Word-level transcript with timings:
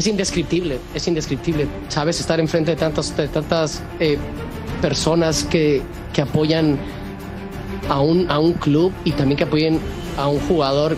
es 0.00 0.06
indescriptible, 0.06 0.78
es 0.94 1.06
indescriptible. 1.06 1.68
Sabes, 1.88 2.20
estar 2.20 2.40
enfrente 2.40 2.70
de 2.70 2.76
tantas, 2.78 3.14
de 3.14 3.28
tantas 3.28 3.82
eh, 3.98 4.16
personas 4.80 5.44
que, 5.44 5.82
que 6.14 6.22
apoyan 6.22 6.78
a 7.88 8.00
un, 8.00 8.30
a 8.30 8.38
un 8.38 8.54
club 8.54 8.92
y 9.04 9.12
también 9.12 9.36
que 9.36 9.44
apoyen 9.44 9.78
a 10.16 10.26
un 10.26 10.40
jugador 10.40 10.96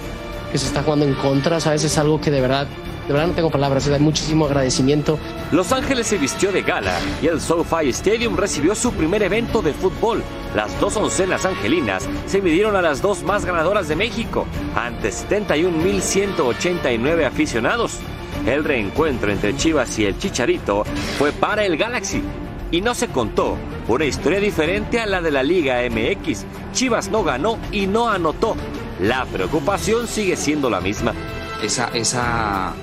que 0.53 0.59
se 0.59 0.67
está 0.67 0.85
jugando 0.85 1.05
en 1.05 1.15
contra, 1.15 1.59
sabes, 1.59 1.83
es 1.83 1.99
algo 1.99 2.21
que 2.21 2.31
de 2.31 2.41
verdad 2.41 2.69
de 3.07 3.13
verdad 3.13 3.27
no 3.27 3.35
tengo 3.35 3.51
palabras, 3.51 3.89
hay 3.89 3.99
muchísimo 3.99 4.47
agradecimiento. 4.47 5.19
Los 5.51 5.73
Ángeles 5.73 6.07
se 6.07 6.19
vistió 6.19 6.53
de 6.53 6.63
gala 6.63 6.97
y 7.21 7.27
el 7.27 7.41
SoFi 7.41 7.89
Stadium 7.89 8.37
recibió 8.37 8.77
su 8.77 8.93
primer 8.93 9.25
evento 9.25 9.61
de 9.61 9.75
fútbol. 9.75 10.23
Las 10.55 10.79
dos 10.81 10.97
oncenas 10.97 11.45
angelinas 11.45 12.09
se 12.27 12.41
midieron 12.41 12.77
a 12.77 12.83
las 12.83 13.03
dos 13.03 13.25
más 13.25 13.45
ganadoras 13.45 13.89
de 13.89 13.97
México, 13.97 14.47
ante 14.77 15.11
71.189 15.11 17.27
aficionados. 17.27 17.99
El 18.47 18.65
reencuentro 18.65 19.31
entre 19.31 19.57
Chivas 19.57 19.99
y 19.99 20.07
el 20.07 20.19
Chicharito 20.19 20.85
fue 21.19 21.33
para 21.33 21.65
el 21.65 21.77
Galaxy 21.77 22.23
y 22.71 22.81
no 22.81 22.95
se 22.95 23.09
contó 23.09 23.57
una 23.89 24.05
historia 24.05 24.41
diferente 24.41 25.01
a 25.01 25.07
la 25.07 25.21
de 25.21 25.31
la 25.31 25.43
Liga 25.43 25.81
MX. 25.89 26.45
Chivas 26.73 27.11
no 27.11 27.23
ganó 27.23 27.59
y 27.71 27.87
no 27.87 28.09
anotó. 28.09 28.57
La 29.01 29.25
preocupación 29.27 30.07
sigue 30.07 30.37
siendo 30.37 30.71
la 30.71 30.81
misma 30.81 31.15
esa, 31.63 31.89
esa 31.95 32.75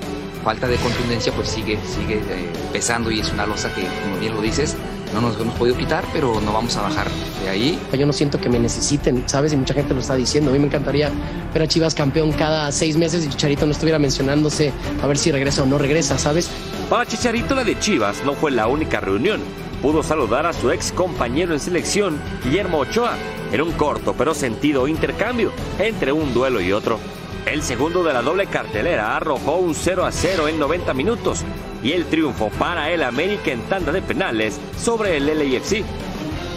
falta 0.43 0.67
de 0.67 0.77
contundencia 0.77 1.33
pues 1.33 1.49
sigue, 1.49 1.77
sigue 1.85 2.21
eh, 2.29 2.49
pesando 2.71 3.11
y 3.11 3.19
es 3.19 3.31
una 3.31 3.45
losa 3.45 3.73
que, 3.73 3.83
como 4.03 4.17
bien 4.19 4.33
lo 4.33 4.41
dices, 4.41 4.75
no 5.13 5.21
nos 5.21 5.39
hemos 5.39 5.55
podido 5.55 5.77
quitar, 5.77 6.05
pero 6.13 6.39
no 6.41 6.53
vamos 6.53 6.75
a 6.77 6.81
bajar 6.81 7.07
de 7.43 7.49
ahí. 7.49 7.79
Yo 7.97 8.05
no 8.05 8.13
siento 8.13 8.39
que 8.39 8.49
me 8.49 8.59
necesiten, 8.59 9.23
¿sabes? 9.27 9.53
Y 9.53 9.57
mucha 9.57 9.73
gente 9.73 9.93
lo 9.93 9.99
está 9.99 10.15
diciendo. 10.15 10.51
A 10.51 10.53
mí 10.53 10.59
me 10.59 10.67
encantaría 10.67 11.11
ver 11.53 11.63
a 11.63 11.67
Chivas 11.67 11.95
campeón 11.95 12.31
cada 12.31 12.71
seis 12.71 12.97
meses 12.97 13.25
y 13.25 13.29
Chicharito 13.29 13.65
no 13.65 13.71
estuviera 13.71 13.99
mencionándose 13.99 14.71
a 15.01 15.07
ver 15.07 15.17
si 15.17 15.31
regresa 15.31 15.63
o 15.63 15.65
no 15.65 15.77
regresa, 15.77 16.17
¿sabes? 16.17 16.49
Para 16.89 17.05
Chicharito 17.05 17.55
la 17.55 17.63
de 17.63 17.79
Chivas 17.79 18.23
no 18.25 18.33
fue 18.33 18.51
la 18.51 18.67
única 18.67 18.99
reunión. 18.99 19.41
Pudo 19.81 20.03
saludar 20.03 20.45
a 20.45 20.53
su 20.53 20.71
ex 20.71 20.91
compañero 20.91 21.53
en 21.53 21.59
selección, 21.59 22.19
Guillermo 22.43 22.79
Ochoa, 22.79 23.15
en 23.51 23.61
un 23.61 23.71
corto 23.71 24.13
pero 24.17 24.33
sentido 24.33 24.87
intercambio 24.87 25.51
entre 25.79 26.11
un 26.11 26.33
duelo 26.33 26.59
y 26.59 26.73
otro. 26.73 26.99
El 27.45 27.63
segundo 27.63 28.03
de 28.03 28.13
la 28.13 28.21
doble 28.21 28.47
cartelera 28.47 29.15
arrojó 29.15 29.55
un 29.55 29.73
0 29.73 30.05
a 30.05 30.11
0 30.11 30.49
en 30.49 30.59
90 30.59 30.93
minutos 30.93 31.45
y 31.83 31.93
el 31.93 32.05
triunfo 32.05 32.49
para 32.57 32.89
el 32.91 33.03
América 33.03 33.51
en 33.51 33.61
tanda 33.63 33.91
de 33.91 34.01
penales 34.01 34.59
sobre 34.77 35.17
el 35.17 35.25
LAFC. 35.27 35.83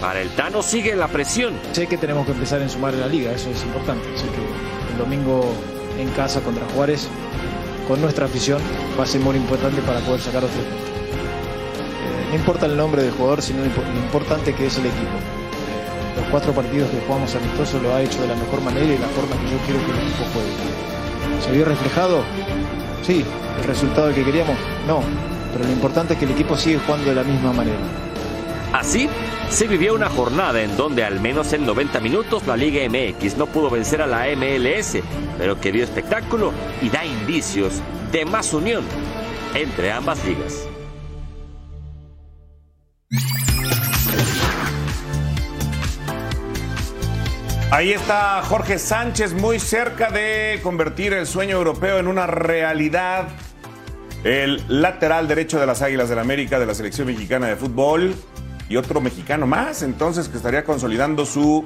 Para 0.00 0.20
el 0.20 0.30
Tano 0.30 0.62
sigue 0.62 0.96
la 0.96 1.08
presión. 1.08 1.54
Sé 1.72 1.86
que 1.86 1.96
tenemos 1.96 2.26
que 2.26 2.32
empezar 2.32 2.60
en 2.60 2.68
sumar 2.68 2.94
en 2.94 3.00
la 3.00 3.06
liga, 3.06 3.32
eso 3.32 3.50
es 3.50 3.62
importante. 3.62 4.04
Sé 4.16 4.24
que 4.24 4.92
el 4.92 4.98
domingo 4.98 5.44
en 5.98 6.08
casa 6.10 6.40
contra 6.40 6.66
Juárez, 6.74 7.08
con 7.86 8.00
nuestra 8.00 8.26
afición, 8.26 8.60
va 8.98 9.04
a 9.04 9.06
ser 9.06 9.20
muy 9.20 9.36
importante 9.36 9.80
para 9.82 10.00
poder 10.00 10.20
sacar 10.20 10.44
otro. 10.44 10.60
Eh, 10.60 12.28
no 12.30 12.34
importa 12.36 12.66
el 12.66 12.76
nombre 12.76 13.02
del 13.02 13.12
jugador, 13.12 13.42
sino 13.42 13.60
lo 13.60 13.66
importante 13.66 14.52
que 14.54 14.66
es 14.66 14.76
el 14.78 14.86
equipo 14.86 15.18
los 16.16 16.26
cuatro 16.26 16.52
partidos 16.52 16.90
que 16.90 17.00
jugamos 17.06 17.34
amistosos 17.34 17.82
lo 17.82 17.94
ha 17.94 18.02
hecho 18.02 18.20
de 18.20 18.28
la 18.28 18.34
mejor 18.34 18.60
manera 18.60 18.86
y 18.86 18.98
la 18.98 19.08
forma 19.08 19.36
que 19.36 19.50
yo 19.50 19.58
quiero 19.64 19.80
que 19.80 19.92
el 19.92 19.98
equipo 19.98 20.24
juegue. 20.32 21.42
¿Se 21.42 21.52
vio 21.52 21.64
reflejado? 21.64 22.22
Sí. 23.02 23.24
¿El 23.58 23.64
resultado 23.64 24.12
que 24.14 24.24
queríamos? 24.24 24.56
No. 24.86 25.02
Pero 25.52 25.64
lo 25.64 25.72
importante 25.72 26.14
es 26.14 26.18
que 26.18 26.24
el 26.24 26.32
equipo 26.32 26.56
sigue 26.56 26.78
jugando 26.78 27.10
de 27.10 27.14
la 27.14 27.24
misma 27.24 27.52
manera. 27.52 27.78
Así, 28.72 29.08
se 29.50 29.66
vivió 29.66 29.94
una 29.94 30.08
jornada 30.08 30.62
en 30.62 30.76
donde 30.78 31.04
al 31.04 31.20
menos 31.20 31.52
en 31.52 31.66
90 31.66 32.00
minutos 32.00 32.46
la 32.46 32.56
Liga 32.56 32.80
MX 32.88 33.36
no 33.36 33.46
pudo 33.46 33.68
vencer 33.68 34.00
a 34.00 34.06
la 34.06 34.24
MLS, 34.34 34.96
pero 35.36 35.60
que 35.60 35.72
dio 35.72 35.84
espectáculo 35.84 36.52
y 36.80 36.88
da 36.88 37.04
indicios 37.04 37.82
de 38.10 38.24
más 38.24 38.54
unión 38.54 38.82
entre 39.54 39.92
ambas 39.92 40.24
ligas. 40.24 40.66
Ahí 47.70 47.92
está 47.92 48.42
Jorge 48.42 48.78
Sánchez 48.78 49.32
muy 49.32 49.58
cerca 49.58 50.10
de 50.10 50.60
convertir 50.62 51.14
el 51.14 51.26
sueño 51.26 51.56
europeo 51.56 51.98
en 51.98 52.06
una 52.06 52.26
realidad. 52.26 53.28
El 54.24 54.62
lateral 54.68 55.26
derecho 55.26 55.58
de 55.58 55.66
las 55.66 55.82
Águilas 55.82 56.08
del 56.08 56.16
la 56.16 56.22
América 56.22 56.60
de 56.60 56.66
la 56.66 56.74
selección 56.74 57.08
mexicana 57.08 57.48
de 57.48 57.56
fútbol 57.56 58.14
y 58.68 58.76
otro 58.76 59.00
mexicano 59.00 59.46
más, 59.46 59.82
entonces 59.82 60.28
que 60.28 60.36
estaría 60.36 60.64
consolidando 60.64 61.26
su 61.26 61.64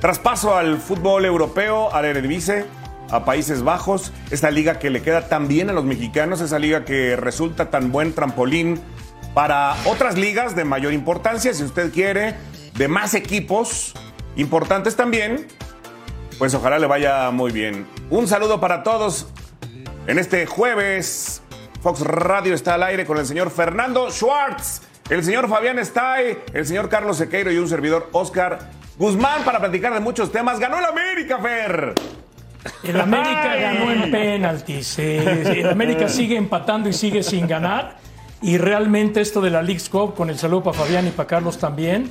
traspaso 0.00 0.56
al 0.56 0.78
fútbol 0.78 1.24
europeo, 1.24 1.94
al 1.94 2.04
Eredivisie, 2.06 2.64
a 3.10 3.24
Países 3.24 3.62
Bajos, 3.62 4.12
esta 4.32 4.50
liga 4.50 4.80
que 4.80 4.90
le 4.90 5.00
queda 5.00 5.28
tan 5.28 5.46
bien 5.46 5.70
a 5.70 5.72
los 5.72 5.84
mexicanos, 5.84 6.40
esa 6.40 6.58
liga 6.58 6.84
que 6.84 7.14
resulta 7.14 7.70
tan 7.70 7.92
buen 7.92 8.12
trampolín 8.12 8.80
para 9.32 9.76
otras 9.84 10.16
ligas 10.16 10.56
de 10.56 10.64
mayor 10.64 10.92
importancia, 10.92 11.54
si 11.54 11.62
usted 11.62 11.92
quiere, 11.92 12.34
de 12.74 12.88
más 12.88 13.14
equipos 13.14 13.94
importantes 14.34 14.96
también, 14.96 15.46
pues 16.38 16.52
ojalá 16.52 16.80
le 16.80 16.86
vaya 16.86 17.30
muy 17.30 17.52
bien. 17.52 17.86
Un 18.10 18.26
saludo 18.26 18.60
para 18.60 18.82
todos 18.82 19.28
en 20.08 20.18
este 20.18 20.46
jueves. 20.46 21.42
Fox 21.86 22.00
Radio 22.00 22.52
está 22.52 22.74
al 22.74 22.82
aire 22.82 23.06
con 23.06 23.16
el 23.16 23.26
señor 23.26 23.48
Fernando 23.48 24.10
Schwartz, 24.10 24.82
el 25.08 25.22
señor 25.22 25.48
Fabián 25.48 25.78
Stay, 25.78 26.36
el 26.52 26.66
señor 26.66 26.88
Carlos 26.88 27.16
Sequeiro 27.16 27.52
y 27.52 27.58
un 27.58 27.68
servidor 27.68 28.08
Oscar 28.10 28.58
Guzmán 28.98 29.44
para 29.44 29.60
platicar 29.60 29.94
de 29.94 30.00
muchos 30.00 30.32
temas. 30.32 30.58
¡Ganó 30.58 30.80
el 30.80 30.84
América, 30.84 31.38
Fer! 31.38 31.94
El 32.82 33.00
América 33.00 33.54
ganó 33.54 33.92
en 33.92 34.10
penaltis. 34.10 34.98
El 34.98 35.68
América 35.68 36.08
sigue 36.08 36.36
empatando 36.36 36.88
y 36.88 36.92
sigue 36.92 37.22
sin 37.22 37.46
ganar. 37.46 37.98
Y 38.42 38.58
realmente 38.58 39.20
esto 39.20 39.40
de 39.40 39.50
la 39.50 39.62
League's 39.62 39.88
Cup, 39.88 40.16
con 40.16 40.28
el 40.28 40.40
saludo 40.40 40.64
para 40.64 40.78
Fabián 40.78 41.06
y 41.06 41.10
para 41.10 41.28
Carlos 41.28 41.56
también, 41.56 42.10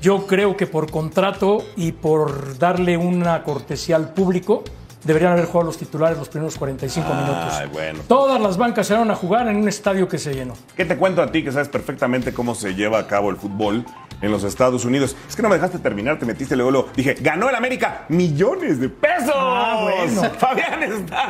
yo 0.00 0.28
creo 0.28 0.56
que 0.56 0.68
por 0.68 0.88
contrato 0.88 1.64
y 1.74 1.90
por 1.90 2.58
darle 2.58 2.96
una 2.96 3.42
cortesía 3.42 3.96
al 3.96 4.14
público, 4.14 4.62
deberían 5.04 5.32
haber 5.32 5.46
jugado 5.46 5.66
los 5.66 5.78
titulares 5.78 6.18
los 6.18 6.28
primeros 6.28 6.56
45 6.56 7.14
minutos. 7.14 7.62
Bueno. 7.72 8.00
Todas 8.08 8.40
las 8.40 8.56
bancas 8.56 8.86
se 8.86 8.94
van 8.94 9.10
a 9.10 9.14
jugar 9.14 9.48
en 9.48 9.56
un 9.56 9.68
estadio 9.68 10.08
que 10.08 10.18
se 10.18 10.34
llenó. 10.34 10.54
¿Qué 10.76 10.84
te 10.84 10.96
cuento 10.96 11.22
a 11.22 11.30
ti 11.30 11.42
que 11.44 11.52
sabes 11.52 11.68
perfectamente 11.68 12.32
cómo 12.32 12.54
se 12.54 12.74
lleva 12.74 12.98
a 12.98 13.06
cabo 13.06 13.30
el 13.30 13.36
fútbol 13.36 13.84
en 14.20 14.30
los 14.30 14.44
Estados 14.44 14.84
Unidos? 14.84 15.16
Es 15.28 15.36
que 15.36 15.42
no 15.42 15.48
me 15.48 15.56
dejaste 15.56 15.78
terminar, 15.78 16.18
te 16.18 16.26
metiste 16.26 16.56
luego, 16.56 16.70
luego. 16.70 16.88
Dije, 16.96 17.14
ganó 17.20 17.48
el 17.48 17.54
América 17.54 18.04
millones 18.08 18.80
de 18.80 18.88
pesos. 18.88 19.34
Ah, 19.34 19.80
bueno. 19.82 20.22
Fabián 20.38 20.82
está. 20.82 21.22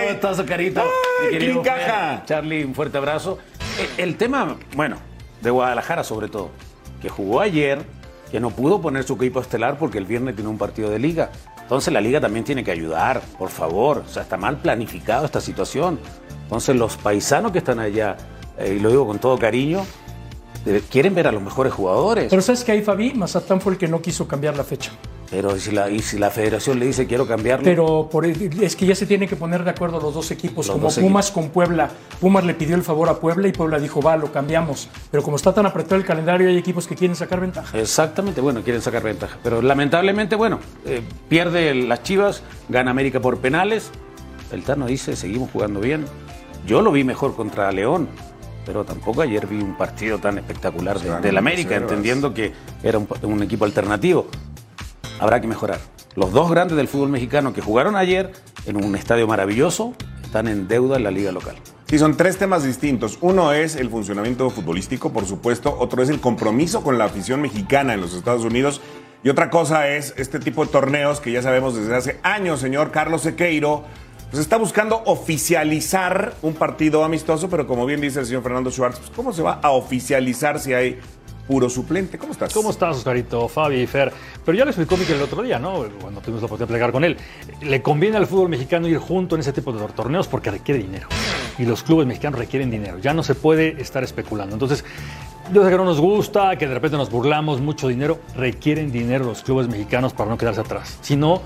Ay, 0.00 0.18
¿quién 1.38 1.62
caja? 1.62 2.16
Fer, 2.18 2.24
Charlie, 2.26 2.64
un 2.64 2.74
fuerte 2.74 2.98
abrazo. 2.98 3.38
El, 3.96 4.08
el 4.08 4.16
tema, 4.16 4.56
bueno, 4.76 4.96
de 5.40 5.50
Guadalajara 5.50 6.04
sobre 6.04 6.28
todo, 6.28 6.50
que 7.00 7.08
jugó 7.08 7.40
ayer, 7.40 7.82
que 8.30 8.40
no 8.40 8.50
pudo 8.50 8.80
poner 8.80 9.04
su 9.04 9.14
equipo 9.14 9.40
estelar 9.40 9.76
porque 9.78 9.98
el 9.98 10.06
viernes 10.06 10.34
tiene 10.34 10.50
un 10.50 10.58
partido 10.58 10.90
de 10.90 10.98
liga. 10.98 11.30
Entonces 11.72 11.94
la 11.94 12.02
liga 12.02 12.20
también 12.20 12.44
tiene 12.44 12.62
que 12.62 12.70
ayudar, 12.70 13.22
por 13.38 13.48
favor. 13.48 14.04
O 14.06 14.06
sea, 14.06 14.24
está 14.24 14.36
mal 14.36 14.58
planificado 14.58 15.24
esta 15.24 15.40
situación. 15.40 15.98
Entonces 16.42 16.76
los 16.76 16.98
paisanos 16.98 17.50
que 17.50 17.58
están 17.58 17.78
allá, 17.78 18.18
eh, 18.58 18.74
y 18.76 18.78
lo 18.78 18.90
digo 18.90 19.06
con 19.06 19.18
todo 19.18 19.38
cariño, 19.38 19.86
eh, 20.66 20.82
quieren 20.90 21.14
ver 21.14 21.28
a 21.28 21.32
los 21.32 21.40
mejores 21.40 21.72
jugadores. 21.72 22.26
Pero 22.28 22.42
¿sabes 22.42 22.62
que 22.62 22.72
ahí, 22.72 22.82
Fabi? 22.82 23.14
Mazatlán 23.14 23.62
fue 23.62 23.72
el 23.72 23.78
que 23.78 23.88
no 23.88 24.02
quiso 24.02 24.28
cambiar 24.28 24.54
la 24.54 24.64
fecha. 24.64 24.92
Pero 25.32 25.58
si 25.58 25.70
la, 25.72 25.88
y 25.88 26.00
si 26.00 26.18
la 26.18 26.30
federación 26.30 26.78
le 26.78 26.84
dice 26.84 27.06
quiero 27.06 27.26
cambiarlo. 27.26 27.64
Pero 27.64 28.06
por, 28.12 28.26
es 28.26 28.76
que 28.76 28.84
ya 28.84 28.94
se 28.94 29.06
tienen 29.06 29.26
que 29.26 29.34
poner 29.34 29.64
de 29.64 29.70
acuerdo 29.70 29.98
los 29.98 30.12
dos 30.12 30.30
equipos, 30.30 30.66
Los 30.66 30.74
como 30.74 30.88
dos 30.88 30.98
Pumas 30.98 31.30
con 31.30 31.48
Puebla. 31.48 31.88
Pumas 32.20 32.44
le 32.44 32.52
pidió 32.52 32.76
el 32.76 32.82
favor 32.82 33.08
a 33.08 33.18
Puebla 33.18 33.48
y 33.48 33.52
Puebla 33.52 33.80
dijo, 33.80 34.02
va, 34.02 34.14
lo 34.18 34.30
cambiamos. 34.30 34.90
Pero 35.10 35.22
como 35.22 35.36
está 35.36 35.54
tan 35.54 35.64
apretado 35.64 35.96
el 35.96 36.04
calendario, 36.04 36.50
hay 36.50 36.58
equipos 36.58 36.86
que 36.86 36.94
quieren 36.96 37.16
sacar 37.16 37.40
ventaja. 37.40 37.78
Exactamente, 37.78 38.42
bueno, 38.42 38.60
quieren 38.60 38.82
sacar 38.82 39.02
ventaja. 39.02 39.38
Pero 39.42 39.62
lamentablemente, 39.62 40.36
bueno, 40.36 40.60
eh, 40.84 41.00
pierde 41.30 41.74
las 41.76 42.02
Chivas, 42.02 42.42
gana 42.68 42.90
América 42.90 43.18
por 43.18 43.38
penales. 43.38 43.90
El 44.52 44.62
Tano 44.64 44.84
dice, 44.84 45.16
seguimos 45.16 45.50
jugando 45.50 45.80
bien. 45.80 46.04
Yo 46.66 46.82
lo 46.82 46.92
vi 46.92 47.04
mejor 47.04 47.34
contra 47.34 47.72
León, 47.72 48.06
pero 48.66 48.84
tampoco 48.84 49.22
ayer 49.22 49.46
vi 49.46 49.56
un 49.62 49.78
partido 49.78 50.18
tan 50.18 50.36
espectacular 50.36 51.00
de- 51.00 51.20
del 51.22 51.38
América, 51.38 51.70
2-0, 51.78 51.80
entendiendo 51.80 52.34
que 52.34 52.52
era 52.82 52.98
un, 52.98 53.08
un 53.22 53.42
equipo 53.42 53.64
alternativo. 53.64 54.26
Habrá 55.22 55.40
que 55.40 55.46
mejorar. 55.46 55.78
Los 56.16 56.32
dos 56.32 56.50
grandes 56.50 56.76
del 56.76 56.88
fútbol 56.88 57.08
mexicano 57.08 57.52
que 57.52 57.60
jugaron 57.60 57.94
ayer 57.94 58.32
en 58.66 58.84
un 58.84 58.96
estadio 58.96 59.28
maravilloso 59.28 59.94
están 60.20 60.48
en 60.48 60.66
deuda 60.66 60.96
en 60.96 61.04
la 61.04 61.12
liga 61.12 61.30
local. 61.30 61.54
Sí, 61.86 61.96
son 61.96 62.16
tres 62.16 62.38
temas 62.38 62.64
distintos. 62.64 63.18
Uno 63.20 63.52
es 63.52 63.76
el 63.76 63.88
funcionamiento 63.88 64.50
futbolístico, 64.50 65.12
por 65.12 65.24
supuesto. 65.24 65.76
Otro 65.78 66.02
es 66.02 66.08
el 66.08 66.20
compromiso 66.20 66.82
con 66.82 66.98
la 66.98 67.04
afición 67.04 67.40
mexicana 67.40 67.94
en 67.94 68.00
los 68.00 68.14
Estados 68.14 68.42
Unidos. 68.42 68.80
Y 69.22 69.28
otra 69.28 69.48
cosa 69.48 69.86
es 69.86 70.12
este 70.16 70.40
tipo 70.40 70.64
de 70.64 70.72
torneos 70.72 71.20
que 71.20 71.30
ya 71.30 71.40
sabemos 71.40 71.76
desde 71.76 71.94
hace 71.94 72.18
años, 72.24 72.58
señor 72.58 72.90
Carlos 72.90 73.22
Sequeiro, 73.22 73.84
pues 74.32 74.40
está 74.40 74.56
buscando 74.56 75.02
oficializar 75.06 76.34
un 76.42 76.54
partido 76.54 77.04
amistoso, 77.04 77.48
pero 77.48 77.68
como 77.68 77.86
bien 77.86 78.00
dice 78.00 78.18
el 78.18 78.26
señor 78.26 78.42
Fernando 78.42 78.72
Schwartz, 78.72 78.98
pues 78.98 79.10
¿cómo 79.10 79.32
se 79.32 79.42
va 79.42 79.60
a 79.62 79.70
oficializar 79.70 80.58
si 80.58 80.72
hay 80.72 80.98
puro 81.46 81.68
suplente? 81.68 82.18
¿Cómo 82.18 82.32
estás? 82.32 82.52
¿Cómo 82.52 82.70
estás, 82.70 82.96
Oscarito, 82.96 83.48
Fabi 83.48 83.80
y 83.80 83.86
Fer? 83.86 84.12
Pero 84.44 84.56
ya 84.56 84.64
lo 84.64 84.70
explicó 84.70 84.96
Miquel 84.96 85.16
el 85.16 85.22
otro 85.22 85.42
día, 85.42 85.58
¿no? 85.58 85.84
Cuando 86.00 86.20
tuvimos 86.20 86.42
la 86.42 86.46
oportunidad 86.46 86.58
de 86.58 86.66
plegar 86.66 86.92
con 86.92 87.04
él. 87.04 87.16
Le 87.60 87.82
conviene 87.82 88.16
al 88.16 88.26
fútbol 88.26 88.48
mexicano 88.48 88.88
ir 88.88 88.98
junto 88.98 89.34
en 89.34 89.40
ese 89.40 89.52
tipo 89.52 89.72
de 89.72 89.86
torneos 89.88 90.28
porque 90.28 90.50
requiere 90.50 90.80
dinero. 90.80 91.08
y 91.58 91.64
los 91.64 91.82
clubes 91.82 92.06
mexicanos 92.06 92.38
requieren 92.38 92.70
dinero. 92.70 92.98
Ya 92.98 93.14
no 93.14 93.22
se 93.22 93.34
puede 93.34 93.80
estar 93.80 94.02
especulando. 94.02 94.54
Entonces, 94.54 94.84
yo 95.52 95.64
sé 95.64 95.70
que 95.70 95.76
no 95.76 95.84
nos 95.84 96.00
gusta, 96.00 96.56
que 96.56 96.66
de 96.66 96.74
repente 96.74 96.96
nos 96.96 97.10
burlamos, 97.10 97.60
mucho 97.60 97.88
dinero. 97.88 98.20
Requieren 98.36 98.90
dinero 98.90 99.24
los 99.24 99.42
clubes 99.42 99.68
mexicanos 99.68 100.12
para 100.12 100.30
no 100.30 100.38
quedarse 100.38 100.60
atrás. 100.60 100.98
Si 101.02 101.16
no, 101.16 101.42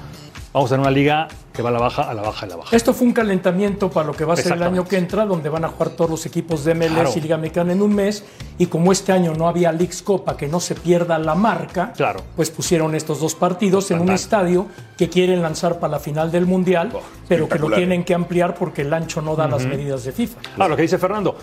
vamos 0.56 0.70
a 0.72 0.74
tener 0.76 0.80
una 0.86 0.90
liga 0.90 1.28
que 1.52 1.60
va 1.62 1.68
a 1.68 1.72
la 1.72 1.78
baja, 1.78 2.02
a 2.10 2.14
la 2.14 2.22
baja, 2.22 2.46
a 2.46 2.48
la 2.48 2.56
baja. 2.56 2.74
Esto 2.76 2.94
fue 2.94 3.06
un 3.06 3.12
calentamiento 3.12 3.90
para 3.90 4.06
lo 4.06 4.14
que 4.14 4.24
va 4.24 4.32
a 4.32 4.36
ser 4.38 4.52
el 4.54 4.62
año 4.62 4.84
que 4.88 4.96
entra, 4.96 5.26
donde 5.26 5.50
van 5.50 5.66
a 5.66 5.68
jugar 5.68 5.90
todos 5.90 6.10
los 6.10 6.24
equipos 6.24 6.64
de 6.64 6.74
MLS 6.74 6.92
Claro. 6.94 7.10
y 7.14 7.20
Liga 7.20 7.36
Mexicana 7.36 7.72
en 7.72 7.82
un 7.82 7.94
mes. 7.94 8.24
Y 8.56 8.66
como 8.66 8.90
este 8.90 9.12
año 9.12 9.34
no 9.34 9.48
había 9.48 9.70
Leagues 9.72 10.00
Copa, 10.02 10.34
que 10.36 10.48
no 10.48 10.58
se 10.60 10.74
pierda 10.74 11.18
la 11.18 11.34
marca, 11.34 11.92
Claro. 11.94 12.20
pues 12.36 12.50
pusieron 12.50 12.94
estos 12.94 13.20
dos 13.20 13.34
partidos 13.34 13.90
en 13.90 14.00
un 14.00 14.10
estadio 14.10 14.66
que 14.96 15.10
quieren 15.10 15.42
lanzar 15.42 15.78
para 15.78 15.92
la 15.92 15.98
final 15.98 16.30
del 16.32 16.46
Mundial, 16.46 16.90
pero 17.28 17.48
que 17.50 17.58
lo 17.58 17.70
tienen 17.70 18.02
que 18.04 18.14
ampliar 18.14 18.54
porque 18.54 18.80
el 18.82 18.94
ancho 18.94 19.20
no 19.20 19.36
da 19.36 19.46
las 19.46 19.64
medidas 19.66 20.04
de 20.04 20.12
FIFA. 20.12 20.38
Ah, 20.58 20.68
lo 20.68 20.76
que 20.76 20.82
dice 20.82 20.96
Fernando. 20.96 21.36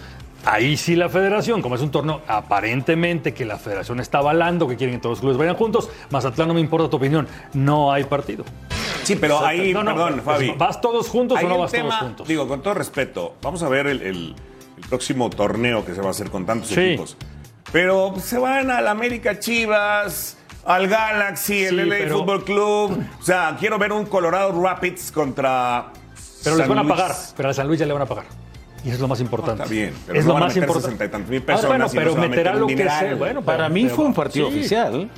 Ahí 0.46 0.76
sí 0.76 0.96
la 0.98 1.08
federación, 1.08 1.62
como 1.62 1.76
es 1.76 1.82
un 1.82 1.90
torneo 1.92 2.22
aparentemente 2.28 3.34
que 3.34 3.46
la 3.46 3.58
federación 3.58 4.00
está 4.02 4.18
avalando, 4.18 4.68
que 4.68 4.76
quieren 4.76 4.96
que 4.98 5.02
todos 5.02 5.14
los 5.18 5.20
clubes 5.22 5.38
vayan 5.38 5.56
juntos, 5.56 5.90
Mazatlán 6.10 6.50
no 6.50 6.54
me 6.54 6.60
importa 6.60 6.90
tu 6.90 6.98
opinión, 6.98 7.28
no 7.54 7.94
hay 7.94 8.04
partido. 8.04 8.44
Sí, 9.04 9.16
pero 9.16 9.46
ahí, 9.46 9.74
No, 9.74 9.84
no, 9.84 9.92
perdón, 9.94 10.22
pues, 10.24 10.24
Fabi. 10.38 10.52
¿Vas 10.58 10.82
todos 10.82 11.08
juntos 11.08 11.40
o 11.42 11.48
no 11.48 11.58
vas 11.60 11.72
tema, 11.72 11.90
todos 11.92 12.02
juntos? 12.02 12.28
Digo, 12.28 12.48
con 12.48 12.62
todo 12.62 12.74
respeto, 12.74 13.36
vamos 13.42 13.64
a 13.64 13.70
ver 13.70 13.88
el, 13.88 14.02
el- 14.02 14.36
el 14.78 14.84
próximo 14.90 15.30
torneo 15.30 15.86
que 15.86 15.94
se 15.96 16.02
va 16.02 16.08
a 16.08 16.12
hacer 16.12 16.30
con 16.30 16.46
tantos 16.46 16.70
Sí. 16.70 16.80
equipos. 16.82 17.16
Pero 17.72 18.14
se 18.20 18.38
van 18.38 18.70
al 18.70 18.88
América 18.88 19.40
Chivas, 19.40 20.38
al 20.66 20.88
Galaxy, 20.88 21.64
el 21.64 21.70
Sí, 21.70 21.76
LA 21.90 21.96
pero- 22.00 22.18
Football 22.18 22.44
Club. 22.44 23.04
O 23.20 23.24
sea, 23.24 23.56
quiero 23.60 23.78
ver 23.78 23.92
un 23.94 24.06
Colorado 24.06 24.62
Rapids 24.62 25.12
contra. 25.12 25.86
pero 26.44 26.58
les 26.58 26.68
van 26.68 26.80
a 26.80 26.84
Luis. 26.84 26.94
pagar, 26.96 27.16
pero 27.38 27.50
a 27.50 27.54
San 27.54 27.68
Luis 27.68 27.80
ya 27.80 27.86
le 27.86 27.94
van 27.94 28.02
a 28.02 28.06
pagar. 28.06 28.26
Y 28.86 28.90
es 28.90 29.00
lo 29.00 29.08
más 29.08 29.20
importante. 29.22 29.64
Está 29.64 29.74
bien, 29.74 29.94
pero 30.06 30.20
es 30.20 30.26
no 30.26 30.34
lo 30.34 30.40
más 30.40 30.56
importante. 30.58 30.82
60 30.82 31.06
y 31.06 31.10
tantos 31.10 31.30
mil 31.30 31.44
Ah, 31.48 31.60
bueno, 31.68 31.86
pero 31.94 32.16
meterá 32.16 32.52
meter 32.54 32.56
lo 32.58 32.68
que 32.68 32.78
sea. 32.78 33.16
Bueno, 33.16 33.42
Para 33.42 33.70
mí 33.70 33.84
pero- 33.84 33.96
fue 33.96 34.06
un 34.06 34.14
partido 34.14 34.50
sí. 34.50 34.58
oficial. 34.60 35.10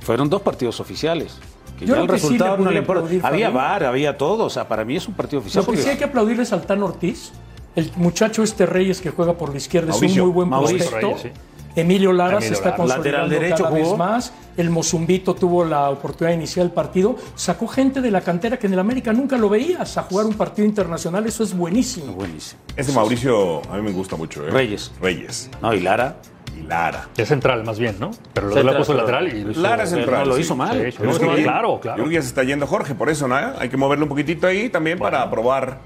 Fueron 0.00 0.28
dos 0.28 0.42
partidos 0.42 0.80
oficiales. 0.80 1.38
Que 1.78 1.86
Yo 1.86 1.94
ya 1.94 2.00
el 2.02 2.06
sí 2.08 2.12
resultado 2.12 2.56
le 2.58 2.64
no 2.64 2.70
le 2.70 2.78
importa. 2.80 3.00
aplaudir, 3.02 3.24
Había 3.26 3.46
Fabián. 3.50 3.54
VAR, 3.54 3.84
había 3.84 4.18
todo. 4.18 4.44
O 4.44 4.50
sea, 4.50 4.68
para 4.68 4.84
mí 4.84 4.96
es 4.96 5.08
un 5.08 5.14
partido 5.14 5.40
oficial. 5.40 5.62
Lo 5.62 5.66
que 5.66 5.72
porque- 5.72 5.82
sí 5.82 5.88
hay 5.88 5.96
que 5.96 6.04
aplaudirles 6.04 6.52
al 6.52 6.66
Tan 6.66 6.82
Ortiz, 6.82 7.32
el 7.74 7.90
muchacho 7.96 8.42
este 8.42 8.66
Reyes 8.66 9.00
que 9.00 9.10
juega 9.10 9.32
por 9.34 9.50
la 9.50 9.56
izquierda, 9.56 9.88
es 9.90 9.94
Mauricio, 9.96 10.22
un 10.24 10.28
muy 10.28 10.34
buen 10.34 10.48
Mauricio 10.48 10.78
prospecto. 10.78 11.06
Reyes, 11.08 11.22
sí. 11.22 11.30
Emilio 11.76 12.12
Lara 12.12 12.40
se 12.40 12.52
está 12.52 12.66
Lara. 12.70 12.76
consolidando 12.76 13.18
Lateral 13.26 13.30
derecho 13.40 13.64
cada 13.64 13.74
vez 13.76 13.96
más. 13.96 14.32
El 14.56 14.70
Mozumbito 14.70 15.34
tuvo 15.34 15.64
la 15.64 15.90
oportunidad 15.90 16.30
de 16.30 16.36
iniciar 16.36 16.64
el 16.66 16.72
partido. 16.72 17.16
Sacó 17.34 17.66
gente 17.66 18.00
de 18.00 18.10
la 18.12 18.20
cantera 18.20 18.56
que 18.58 18.66
en 18.68 18.74
el 18.74 18.78
América 18.78 19.12
nunca 19.12 19.36
lo 19.36 19.48
veías 19.48 19.98
a 19.98 20.02
jugar 20.02 20.26
un 20.26 20.34
partido 20.34 20.66
internacional. 20.68 21.26
Eso 21.26 21.42
es 21.42 21.56
buenísimo. 21.56 22.12
Buenísimo. 22.12 22.60
Ese 22.76 22.92
Mauricio 22.92 23.60
a 23.70 23.76
mí 23.76 23.82
me 23.82 23.90
gusta 23.92 24.14
mucho. 24.16 24.46
¿eh? 24.46 24.50
Reyes. 24.50 24.92
Reyes. 25.00 25.50
No, 25.60 25.74
y 25.74 25.80
Lara. 25.80 26.16
Y 26.56 26.62
Lara. 26.62 27.08
Es 27.16 27.26
central, 27.28 27.64
más 27.64 27.80
bien, 27.80 27.96
¿no? 27.98 28.12
Pero 28.32 28.48
lo 28.50 28.54
puesto 28.54 28.92
pero- 28.92 28.98
lateral 29.00 29.26
y 29.36 29.42
lo 29.42 29.50
hizo- 29.50 29.60
Lara 29.60 29.82
es 29.82 29.90
central. 29.90 30.20
no 30.20 30.26
lo 30.26 30.34
sí. 30.36 30.42
hizo 30.42 30.54
mal. 30.54 30.70
Sí, 30.70 31.02
lo 31.02 31.10
es 31.10 31.16
hizo 31.16 31.26
mal, 31.26 31.34
bien. 31.34 31.48
claro, 31.48 31.68
Yo 31.74 31.80
claro. 31.80 31.96
creo 31.96 32.08
que 32.08 32.14
ya 32.14 32.22
se 32.22 32.28
está 32.28 32.44
yendo 32.44 32.66
Jorge, 32.68 32.94
por 32.94 33.10
eso, 33.10 33.26
¿no? 33.26 33.34
Hay 33.58 33.68
que 33.68 33.76
moverle 33.76 34.04
un 34.04 34.08
poquitito 34.08 34.46
ahí 34.46 34.68
también 34.68 34.96
para 35.00 35.28
probar 35.28 35.80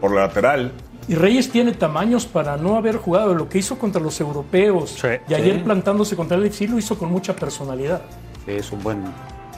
por 0.00 0.14
la 0.14 0.22
lateral. 0.22 0.72
Y 1.08 1.14
Reyes 1.14 1.50
tiene 1.50 1.72
tamaños 1.72 2.26
para 2.26 2.56
no 2.56 2.76
haber 2.76 2.96
jugado. 2.96 3.34
Lo 3.34 3.48
que 3.48 3.58
hizo 3.58 3.78
contra 3.78 4.00
los 4.00 4.20
europeos 4.20 4.90
Sí, 5.00 5.08
y 5.28 5.34
ayer 5.34 5.56
sí. 5.56 5.62
plantándose 5.64 6.14
contra 6.16 6.36
el 6.36 6.52
sí 6.52 6.66
lo 6.66 6.78
hizo 6.78 6.96
con 6.98 7.10
mucha 7.10 7.34
personalidad. 7.34 8.02
Es 8.46 8.70
un 8.72 8.82
buen. 8.82 9.02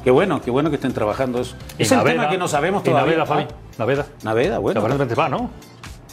Qué 0.03 0.11
bueno, 0.11 0.41
qué 0.43 0.51
bueno 0.51 0.69
que 0.71 0.77
estén 0.77 0.93
trabajando 0.93 1.41
eso. 1.41 1.57
Y 1.79 1.83
es 1.83 1.93
el 1.93 1.99
Naveda, 1.99 2.15
tema 2.15 2.29
que 2.31 2.39
no 2.39 2.49
sabemos 2.49 2.83
y 2.83 2.87
todavía. 2.87 3.17
Naveda, 3.19 3.27
Fabi. 3.27 3.43
Ah, 3.51 3.55
Naveda. 3.79 4.07
Naveda, 4.23 4.59
bueno. 4.59 4.81
Aparentemente 4.81 5.15
va, 5.15 5.29
¿no? 5.29 5.51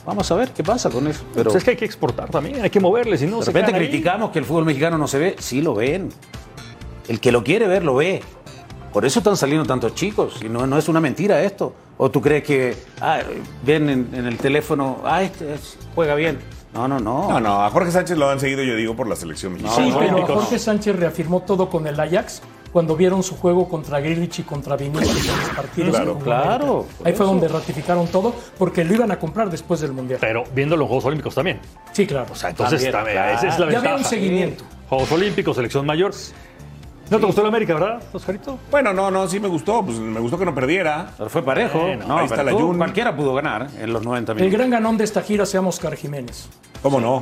Vamos 0.06 0.32
a 0.32 0.36
ver 0.36 0.50
qué 0.52 0.64
pasa 0.64 0.90
con 0.90 1.08
eso. 1.08 1.24
Pero 1.34 1.46
Pues 1.52 1.58
es 1.58 1.64
que 1.64 1.72
hay 1.72 1.78
que 1.78 1.86
exportar 1.86 2.30
también, 2.30 2.62
hay 2.64 2.70
que 2.70 2.80
moverle, 2.80 3.18
si 3.18 3.28
no 3.28 3.38
de 3.40 3.46
se 3.46 3.52
repente 3.52 3.74
ahí. 3.78 3.88
criticamos 3.88 4.32
que 4.32 4.40
el 4.40 4.46
fútbol 4.46 4.66
mexicano 4.66 4.98
no 4.98 5.08
se 5.08 5.20
ve. 5.20 5.36
Sí 5.40 5.62
lo 5.62 5.76
ven. 5.76 6.10
El 7.08 7.20
que 7.20 7.32
lo 7.32 7.44
quiere 7.44 7.68
ver, 7.68 7.84
lo 7.84 7.96
ve. 7.96 8.22
Por 8.92 9.06
eso 9.06 9.20
están 9.20 9.38
saliendo 9.38 9.66
tantos 9.66 9.96
chicos. 9.96 10.40
Y 10.44 10.50
no, 10.50 10.68
no 10.68 10.78
es 10.78 10.88
una 10.90 11.00
mentira 11.00 11.42
esto. 11.42 11.74
¿O 11.98 12.10
tú 12.12 12.20
crees 12.22 12.44
que 12.44 12.76
ah, 13.00 13.20
ven 13.66 13.90
en, 13.90 14.10
en 14.14 14.26
el 14.26 14.38
teléfono, 14.38 15.00
ah, 15.06 15.22
este 15.24 15.54
es- 15.54 15.78
juega 15.96 16.16
bien? 16.16 16.40
No, 16.74 16.88
no, 16.88 17.00
no. 17.00 17.30
No, 17.30 17.40
no, 17.40 17.62
a 17.64 17.70
Jorge 17.70 17.92
Sánchez 17.92 18.18
lo 18.18 18.30
han 18.30 18.40
seguido, 18.40 18.64
yo 18.64 18.76
digo, 18.76 18.96
por 18.96 19.08
la 19.08 19.16
selección 19.16 19.54
mexicana. 19.54 19.76
Sí, 19.76 19.94
pero. 19.98 20.26
Jorge 20.26 20.58
Sánchez 20.58 20.96
reafirmó 20.96 21.42
todo 21.42 21.70
con 21.70 21.86
el 21.86 22.00
Ajax 22.00 22.42
cuando 22.72 22.96
vieron 22.96 23.22
su 23.24 23.36
juego 23.36 23.68
contra 23.68 24.00
Grealish 24.00 24.40
y 24.40 24.44
contra 24.44 24.78
Vinicius 24.78 25.26
en 25.28 25.38
los 25.38 25.50
partidos. 25.50 25.90
Claro, 25.96 26.18
claro, 26.20 26.86
Ahí 27.04 27.12
fue 27.12 27.26
eso. 27.26 27.26
donde 27.26 27.50
ratificaron 27.50 28.08
todo 28.08 28.34
porque 28.58 28.86
lo 28.86 28.94
iban 28.96 29.12
a 29.12 29.20
comprar 29.20 29.50
después 29.50 29.82
del 29.82 29.92
Mundial. 29.92 30.20
Pero 30.22 30.46
viendo 30.56 30.78
los 30.78 30.88
Juegos 30.88 31.04
Olímpicos 31.06 31.36
también. 31.36 31.60
Sí, 31.92 32.08
claro. 32.08 32.28
O 32.32 32.36
sea, 32.36 32.52
entonces 32.52 32.80
También, 32.90 32.92
también, 32.94 33.16
claro. 33.18 33.38
esa 33.38 33.48
es 33.50 33.60
la 33.60 33.72
ya 33.72 33.78
había 33.80 33.96
un 33.96 34.04
seguimiento. 34.06 34.64
Juegos 34.88 35.12
Olímpicos, 35.12 35.56
selección 35.58 35.86
mayor. 35.86 36.14
¿No 37.12 37.20
te 37.20 37.26
gustó 37.26 37.42
el 37.42 37.48
América, 37.48 37.74
verdad, 37.74 38.02
Oscarito? 38.14 38.58
Bueno, 38.72 38.94
no, 38.94 39.12
no, 39.12 39.28
sí 39.28 39.38
me 39.42 39.50
gustó. 39.50 39.84
Pues 39.84 40.00
me 40.00 40.22
gustó 40.22 40.40
que 40.40 40.46
no 40.46 40.56
perdiera. 40.56 41.12
Pero 41.18 41.30
fue 41.30 41.44
parejo. 41.44 41.80
Bueno, 41.82 42.08
no, 42.08 42.18
ahí 42.20 42.26
está 42.26 42.42
la 42.42 42.54
Jun. 42.54 42.78
Cualquiera 42.78 43.14
pudo 43.14 43.34
ganar 43.34 43.68
en 43.78 43.92
los 43.92 44.02
90 44.02 44.32
El 44.32 44.38
minutos. 44.38 44.58
gran 44.58 44.70
ganón 44.70 44.98
de 44.98 45.04
esta 45.04 45.22
gira 45.22 45.46
se 45.46 45.58
llama 45.58 45.68
Oscar 45.68 45.94
Jiménez. 45.98 46.48
¿Cómo 46.82 47.02
no? 47.02 47.22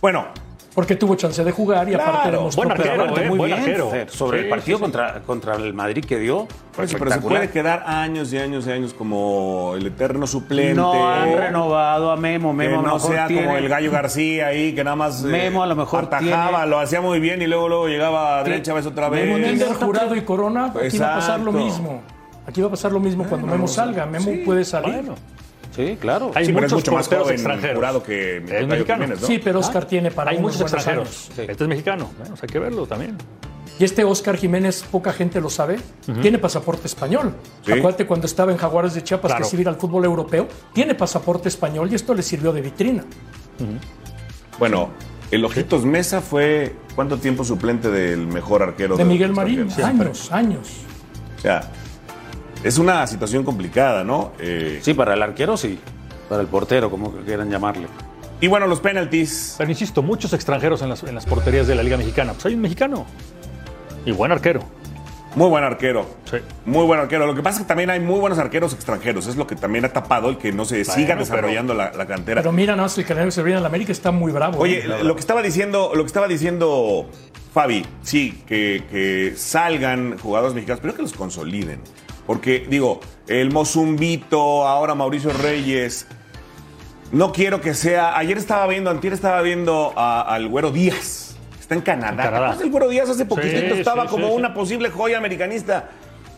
Bueno, 0.00 0.26
Porque 0.74 0.94
tuvo 0.94 1.16
chance 1.16 1.42
de 1.42 1.50
jugar 1.50 1.88
y 1.88 1.94
aparte 1.94 2.12
Claro, 2.22 2.36
demostró 2.38 2.62
buen 2.62 2.76
que 2.80 2.88
arquero, 2.88 3.16
eh, 3.18 3.28
muy 3.28 3.38
buen 3.38 3.50
bien. 3.50 3.60
arquero. 3.60 3.90
Sobre 4.08 4.38
Sí, 4.38 4.44
el 4.44 4.50
partido 4.50 4.78
sí, 4.78 4.84
sí. 4.84 4.90
Contra, 4.92 5.20
contra 5.22 5.56
el 5.56 5.74
Madrid 5.74 6.04
que 6.04 6.16
dio. 6.18 6.46
Pero 6.76 6.86
se 7.10 7.20
puede 7.20 7.50
quedar 7.50 7.82
años 7.86 8.32
y 8.32 8.38
años 8.38 8.66
y 8.68 8.70
años 8.70 8.94
como 8.94 9.72
el 9.76 9.84
eterno 9.88 10.28
suplente. 10.28 10.74
No 10.74 11.08
han 11.10 11.36
renovado 11.36 12.12
a 12.12 12.16
Memo. 12.16 12.50
Que 12.50 12.56
Memo 12.56 12.78
a 12.78 12.82
lo 12.82 12.88
no 12.88 12.94
mejor 12.94 13.10
sea 13.12 13.26
tiene- 13.26 13.44
como 13.46 13.56
el 13.56 13.68
Gallo 13.68 13.90
García 13.90 14.46
ahí, 14.46 14.72
que 14.72 14.84
nada 14.84 14.94
más 14.96 15.24
eh, 15.24 15.26
Memo 15.26 15.64
a 15.64 15.66
lo 15.66 15.74
mejor 15.74 16.04
atajaba, 16.04 16.50
tiene- 16.58 16.66
lo 16.68 16.78
hacía 16.78 17.00
muy 17.00 17.18
bien 17.18 17.42
y 17.42 17.48
luego 17.48 17.68
luego 17.68 17.88
llegaba 17.88 18.38
a 18.38 18.44
derecha 18.44 18.72
vez 18.72 18.86
otra 18.86 19.08
vez. 19.08 19.26
Memo 19.26 19.74
Jurado 19.74 20.14
y 20.14 20.20
Corona, 20.22 20.72
aquí 20.86 20.98
va 20.98 21.14
a 21.14 21.16
pasar 21.16 21.40
lo 21.40 21.50
mismo. 21.50 22.00
Aquí 22.46 22.60
va 22.60 22.68
a 22.68 22.70
pasar 22.70 22.92
lo 22.92 23.00
mismo 23.00 23.24
cuando 23.24 23.48
Memo 23.48 23.66
salga. 23.66 24.06
Memo 24.06 24.30
puede 24.44 24.64
salir. 24.64 24.94
Bueno, 24.94 25.14
Sí, 25.74 25.96
claro. 26.00 26.32
hay 26.34 26.46
Sí, 26.46 26.52
muchos 26.52 26.72
mucho 26.72 26.92
más 26.92 27.06
porteros 27.06 27.24
joven 27.24 27.34
extranjeros. 27.36 27.76
Jurado 27.76 28.02
que 28.02 28.40
mi 28.40 28.46
Es 28.50 28.60
tocayo 28.60 28.66
mexicano. 28.66 29.02
Jiménez, 29.04 29.20
¿no? 29.22 29.26
Sí, 29.26 29.40
pero 29.42 29.58
Oscar 29.60 29.84
tiene 29.86 30.10
para 30.10 30.30
Hay 30.32 30.38
muchos 30.38 30.60
extranjeros. 30.62 31.30
Este 31.36 31.52
es 31.52 31.68
mexicano. 31.68 32.10
Bueno, 32.18 32.34
hay 32.40 32.48
que 32.48 32.58
verlo 32.58 32.86
también. 32.86 33.16
Y 33.78 33.84
este 33.84 34.04
Oscar 34.04 34.36
Jiménez, 34.36 34.84
poca 34.90 35.10
gente 35.12 35.40
lo 35.40 35.48
sabe, 35.48 35.78
tiene 36.20 36.38
pasaporte 36.38 36.86
español. 36.86 37.34
Sí. 37.64 37.72
Acuérdate 37.72 38.06
cuando 38.06 38.26
estaba 38.26 38.52
en 38.52 38.58
Jaguares 38.58 38.92
de 38.94 39.02
Chiapas 39.02 39.30
Claro. 39.30 39.48
que 39.48 39.56
se 39.56 39.68
al 39.68 39.76
fútbol 39.76 40.04
europeo, 40.04 40.48
tiene 40.74 40.94
pasaporte 40.94 41.48
español 41.48 41.88
y 41.90 41.94
esto 41.94 42.12
le 42.12 42.22
sirvió 42.22 42.52
de 42.52 42.60
vitrina. 42.60 43.04
Bueno, 44.58 44.90
el 45.30 45.44
Ojitos 45.44 45.84
Mesa 45.86 46.20
fue 46.20 46.74
¿cuánto 46.94 47.16
tiempo 47.18 47.44
suplente 47.44 47.90
del 47.90 48.26
mejor 48.26 48.62
arquero 48.62 48.96
De 48.96 49.04
los 49.04 49.12
Miguel 49.12 49.32
Marín, 49.32 49.68
años, 49.82 50.30
años. 50.30 50.68
O 51.38 51.40
sea, 51.40 51.70
es 52.64 52.78
una 52.78 53.06
situación 53.06 53.44
complicada, 53.44 54.04
¿no? 54.04 54.32
Eh, 54.38 54.80
Sí, 54.82 54.94
para 54.94 55.14
el 55.14 55.22
arquero 55.22 55.56
sí. 55.56 55.78
Para 56.28 56.42
el 56.42 56.48
portero, 56.48 56.90
como 56.90 57.10
quieran 57.12 57.50
llamarle. 57.50 57.86
Y 58.40 58.46
bueno, 58.46 58.66
los 58.66 58.80
penalties. 58.80 59.56
Pero 59.58 59.70
insisto, 59.70 60.02
muchos 60.02 60.32
extranjeros 60.32 60.80
en 60.82 60.88
las, 60.88 61.02
en 61.02 61.14
las 61.14 61.26
porterías 61.26 61.66
de 61.66 61.74
la 61.74 61.82
Liga 61.82 61.96
Mexicana. 61.96 62.32
Pues 62.32 62.46
hay 62.46 62.54
un 62.54 62.60
mexicano. 62.60 63.04
Y 64.06 64.12
buen 64.12 64.32
arquero. 64.32 64.60
Muy 65.36 65.48
buen 65.48 65.62
arquero. 65.62 66.06
Sí. 66.30 66.38
Muy 66.64 66.84
buen 66.86 66.98
arquero. 67.00 67.26
Lo 67.26 67.34
que 67.34 67.42
pasa 67.42 67.58
es 67.58 67.64
que 67.64 67.68
también 67.68 67.90
hay 67.90 68.00
muy 68.00 68.18
buenos 68.18 68.38
arqueros 68.38 68.72
extranjeros. 68.72 69.26
Es 69.26 69.36
lo 69.36 69.46
que 69.46 69.56
también 69.56 69.84
ha 69.84 69.90
tapado 69.92 70.28
el 70.30 70.38
que 70.38 70.52
no 70.52 70.64
se 70.64 70.84
siga 70.84 71.08
pero- 71.08 71.20
desarrollando 71.20 71.74
la, 71.74 71.92
la 71.92 72.06
cantera. 72.06 72.40
Pero 72.40 72.52
mira, 72.52 72.74
más 72.76 72.96
el 72.98 73.04
canal 73.04 73.26
que 73.26 73.30
se 73.32 73.42
viene 73.42 73.58
en 73.58 73.62
la 73.62 73.68
América 73.68 73.92
está 73.92 74.10
muy 74.10 74.32
bravo. 74.32 74.58
Oye, 74.58 74.78
¿eh? 74.80 75.04
lo 75.04 75.14
que 75.14 75.20
estaba 75.20 75.42
diciendo, 75.42 75.92
lo 75.94 76.02
que 76.02 76.06
estaba 76.08 76.26
diciendo 76.26 77.08
Fabi, 77.52 77.84
sí, 78.02 78.42
que, 78.46 78.84
que 78.90 79.34
salgan 79.36 80.18
jugadores 80.18 80.54
mexicanos, 80.54 80.80
pero 80.80 80.94
que 80.94 81.02
los 81.02 81.12
consoliden. 81.12 81.80
Porque, 82.30 82.64
digo, 82.70 83.00
el 83.26 83.50
Mozumbito, 83.50 84.64
ahora 84.64 84.94
Mauricio 84.94 85.32
Reyes. 85.32 86.06
No 87.10 87.32
quiero 87.32 87.60
que 87.60 87.74
sea. 87.74 88.16
Ayer 88.16 88.38
estaba 88.38 88.68
viendo, 88.68 88.88
antier 88.88 89.12
estaba 89.12 89.42
viendo 89.42 89.92
a- 89.96 90.20
al 90.32 90.46
Güero 90.46 90.70
Díaz. 90.70 91.34
Está 91.58 91.74
en 91.74 91.80
Canadá. 91.80 92.10
En 92.12 92.16
¿Te 92.18 92.22
Canadá. 92.22 92.54
del 92.54 92.70
Güero 92.70 92.88
Díaz 92.88 93.10
hace 93.10 93.24
poquitito 93.24 93.74
Sí, 93.74 93.80
estaba 93.80 94.04
sí, 94.04 94.10
como 94.10 94.28
sí, 94.28 94.32
una 94.34 94.54
posible 94.54 94.90
joya 94.90 95.18
americanista. 95.18 95.88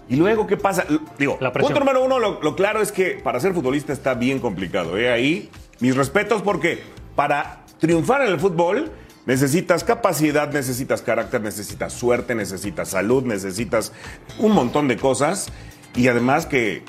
Y 0.08 0.16
luego, 0.16 0.46
¿qué 0.46 0.56
pasa? 0.56 0.86
Digo, 1.18 1.36
La 1.42 1.52
punto 1.52 1.78
número 1.78 2.02
uno, 2.02 2.18
lo, 2.18 2.40
lo 2.40 2.56
claro 2.56 2.80
es 2.80 2.90
que 2.90 3.20
para 3.22 3.38
ser 3.38 3.52
futbolista 3.52 3.92
está 3.92 4.14
bien 4.14 4.38
complicado. 4.38 4.96
¿eh? 4.96 5.12
Ahí, 5.12 5.50
mis 5.80 5.94
respetos, 5.94 6.40
porque 6.40 6.82
para 7.14 7.66
triunfar 7.80 8.22
en 8.22 8.28
el 8.28 8.40
fútbol 8.40 8.90
necesitas 9.26 9.84
capacidad, 9.84 10.50
necesitas 10.50 11.02
carácter, 11.02 11.42
necesitas 11.42 11.92
suerte, 11.92 12.34
necesitas 12.34 12.88
salud, 12.88 13.24
necesitas 13.24 13.92
un 14.38 14.52
montón 14.52 14.88
de 14.88 14.96
cosas. 14.96 15.52
Y 15.94 16.08
además 16.08 16.46
que, 16.46 16.82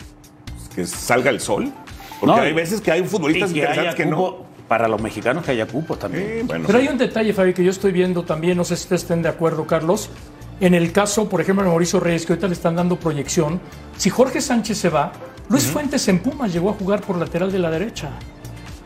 que 0.76 0.86
salga 0.88 1.30
el 1.30 1.40
sol. 1.40 1.72
Porque 2.20 2.36
No, 2.36 2.42
hay 2.42 2.54
veces 2.54 2.80
que 2.82 2.92
hay 2.92 3.04
futbolistas 3.04 3.52
Y 3.52 3.56
que 3.56 3.60
interesantes 3.60 3.94
haya 3.96 3.98
que 4.04 4.10
no. 4.10 4.38
para 4.68 4.88
los 4.88 5.02
mexicanos 5.02 5.44
que 5.46 5.52
haya 5.52 5.68
cupo 5.68 5.98
también. 5.98 6.24
Eh, 6.24 6.44
bueno, 6.46 6.66
Pero 6.68 6.80
sí. 6.80 6.86
hay 6.88 6.92
un 6.92 6.98
detalle, 6.98 7.34
Fabi, 7.34 7.54
que 7.54 7.64
yo 7.64 7.72
estoy 7.72 7.92
viendo 7.92 8.24
también, 8.24 8.58
no 8.58 8.64
sé 8.64 8.76
si 8.78 8.84
ustedes 8.84 9.02
estén 9.04 9.22
de 9.22 9.30
acuerdo, 9.30 9.68
Carlos. 9.68 10.10
En 10.62 10.74
el 10.74 10.92
caso, 10.94 11.28
por 11.28 11.42
ejemplo, 11.42 11.64
de 11.64 11.70
Mauricio 11.70 12.00
Reyes, 12.00 12.26
que 12.26 12.34
ahorita 12.34 12.48
le 12.48 12.54
están 12.54 12.76
dando 12.76 12.96
proyección, 12.98 13.60
si 13.98 14.10
Jorge 14.10 14.40
Sánchez 14.40 14.78
se 14.78 14.90
va, 14.90 15.12
Luis 15.50 15.66
Fuentes 15.66 16.08
en 16.08 16.20
Pumas 16.20 16.54
llegó 16.54 16.70
a 16.70 16.74
jugar 16.74 17.02
por 17.02 17.18
lateral 17.18 17.52
de 17.52 17.60
la 17.60 17.70
derecha. 17.70 18.10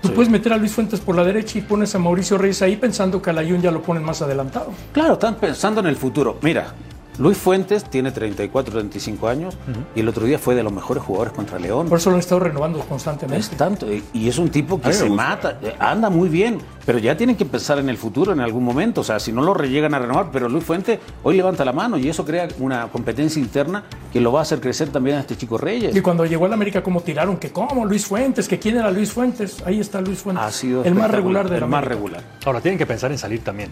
Tú 0.01 0.13
puedes 0.13 0.29
meter 0.31 0.53
a 0.53 0.57
Luis 0.57 0.71
Fuentes 0.71 0.99
por 0.99 1.15
la 1.15 1.23
derecha 1.23 1.57
y 1.59 1.61
pones 1.61 1.93
a 1.93 1.99
Mauricio 1.99 2.37
Reyes 2.37 2.61
ahí 2.61 2.77
pensando 2.77 3.21
que 3.21 3.29
a 3.29 3.33
Layún 3.33 3.61
ya 3.61 3.69
lo 3.71 3.81
ponen 3.83 4.03
más 4.03 4.21
adelantado. 4.21 4.71
Claro, 4.93 5.13
están 5.13 5.35
pensando 5.35 5.81
en 5.81 5.87
el 5.87 5.95
futuro. 5.97 6.37
Mira, 6.41 6.73
Luis 7.19 7.37
Fuentes 7.37 7.83
tiene 7.85 8.11
34, 8.11 8.71
35 8.73 9.27
años 9.27 9.57
y 9.95 10.01
el 10.01 10.07
otro 10.07 10.25
día 10.25 10.37
fue 10.37 10.53
de 10.53 10.61
los 10.61 10.71
mejores 10.71 11.01
jugadores 11.03 11.33
contra 11.33 11.57
León. 11.57 11.89
Por 11.89 11.97
eso 11.97 12.09
lo 12.11 12.15
han 12.15 12.19
estado 12.19 12.41
renovando 12.41 12.79
constantemente. 12.81 13.39
Es 13.39 13.49
tanto, 13.51 13.91
y- 13.91 14.03
y 14.13 14.29
es 14.29 14.37
un 14.37 14.49
tipo 14.49 14.79
que 14.79 14.93
se 14.93 15.09
mata, 15.09 15.57
eh, 15.63 15.73
anda 15.79 16.09
muy 16.11 16.29
bien, 16.29 16.59
pero 16.85 16.99
ya 16.99 17.17
tienen 17.17 17.35
que 17.35 17.45
pensar 17.45 17.79
en 17.79 17.89
el 17.89 17.97
futuro 17.97 18.33
en 18.33 18.39
algún 18.39 18.63
momento. 18.63 19.01
O 19.01 19.03
sea, 19.03 19.19
si 19.19 19.31
no 19.31 19.41
lo 19.41 19.55
llegan 19.63 19.95
a 19.95 19.99
renovar, 19.99 20.29
pero 20.31 20.47
Luis 20.47 20.63
Fuentes 20.63 20.99
hoy 21.23 21.35
levanta 21.37 21.65
la 21.65 21.73
mano 21.73 21.97
y 21.97 22.07
eso 22.07 22.23
crea 22.23 22.47
una 22.59 22.87
competencia 22.89 23.41
interna 23.41 23.83
que 24.13 24.21
lo 24.21 24.31
va 24.31 24.39
a 24.39 24.41
hacer 24.43 24.59
crecer 24.61 24.89
también 24.89 25.17
a 25.17 25.21
este 25.21 25.35
chico 25.35 25.57
Reyes. 25.57 25.95
Y 25.95 26.01
cuando 26.01 26.23
llegó 26.25 26.45
a 26.45 26.49
la 26.49 26.53
América, 26.55 26.83
¿cómo 26.83 27.01
tiraron? 27.01 27.37
Que 27.37 27.51
cómo 27.51 27.83
Luis 27.85 28.05
Fuentes, 28.05 28.47
que 28.47 28.59
quién 28.59 28.77
era 28.77 28.91
Luis 28.91 29.11
Fuentes. 29.11 29.57
Ahí 29.65 29.79
está 29.79 30.01
Luis 30.01 30.19
Fuentes. 30.19 30.45
Ha 30.45 30.51
sido 30.51 30.83
el 30.83 30.93
más 30.93 31.09
regular 31.09 31.49
de 31.49 31.55
el 31.55 31.61
la 31.61 31.67
más 31.67 31.77
América. 31.79 31.95
regular. 31.95 32.23
Ahora, 32.45 32.61
tienen 32.61 32.77
que 32.77 32.85
pensar 32.85 33.11
en 33.11 33.17
salir 33.17 33.43
también. 33.43 33.69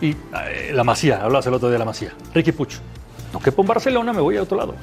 Y 0.00 0.10
eh, 0.10 0.70
la 0.72 0.84
Masía, 0.84 1.22
hablabas 1.22 1.46
el 1.46 1.54
otro 1.54 1.68
día 1.68 1.74
de 1.74 1.78
la 1.80 1.84
Masía. 1.84 2.12
Ricky 2.34 2.52
Pucho. 2.52 2.78
No 3.32 3.40
quepo 3.40 3.62
en 3.62 3.68
Barcelona, 3.68 4.12
me 4.12 4.20
voy 4.20 4.36
a 4.36 4.42
otro 4.42 4.56
lado. 4.56 4.74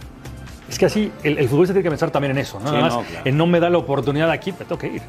Es 0.69 0.77
que 0.79 0.85
así, 0.85 1.11
el, 1.23 1.37
el 1.37 1.47
futbolista 1.47 1.73
tiene 1.73 1.83
que 1.83 1.89
pensar 1.89 2.11
también 2.11 2.31
en 2.31 2.39
eso, 2.39 2.59
¿no? 2.59 2.67
Sí, 2.67 2.73
Nada 2.75 2.81
más, 2.85 2.93
no, 2.95 3.01
claro. 3.03 3.21
en 3.25 3.37
no 3.37 3.45
me 3.47 3.59
da 3.59 3.69
la 3.69 3.77
oportunidad 3.77 4.29
aquí, 4.31 4.51
me 4.51 4.59
tengo 4.59 4.77
que 4.77 4.87
ir. 4.87 5.01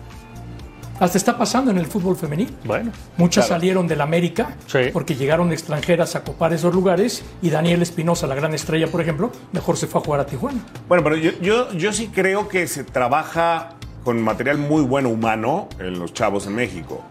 Hasta 0.98 1.18
está 1.18 1.36
pasando 1.36 1.70
en 1.70 1.76
el 1.76 1.84
fútbol 1.86 2.16
femenil. 2.16 2.54
Bueno, 2.64 2.90
Muchas 3.18 3.48
salieron 3.48 3.86
del 3.86 4.00
América 4.00 4.56
Sí. 4.66 4.78
porque 4.94 5.14
llegaron 5.14 5.52
extranjeras 5.52 6.16
a 6.16 6.24
copar 6.24 6.54
esos 6.54 6.74
lugares 6.74 7.22
y 7.42 7.50
Daniel 7.50 7.82
Espinosa, 7.82 8.26
la 8.26 8.34
gran 8.34 8.54
estrella, 8.54 8.86
por 8.86 9.02
ejemplo, 9.02 9.30
mejor 9.52 9.76
se 9.76 9.86
fue 9.86 10.00
a 10.00 10.04
jugar 10.04 10.20
a 10.20 10.26
Tijuana. 10.26 10.60
Bueno, 10.88 11.04
pero 11.04 11.16
yo, 11.16 11.32
yo, 11.42 11.70
yo 11.72 11.92
sí 11.92 12.08
creo 12.14 12.48
que 12.48 12.66
se 12.66 12.82
trabaja 12.84 13.70
con 14.04 14.22
material 14.22 14.56
muy 14.56 14.82
bueno 14.82 15.10
humano 15.10 15.68
en 15.78 15.98
los 15.98 16.14
chavos 16.14 16.46
en 16.46 16.54
México. 16.54 17.02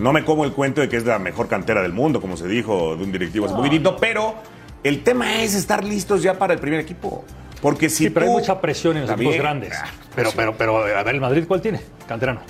No 0.00 0.12
me 0.12 0.24
como 0.24 0.44
el 0.44 0.52
cuento 0.52 0.80
de 0.80 0.88
que 0.88 0.96
es 0.96 1.04
la 1.04 1.18
mejor 1.18 1.48
cantera 1.48 1.82
del 1.82 1.92
mundo, 1.92 2.20
como 2.20 2.36
se 2.36 2.48
dijo 2.48 2.96
de 2.96 3.04
un 3.04 3.12
directivo 3.12 3.46
hace 3.46 3.54
poquitito, 3.54 3.96
pero 3.96 4.34
el 4.82 5.02
tema 5.02 5.42
es 5.42 5.54
estar 5.54 5.84
listos 5.84 6.22
ya 6.22 6.38
para 6.38 6.54
el 6.54 6.58
primer 6.60 6.80
equipo. 6.80 7.24
Porque 7.60 7.88
si 7.88 8.04
sí, 8.04 8.10
pero 8.10 8.26
hay 8.26 8.32
mucha 8.32 8.60
presión 8.60 8.96
en 8.96 9.02
los 9.02 9.10
equipos 9.12 9.36
grandes. 9.36 9.74
Ah, 9.80 9.84
Pero, 10.16 10.30
pero, 10.34 10.54
pero, 10.56 10.78
a 10.78 11.02
ver, 11.02 11.14
el 11.14 11.20
Madrid, 11.20 11.44
¿cuál 11.46 11.60
tiene? 11.60 11.80
Canterano. 12.08 12.40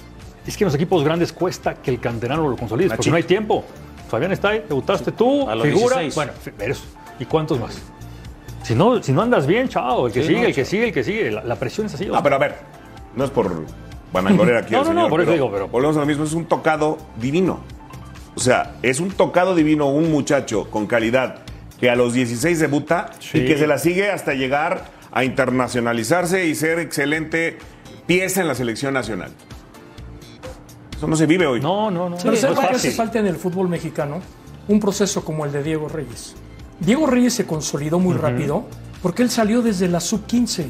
Es 0.46 0.56
que 0.56 0.64
en 0.64 0.66
los 0.66 0.74
equipos 0.74 1.04
grandes 1.04 1.32
cuesta 1.32 1.74
que 1.74 1.90
el 1.90 2.00
canterano 2.00 2.48
lo 2.48 2.56
consolides, 2.56 2.92
porque 2.94 3.10
no 3.10 3.16
hay 3.16 3.22
tiempo. 3.24 3.64
Fabián 4.08 4.32
está 4.32 4.50
ahí, 4.50 4.64
debutaste 4.68 5.12
tú, 5.12 5.48
A 5.48 5.54
los 5.54 5.66
figura. 5.66 5.98
16. 6.00 6.14
Bueno, 6.14 6.32
eres- 6.58 6.82
¿y 7.18 7.24
cuántos 7.26 7.60
más? 7.60 7.78
Si 8.62 8.74
no, 8.74 9.02
si 9.02 9.12
no 9.12 9.22
andas 9.22 9.46
bien, 9.46 9.68
chao, 9.68 10.06
el 10.06 10.12
que 10.12 10.22
Sí, 10.22 10.28
sigue, 10.28 10.40
no, 10.40 10.46
el 10.46 10.54
que 10.54 10.62
chao. 10.62 10.70
sigue, 10.70 10.84
el 10.86 10.92
que 10.94 11.04
sigue. 11.04 11.30
La, 11.30 11.42
la 11.44 11.56
presión 11.56 11.86
es 11.86 11.94
así. 11.94 12.08
Ah, 12.12 12.20
pero 12.22 12.36
a 12.36 12.38
ver, 12.38 12.54
no 13.16 13.24
es 13.24 13.30
por 13.30 13.64
vanagloria 14.12 14.58
aquí 14.58 14.72
No, 14.72 14.80
al 14.80 14.84
no, 14.86 14.92
no, 14.92 15.00
señor, 15.00 15.10
por 15.10 15.20
eso 15.22 15.32
digo, 15.32 15.50
pero- 15.50 15.68
Volvemos 15.68 15.96
a 15.96 16.00
lo 16.00 16.06
mismo, 16.06 16.24
es 16.24 16.32
un 16.32 16.44
tocado 16.46 16.98
divino. 17.20 17.60
O 18.34 18.40
sea, 18.40 18.76
es 18.82 18.98
un 19.00 19.10
tocado 19.10 19.54
divino 19.54 19.88
un 19.90 20.10
muchacho 20.10 20.70
con 20.70 20.86
calidad 20.86 21.36
que 21.78 21.90
a 21.90 21.96
los 21.96 22.14
16 22.14 22.60
debuta 22.60 23.10
Sí. 23.18 23.38
y 23.38 23.46
que 23.46 23.58
se 23.58 23.66
la 23.66 23.76
sigue 23.78 24.10
hasta 24.10 24.34
llegar 24.34 24.84
a 25.10 25.24
internacionalizarse 25.24 26.46
y 26.46 26.54
ser 26.54 26.78
excelente 26.78 27.58
pieza 28.06 28.40
en 28.40 28.48
la 28.48 28.54
selección 28.54 28.94
nacional. 28.94 29.30
Eso 30.96 31.06
no 31.06 31.16
se 31.16 31.26
vive 31.26 31.46
hoy. 31.46 31.60
No, 31.60 31.90
no, 31.90 32.08
no. 32.08 32.16
Pero 32.16 32.30
no 32.32 32.36
¿sabes 32.36 32.58
es 32.58 32.68
qué 32.68 32.76
hace 32.76 32.90
falta 32.92 33.18
en 33.18 33.26
el 33.26 33.36
fútbol 33.36 33.68
mexicano? 33.68 34.20
Un 34.68 34.78
proceso 34.80 35.24
como 35.24 35.44
el 35.44 35.52
de 35.52 35.62
Diego 35.62 35.88
Reyes. 35.88 36.34
Diego 36.80 37.06
Reyes 37.06 37.34
se 37.34 37.44
consolidó 37.46 37.98
muy 37.98 38.14
rápido 38.16 38.64
porque 39.02 39.22
él 39.22 39.30
salió 39.30 39.62
desde 39.62 39.88
la 39.88 40.00
sub-15. 40.00 40.66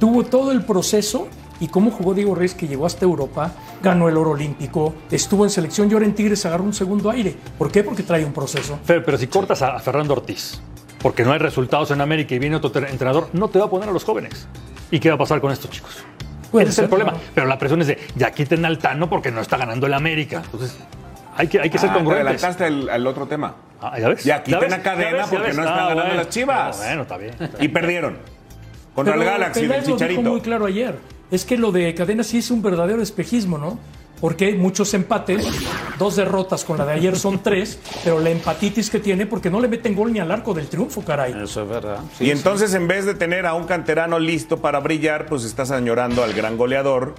Tuvo 0.00 0.24
todo 0.24 0.50
el 0.52 0.64
proceso 0.64 1.28
y 1.60 1.68
cómo 1.68 1.90
jugó 1.90 2.14
Diego 2.14 2.34
Reyes 2.34 2.54
que 2.54 2.66
llegó 2.68 2.86
hasta 2.86 3.04
Europa, 3.04 3.52
ganó 3.82 4.08
el 4.08 4.16
oro 4.16 4.30
olímpico, 4.30 4.94
estuvo 5.10 5.44
en 5.44 5.50
selección 5.50 5.90
y 5.90 5.94
ahora 5.94 6.06
en 6.06 6.14
Tigres 6.14 6.44
agarró 6.46 6.64
un 6.64 6.74
segundo 6.74 7.10
aire. 7.10 7.34
¿Por 7.58 7.70
qué? 7.70 7.82
Porque 7.84 8.02
trae 8.02 8.24
un 8.24 8.32
proceso. 8.32 8.78
Fer, 8.84 9.04
pero 9.04 9.16
si 9.18 9.26
cortas 9.28 9.62
a, 9.62 9.78
Fernando 9.78 10.14
Ortiz, 10.14 10.60
porque 11.00 11.24
no 11.24 11.32
hay 11.32 11.38
resultados 11.38 11.90
en 11.90 12.00
América 12.00 12.34
y 12.34 12.38
viene 12.38 12.56
otro 12.56 12.72
tre- 12.72 12.90
entrenador, 12.90 13.28
no 13.32 13.48
te 13.48 13.58
va 13.58 13.66
a 13.66 13.70
poner 13.70 13.88
a 13.88 13.92
los 13.92 14.04
jóvenes. 14.04 14.46
¿Y 14.90 14.98
qué 15.00 15.08
va 15.10 15.14
a 15.16 15.18
pasar 15.18 15.40
con 15.40 15.50
estos 15.52 15.70
chicos? 15.70 16.04
Puede 16.50 16.64
Ese 16.66 16.72
es 16.72 16.78
el 16.80 16.88
problema. 16.88 17.12
claro. 17.12 17.26
Pero 17.34 17.46
la 17.46 17.58
presión 17.58 17.80
es 17.80 17.88
de, 17.88 17.98
ya 18.14 18.30
quiten 18.30 18.64
al 18.64 18.78
Tano 18.78 19.08
porque 19.10 19.30
no 19.30 19.40
está 19.40 19.56
ganando 19.56 19.86
el 19.86 19.94
América. 19.94 20.42
Entonces, 20.44 20.76
hay 21.36 21.48
que, 21.48 21.60
hay 21.60 21.68
que 21.70 21.78
ser 21.78 21.90
Ah, 21.90 21.92
te 21.94 21.98
congruentes. 21.98 22.26
adelantaste 22.44 22.64
al, 22.64 22.88
al 22.90 23.06
otro 23.06 23.26
tema. 23.26 23.54
Ah, 23.80 23.98
¿Ya 23.98 24.08
ves? 24.08 24.22
Ya 24.24 24.42
quiten 24.42 24.60
ves? 24.60 24.72
a 24.72 24.82
Cadena 24.82 25.10
¿Ya 25.10 25.16
ves? 25.16 25.24
¿Ya 25.26 25.30
porque 25.38 25.52
no 25.52 25.62
están 25.62 25.66
Ah, 25.66 25.80
ganando 25.80 26.02
bueno. 26.02 26.14
las 26.14 26.28
Chivas. 26.28 26.76
Bueno, 26.78 27.02
está 27.02 27.16
bien. 27.18 27.34
está 27.40 27.64
Y 27.64 27.68
perdieron. 27.68 28.16
Contra 28.94 29.14
el 29.14 29.20
Pero 29.20 29.32
Galaxy 29.32 29.60
del 29.60 29.68
Peláez 29.68 29.82
lo 29.82 29.86
dijo 29.96 29.98
Chicharito. 29.98 30.30
muy 30.30 30.40
claro 30.40 30.66
ayer. 30.66 30.98
Es 31.30 31.44
que 31.44 31.56
lo 31.56 31.72
de 31.72 31.94
Cadena 31.94 32.22
sí 32.22 32.38
es 32.38 32.50
un 32.50 32.62
verdadero 32.62 33.02
espejismo, 33.02 33.58
¿no? 33.58 33.78
Porque 34.20 34.46
hay 34.46 34.54
muchos 34.54 34.94
empates, 34.94 35.46
dos 35.98 36.16
derrotas 36.16 36.64
con 36.64 36.78
la 36.78 36.86
de 36.86 36.92
ayer 36.92 37.16
son 37.16 37.42
tres, 37.42 37.78
pero 38.04 38.20
la 38.20 38.30
empatitis 38.30 38.88
que 38.88 39.00
tiene 39.00 39.26
porque 39.26 39.50
no 39.50 39.60
le 39.60 39.68
meten 39.68 39.94
gol 39.94 40.12
ni 40.12 40.20
al 40.20 40.30
arco 40.30 40.54
del 40.54 40.68
triunfo, 40.68 41.02
caray. 41.02 41.34
Eso 41.42 41.62
es 41.62 41.68
verdad. 41.68 41.98
y 42.20 42.30
entonces, 42.30 42.72
en 42.74 42.86
vez 42.88 43.04
de 43.04 43.14
tener 43.14 43.44
a 43.44 43.54
un 43.54 43.64
canterano 43.64 44.18
listo 44.18 44.58
para 44.58 44.80
brillar, 44.80 45.26
pues 45.26 45.44
estás 45.44 45.70
añorando 45.72 46.22
al 46.22 46.32
gran 46.32 46.56
goleador 46.56 47.16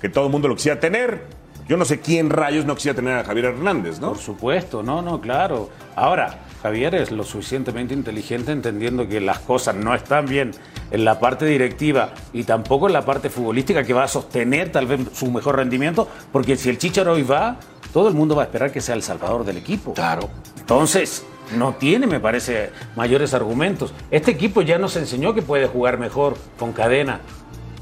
que 0.00 0.08
todo 0.08 0.26
el 0.26 0.32
mundo 0.32 0.48
lo 0.48 0.56
quisiera 0.56 0.80
tener. 0.80 1.26
Yo 1.68 1.76
no 1.76 1.84
sé 1.84 2.00
quién 2.00 2.30
rayos 2.30 2.64
no 2.64 2.74
quisiera 2.74 2.96
tener 2.96 3.16
a 3.18 3.22
Javier 3.22 3.44
Hernández, 3.46 4.00
¿no? 4.00 4.08
Por 4.08 4.18
supuesto, 4.18 4.82
no, 4.82 5.02
no, 5.02 5.20
claro. 5.20 5.70
Ahora, 5.94 6.38
Javier 6.62 6.94
es 6.94 7.10
lo 7.10 7.24
suficientemente 7.24 7.94
inteligente 7.94 8.52
entendiendo 8.52 9.08
que 9.08 9.20
las 9.20 9.38
cosas 9.38 9.74
no 9.74 9.94
están 9.94 10.26
bien 10.26 10.52
en 10.90 11.04
la 11.04 11.18
parte 11.18 11.46
directiva 11.46 12.10
y 12.32 12.44
tampoco 12.44 12.86
en 12.86 12.92
la 12.92 13.04
parte 13.04 13.30
futbolística 13.30 13.84
que 13.84 13.94
va 13.94 14.04
a 14.04 14.08
sostener 14.08 14.70
tal 14.70 14.86
vez 14.86 15.00
su 15.12 15.30
mejor 15.30 15.56
rendimiento, 15.56 16.08
porque 16.32 16.56
si 16.56 16.68
el 16.68 16.78
Chicharo 16.78 17.12
hoy 17.12 17.22
va, 17.22 17.56
todo 17.92 18.08
el 18.08 18.14
mundo 18.14 18.36
va 18.36 18.42
a 18.42 18.46
esperar 18.46 18.72
que 18.72 18.80
sea 18.80 18.94
el 18.94 19.02
salvador 19.02 19.44
del 19.44 19.56
equipo. 19.56 19.94
Claro. 19.94 20.28
Entonces, 20.58 21.24
no 21.56 21.74
tiene, 21.74 22.06
me 22.06 22.20
parece, 22.20 22.70
mayores 22.94 23.34
argumentos. 23.34 23.92
Este 24.10 24.30
equipo 24.30 24.62
ya 24.62 24.78
nos 24.78 24.96
enseñó 24.96 25.34
que 25.34 25.42
puede 25.42 25.66
jugar 25.66 25.98
mejor 25.98 26.36
con 26.58 26.72
cadena. 26.72 27.20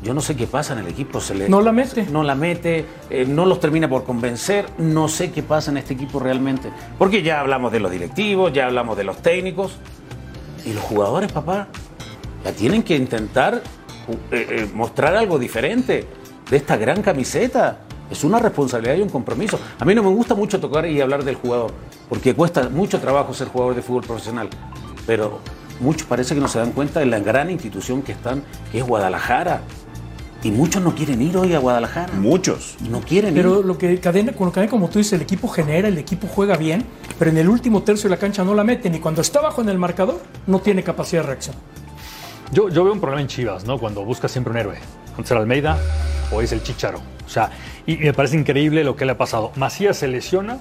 Yo 0.03 0.15
no 0.15 0.21
sé 0.21 0.37
qué 0.37 0.47
pasa 0.47 0.75
en 0.75 0.81
el 0.81 0.89
equipo. 0.89 1.21
Se 1.21 1.35
le, 1.35 1.49
No 1.49 1.61
la 1.61 1.73
mete. 1.73 2.07
no 2.11 2.23
la 2.23 2.35
mete, 2.35 2.85
eh, 3.11 3.27
no 3.27 3.47
los 3.47 3.59
termina 3.61 3.89
por 3.89 4.05
convencer. 4.05 4.67
No 4.79 5.09
sé 5.09 5.33
qué 5.33 5.43
pasa 5.43 5.71
en 5.71 5.79
este 5.79 5.95
equipo 5.95 6.21
realmente. 6.21 6.71
Porque 6.99 7.23
ya 7.23 7.41
hablamos 7.41 7.73
de 7.73 7.81
los 7.81 7.91
directivos, 7.91 8.53
ya 8.53 8.67
hablamos 8.67 8.97
de 8.97 9.05
los 9.05 9.21
técnicos. 9.23 9.77
Y 10.65 10.73
los 10.73 10.83
jugadores, 10.85 11.33
papá, 11.33 11.69
ya 12.45 12.53
tienen 12.53 12.83
que 12.83 12.97
intentar 12.97 13.63
eh, 14.31 14.47
eh, 14.51 14.71
mostrar 14.75 15.17
algo 15.17 15.39
diferente 15.39 16.07
de 16.49 16.57
esta 16.57 16.77
gran 16.77 17.03
camiseta. 17.03 17.81
Es 18.11 18.25
una 18.25 18.39
responsabilidad 18.39 18.97
y 18.97 19.03
un 19.03 19.09
compromiso. 19.11 19.59
A 19.79 19.85
mí 19.85 19.95
no 19.95 20.03
me 20.03 20.11
gusta 20.11 20.35
mucho 20.35 20.61
tocar 20.61 20.87
y 20.87 21.01
hablar 21.01 21.25
del 21.25 21.35
jugador, 21.35 21.73
porque 22.09 22.35
cuesta 22.35 22.69
mucho 22.71 23.01
trabajo 23.01 23.35
ser 23.35 23.49
jugador 23.49 23.75
de 23.75 23.83
fútbol 23.83 24.03
profesional. 24.05 24.49
Pero 25.07 25.41
muchos 25.81 26.07
parece 26.07 26.35
que 26.35 26.41
no 26.41 26.49
se 26.49 26.59
dan 26.59 26.73
cuenta 26.73 27.01
de 27.01 27.07
la 27.07 27.19
gran 27.19 27.51
institución 27.51 28.03
que 28.03 28.13
están, 28.13 28.43
que 28.73 28.79
es 28.79 28.87
Guadalajara. 28.87 29.63
Y 30.43 30.53
muchos 30.53 30.81
no 30.83 30.95
quieren 30.95 31.21
ir 31.21 31.37
hoy 31.37 31.53
a 31.55 31.59
Guadalajara. 31.59 32.13
Muchos. 32.15 32.77
No 32.89 33.01
quieren 33.01 33.35
Pero 33.35 33.59
ir. 33.61 33.65
lo 33.65 33.77
que 33.77 33.99
cadena, 33.99 34.33
con 34.33 34.47
lo 34.47 34.53
cadena, 34.53 34.71
como 34.71 34.89
tú 34.89 34.99
dices, 34.99 35.15
el 35.15 35.23
equipo 35.23 35.49
genera, 35.49 35.89
el 35.89 35.99
equipo 35.99 36.29
juega 36.29 36.57
bien, 36.57 36.85
pero 37.19 37.31
en 37.33 37.39
el 37.39 37.49
último 37.49 37.83
tercio 37.83 38.09
de 38.09 38.15
la 38.15 38.21
cancha 38.21 38.45
no 38.45 38.55
la 38.55 38.63
meten 38.63 38.95
y 38.95 39.01
cuando 39.01 39.21
está 39.21 39.41
bajo 39.41 39.63
en 39.63 39.69
el 39.69 39.79
marcador 39.79 40.21
no 40.47 40.61
tiene 40.61 40.85
capacidad 40.85 41.23
de 41.23 41.27
reacción. 41.29 41.57
Yo, 42.53 42.69
yo 42.69 42.85
veo 42.85 42.93
un 42.93 43.01
problema 43.01 43.21
en 43.21 43.27
Chivas, 43.27 43.65
¿no? 43.65 43.79
Cuando 43.79 44.05
buscas 44.05 44.31
siempre 44.31 44.53
un 44.53 44.59
héroe. 44.59 44.79
Antes 45.17 45.31
era 45.33 45.41
Almeida 45.41 45.77
o 46.33 46.41
es 46.41 46.53
el 46.53 46.63
Chicharo. 46.63 47.01
O 47.27 47.29
sea, 47.29 47.51
y 47.85 47.97
me 47.97 48.13
parece 48.15 48.37
increíble 48.39 48.85
lo 48.85 48.95
que 48.95 49.05
le 49.05 49.13
ha 49.13 49.19
pasado. 49.19 49.51
Macías 49.57 49.97
se 49.97 50.07
lesiona, 50.07 50.59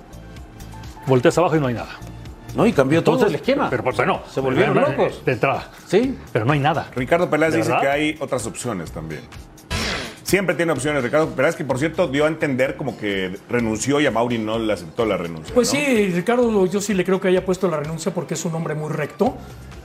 volteas 1.05 1.37
abajo 1.37 1.55
y 1.55 1.59
no 1.59 1.67
hay 1.67 1.75
nada. 1.75 1.89
No, 2.55 2.65
y 2.65 2.73
cambió 2.73 3.03
todo 3.03 3.15
Entonces, 3.15 3.35
el 3.35 3.41
esquema. 3.41 3.69
Pero, 3.69 3.83
pues, 3.83 3.95
bueno, 3.97 4.21
se 4.33 4.39
volvieron 4.41 4.75
locos. 4.75 5.23
De 5.23 5.33
entrada. 5.33 5.69
Sí. 5.85 6.17
Pero 6.33 6.45
no 6.45 6.53
hay 6.53 6.59
nada. 6.59 6.87
Ricardo 6.95 7.29
Peláez 7.29 7.51
¿De 7.53 7.59
dice 7.59 7.69
verdad? 7.69 7.83
que 7.83 7.89
hay 7.89 8.17
otras 8.19 8.45
opciones 8.47 8.91
también. 8.91 9.21
Siempre 10.27 10.55
tiene 10.55 10.73
opciones, 10.73 11.01
Ricardo 11.03 11.29
Peláez, 11.29 11.55
que 11.55 11.63
por 11.63 11.79
cierto 11.79 12.09
dio 12.09 12.25
a 12.25 12.27
entender 12.27 12.75
como 12.75 12.97
que 12.97 13.39
renunció 13.47 14.01
y 14.01 14.07
a 14.07 14.11
Mauri 14.11 14.37
no 14.37 14.59
le 14.59 14.73
aceptó 14.73 15.05
la 15.05 15.15
renuncia. 15.15 15.55
Pues 15.55 15.73
¿no? 15.73 15.79
sí, 15.79 16.09
Ricardo, 16.09 16.65
yo 16.65 16.81
sí 16.81 16.93
le 16.93 17.05
creo 17.05 17.21
que 17.21 17.29
haya 17.29 17.45
puesto 17.45 17.69
la 17.69 17.77
renuncia 17.77 18.13
porque 18.13 18.33
es 18.33 18.43
un 18.43 18.53
hombre 18.53 18.75
muy 18.75 18.91
recto. 18.91 19.37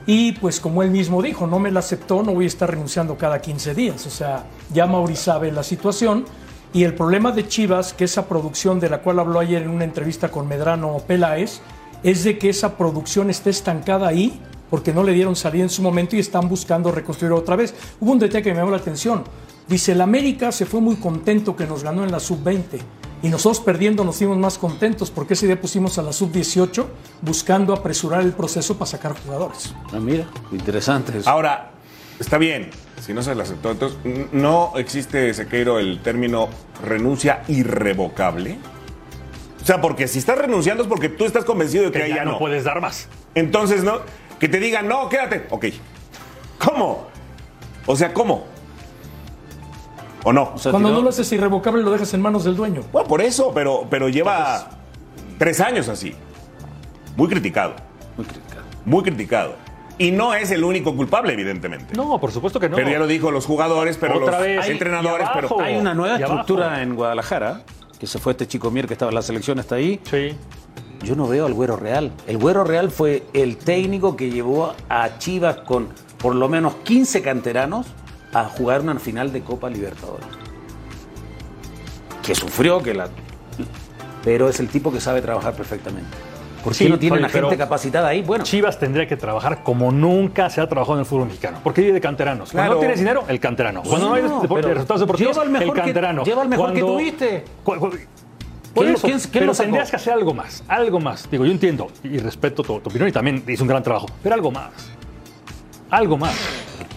Y 0.05 0.33
pues 0.33 0.59
como 0.59 0.83
él 0.83 0.91
mismo 0.91 1.23
dijo, 1.23 1.47
no 1.47 1.61
me 1.61 1.71
la 1.71 1.79
aceptó, 1.79 2.25
no 2.25 2.35
voy 2.35 2.47
a 2.47 2.49
estar 2.49 2.69
renunciando 2.69 3.17
cada 3.17 3.41
15 3.41 3.73
días. 3.73 4.05
O 4.05 4.11
sea, 4.11 4.45
ya 4.73 4.85
Mauri 4.85 5.15
sabe 5.15 5.53
la 5.53 5.63
situación. 5.63 6.25
Y 6.73 6.83
el 6.83 6.95
problema 6.95 7.31
de 7.31 7.47
Chivas, 7.47 7.93
que 7.93 8.03
esa 8.03 8.27
producción 8.27 8.81
de 8.81 8.91
la 8.91 8.99
cual 8.99 9.21
habló 9.21 9.39
ayer 9.39 9.63
en 9.63 9.69
una 9.69 9.85
entrevista 9.85 10.29
con 10.29 10.49
Medrano 10.49 10.99
Peláez, 11.07 11.61
es 12.03 12.25
de 12.25 12.37
que 12.37 12.49
esa 12.49 12.77
producción 12.77 13.31
esté 13.31 13.51
estancada 13.51 14.09
ahí 14.09 14.41
porque 14.71 14.93
no 14.93 15.05
le 15.05 15.13
dieron 15.13 15.37
salida 15.37 15.63
en 15.63 15.71
su 15.71 15.83
momento 15.83 16.17
y 16.17 16.19
están 16.19 16.49
buscando 16.49 16.91
reconstruir 16.91 17.33
otra 17.33 17.55
vez. 17.55 17.77
Hubo 18.01 18.11
un 18.11 18.19
detalle 18.19 18.43
que 18.43 18.51
me 18.51 18.57
llamó 18.57 18.73
la 18.73 18.79
atención. 18.79 19.23
Dice, 19.69 19.93
el 19.93 20.01
América 20.01 20.53
se 20.53 20.67
fue 20.67 20.81
muy 20.81 20.97
contento 20.97 21.57
que 21.57 21.67
nos 21.67 21.83
ganó 21.83 22.05
en 22.05 22.11
la 22.13 22.21
sub-20 22.21 22.63
y 23.23 23.29
nosotros 23.29 23.61
perdiendo 23.61 24.05
nos 24.05 24.17
fuimos 24.17 24.37
más 24.37 24.59
contentos 24.59 25.11
porque 25.11 25.35
ese 25.35 25.47
día 25.47 25.61
pusimos 25.61 25.97
a 25.99 26.03
la 26.03 26.13
sub-18 26.13 26.85
buscando 27.23 27.73
apresurar 27.73 28.23
el 28.23 28.33
proceso 28.33 28.77
para 28.77 28.91
sacar 28.91 29.15
jugadores. 29.25 29.73
Ah, 29.93 30.01
mira, 30.01 30.27
interesante 30.51 31.19
eso. 31.19 31.31
Ahora, 31.31 31.71
está 32.19 32.39
bien. 32.39 32.71
Si 33.01 33.13
no 33.13 33.23
se 33.23 33.35
le 33.35 33.43
aceptó. 33.43 33.71
Entonces, 33.73 33.99
¿no 34.33 34.73
existe, 34.77 35.33
Sequeiro, 35.35 35.79
el 35.81 36.01
término 36.03 36.49
renuncia 36.85 37.43
irrevocable? 37.49 38.59
O 39.61 39.65
sea, 39.65 39.81
porque 39.81 40.07
si 40.09 40.19
estás 40.21 40.39
renunciando 40.39 40.83
es 40.85 40.89
porque 40.89 41.09
tú 41.09 41.25
estás 41.25 41.45
convencido 41.45 41.85
de 41.85 41.93
que, 41.93 42.01
Que 42.03 42.09
ya 42.11 42.25
no 42.25 42.33
no. 42.33 42.39
puedes 42.39 42.65
dar 42.65 42.81
más. 42.81 43.09
Entonces, 43.35 43.83
¿no? 43.85 44.01
Que 44.39 44.49
te 44.49 44.59
digan, 44.59 44.87
no, 44.89 45.09
quédate. 45.09 45.47
Ok. 45.51 45.67
¿Cómo? 46.59 47.07
O 47.87 47.97
sea, 47.97 48.13
¿cómo? 48.13 48.47
¿O 50.25 50.33
no? 50.33 50.53
O 50.55 50.59
sea, 50.59 50.71
Cuando 50.71 50.91
no 50.91 51.03
lo 51.03 51.09
haces 51.09 51.31
irrevocable, 51.33 51.83
lo 51.83 51.91
dejas 51.91 52.13
en 52.15 52.21
manos 52.23 52.45
del 52.45 52.57
dueño. 52.57 52.83
Bueno, 52.93 53.09
por 53.09 53.21
eso, 53.21 53.53
pero, 53.53 53.87
pero 53.91 54.09
lleva 54.09 54.71
tres 55.39 55.61
años 55.61 55.89
así. 55.89 56.15
Muy 57.17 57.29
criticado. 57.29 57.75
Muy 58.17 58.27
criticado. 58.27 58.63
Muy 58.85 59.03
criticado. 59.03 59.55
Y 59.99 60.11
no 60.11 60.35
es 60.35 60.51
el 60.51 60.65
único 60.65 60.97
culpable, 60.97 61.33
evidentemente. 61.33 61.95
No, 61.97 62.19
por 62.21 62.33
supuesto 62.33 62.59
que 62.59 62.69
no. 62.69 62.77
Pero 62.77 62.91
ya 62.91 62.99
lo 62.99 63.07
dijo 63.07 63.31
los 63.31 63.47
jugadores, 63.47 63.97
pero 63.99 64.17
Otra 64.19 64.39
los 64.39 64.41
vez. 64.41 64.69
entrenadores, 64.69 65.29
pero. 65.35 65.61
Hay 65.61 65.77
una 65.77 65.95
nueva 65.95 66.17
estructura 66.17 66.83
en 66.83 66.95
Guadalajara, 66.95 67.63
que 67.99 68.07
se 68.07 68.19
fue 68.19 68.33
este 68.33 68.47
chico 68.47 68.71
Mier 68.71 68.87
que 68.87 68.95
estaba 68.95 69.11
en 69.11 69.17
la 69.17 69.23
selección, 69.23 69.59
está 69.59 69.75
ahí. 69.77 70.01
Sí. 70.11 70.35
Yo 71.05 71.17
no 71.17 71.27
veo 71.27 71.47
al 71.47 71.53
Güero 71.53 71.77
Real. 71.77 72.13
El 72.27 72.39
Güero 72.39 72.65
Real 72.65 72.91
fue 72.91 73.25
el 73.33 73.57
técnico 73.57 74.17
que 74.17 74.31
llevó 74.31 74.73
a 74.89 75.19
Chivas 75.19 75.59
con 75.59 75.89
por 76.19 76.35
lo 76.37 76.49
menos 76.49 76.75
15 76.85 77.23
canteranos 77.23 77.87
a 78.33 78.45
jugar 78.45 78.81
una 78.81 78.99
final 78.99 79.33
de 79.33 79.43
Copa 79.43 79.69
Libertadores. 79.69 80.27
Que 82.23 82.35
sufrió, 82.35 82.83
que 82.83 82.95
la... 82.95 83.09
Pero 84.25 84.49
es 84.49 84.61
el 84.61 84.69
tipo 84.69 84.93
que 84.93 85.01
sabe 85.01 85.21
trabajar 85.21 85.55
perfectamente. 85.55 86.09
¿Por 86.63 86.73
qué 86.73 86.79
Sí, 86.85 86.89
no 86.89 86.97
tienen 86.97 87.23
Fabi, 87.29 87.39
a 87.39 87.41
gente 87.43 87.57
capacitada 87.59 88.09
ahí? 88.09 88.23
Bueno, 88.23 88.45
Chivas 88.45 88.79
tendría 88.79 89.09
que 89.09 89.17
trabajar 89.17 89.65
como 89.65 89.91
nunca 89.91 90.49
se 90.49 90.61
ha 90.61 90.69
trabajado 90.69 90.95
en 90.95 91.01
el 91.01 91.07
fútbol 91.07 91.27
mexicano. 91.27 91.59
Porque 91.65 91.81
vive 91.81 91.95
de 91.95 92.01
canteranos. 92.01 92.53
Cuando 92.53 92.63
Claro. 92.63 92.75
no 92.75 92.81
tienes 92.81 92.99
dinero, 93.01 93.25
el 93.27 93.41
canterano. 93.41 93.83
Cuando 93.83 94.09
no 94.11 94.15
hay 94.15 94.23
resultados 94.23 95.01
deportivos, 95.01 95.33
lleva 95.35 95.43
al 95.45 95.51
mejor 95.51 95.67
el 95.67 95.73
que- 95.75 95.81
canterano. 95.81 96.23
lleva 96.25 96.43
al 96.43 96.49
mejor 96.49 96.73
que 96.73 96.81
Cuando- 96.81 96.97
tuviste. 96.99 97.45
cu- 97.65 97.75
cu- 97.81 97.91
Por 98.73 98.85
¿Quién- 98.85 98.95
eso, 98.97 99.07
quién- 99.07 99.19
quién 99.19 99.31
pero 99.33 99.47
lo 99.47 99.55
sacó? 99.55 99.65
tendrías 99.65 99.91
que 99.91 99.97
hacer 99.97 100.13
algo 100.15 100.33
más, 100.33 100.63
algo 100.69 101.01
más. 101.01 101.29
Digo, 101.31 101.45
yo 101.45 101.51
entiendo 101.53 101.89
y 102.05 102.17
respeto 102.19 102.63
tu, 102.63 102.79
tu 102.81 102.89
opinión 102.89 103.09
y 103.09 103.13
también 103.13 103.43
hizo 103.49 103.65
un 103.65 103.69
gran 103.69 103.83
trabajo, 103.83 104.07
pero 104.23 104.35
algo 104.37 104.51
más. 104.53 104.71
Algo 105.91 106.17
más. 106.17 106.35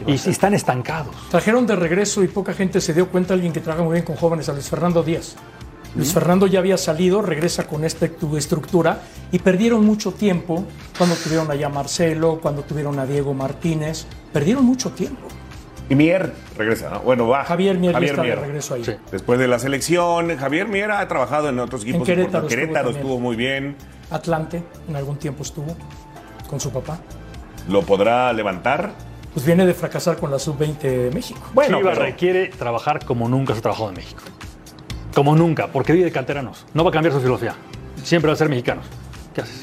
Y 0.07 0.17
si 0.17 0.29
están 0.31 0.53
estancados. 0.53 1.15
Trajeron 1.29 1.65
de 1.65 1.75
regreso 1.75 2.23
y 2.23 2.27
poca 2.27 2.53
gente 2.53 2.81
se 2.81 2.93
dio 2.93 3.09
cuenta, 3.09 3.33
alguien 3.33 3.53
que 3.53 3.59
trabaja 3.61 3.83
muy 3.83 3.93
bien 3.93 4.05
con 4.05 4.15
jóvenes, 4.15 4.49
a 4.49 4.53
Luis 4.53 4.69
Fernando 4.69 5.03
Díaz. 5.03 5.35
Luis 5.95 6.11
Fernando 6.13 6.45
ya 6.47 6.59
había 6.59 6.77
salido, 6.77 7.21
regresa 7.21 7.65
con 7.67 7.85
esta 7.85 8.07
tu- 8.09 8.35
estructura 8.35 8.99
y 9.31 9.39
perdieron 9.39 9.85
mucho 9.85 10.11
tiempo 10.11 10.65
cuando 10.97 11.15
tuvieron 11.15 11.49
allá 11.49 11.67
a 11.67 11.69
Marcelo, 11.69 12.39
cuando 12.41 12.63
tuvieron 12.63 12.99
a 12.99 13.05
Diego 13.05 13.33
Martínez. 13.33 14.05
Perdieron 14.33 14.65
mucho 14.65 14.91
tiempo. 14.91 15.21
Y 15.89 15.95
Mier 15.95 16.33
regresa, 16.57 16.89
¿no? 16.89 16.99
Bueno, 16.99 17.27
va. 17.29 17.45
Javier 17.45 17.77
Mier 17.77 17.93
ya 17.93 17.99
está 18.07 18.21
Mier. 18.23 18.35
de 18.39 18.45
regreso 18.45 18.73
ahí. 18.73 18.83
Sí. 18.83 18.91
Después 19.11 19.39
de 19.39 19.47
la 19.47 19.57
selección, 19.59 20.35
Javier 20.35 20.67
Mier 20.67 20.91
ha 20.91 21.07
trabajado 21.07 21.47
en 21.47 21.59
otros 21.59 21.83
equipos. 21.83 22.05
Querétaro 22.05 22.25
importantes. 22.45 22.51
estuvo 22.57 22.67
Querétaro 22.73 22.89
estuvo 22.89 23.19
muy 23.21 23.35
bien. 23.37 23.77
Atlante 24.11 24.63
en 24.89 24.95
algún 24.97 25.17
tiempo 25.17 25.43
estuvo 25.43 25.77
con 26.49 26.59
su 26.59 26.71
papá. 26.71 26.99
¿Lo 27.69 27.83
podrá 27.83 28.33
levantar? 28.33 28.91
Pues 29.35 29.45
viene 29.45 29.65
de 29.67 29.73
fracasar 29.75 30.17
con 30.17 30.31
la 30.31 30.39
sub-20 30.39 30.79
de 30.79 31.11
México. 31.13 31.39
Bueno, 31.53 31.77
Chivas 31.79 31.93
pero- 31.95 32.05
requiere 32.07 32.47
trabajar 32.47 33.05
como 33.05 33.29
nunca 33.29 33.53
se 33.53 33.59
ha 33.59 33.61
trabajado 33.61 33.89
en 33.89 33.95
México. 33.95 34.23
Como 35.13 35.35
nunca, 35.35 35.67
porque 35.67 35.93
vive 35.93 36.05
de 36.05 36.11
canteranos. 36.11 36.65
No 36.73 36.83
va 36.83 36.89
a 36.89 36.93
cambiar 36.93 37.13
su 37.13 37.19
filosofía. 37.21 37.53
Siempre 38.01 38.29
va 38.29 38.33
a 38.33 38.37
ser 38.37 38.49
mexicanos. 38.49 38.85
¿Qué 39.33 39.41
haces? 39.41 39.61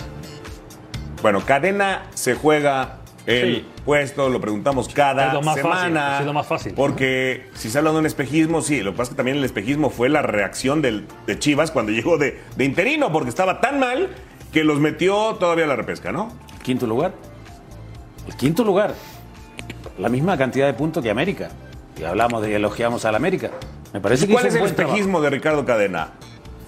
Bueno, 1.22 1.40
Cadena 1.44 2.02
se 2.14 2.34
juega 2.34 2.98
el 3.24 3.56
Sí. 3.56 3.66
puesto, 3.84 4.28
lo 4.28 4.40
preguntamos 4.40 4.88
cada 4.88 5.28
Es 5.28 5.32
lo 5.32 5.40
más 5.42 5.54
fácil, 5.60 5.72
semana. 5.72 6.18
es 6.20 6.26
lo 6.26 6.32
más 6.34 6.46
fácil. 6.46 6.74
Porque 6.74 7.48
si 7.54 7.70
se 7.70 7.78
habla 7.78 7.92
de 7.92 7.98
un 7.98 8.06
espejismo, 8.06 8.60
sí, 8.60 8.82
lo 8.82 8.90
que 8.92 8.96
pasa 8.98 9.04
es 9.04 9.08
que 9.10 9.16
también 9.16 9.38
el 9.38 9.44
espejismo 9.44 9.88
fue 9.90 10.08
la 10.10 10.20
reacción 10.20 10.82
del, 10.82 11.06
de 11.26 11.38
Chivas 11.38 11.70
cuando 11.70 11.92
llegó 11.92 12.18
de, 12.18 12.40
de 12.56 12.64
interino, 12.64 13.10
porque 13.10 13.30
estaba 13.30 13.60
tan 13.62 13.78
mal 13.78 14.10
que 14.52 14.64
los 14.64 14.80
metió 14.80 15.36
todavía 15.36 15.64
a 15.64 15.68
la 15.68 15.76
repesca, 15.76 16.12
¿no? 16.12 16.30
quinto 16.62 16.86
lugar. 16.86 17.14
El 18.28 18.36
quinto 18.36 18.64
lugar. 18.64 18.94
La 19.98 20.08
misma 20.08 20.36
cantidad 20.36 20.66
de 20.66 20.74
puntos 20.74 21.02
que 21.02 21.10
América. 21.10 21.50
Y 21.98 22.04
hablamos 22.04 22.42
de 22.42 22.54
elogiamos 22.56 23.04
al 23.04 23.14
América. 23.14 23.50
Me 23.92 24.00
parece 24.00 24.24
¿Y 24.24 24.28
que 24.28 24.32
cuál 24.34 24.46
es 24.46 24.54
un 24.54 24.60
el 24.62 24.74
trabajo. 24.74 24.94
espejismo 24.96 25.20
de 25.20 25.30
Ricardo 25.30 25.64
Cadena? 25.64 26.12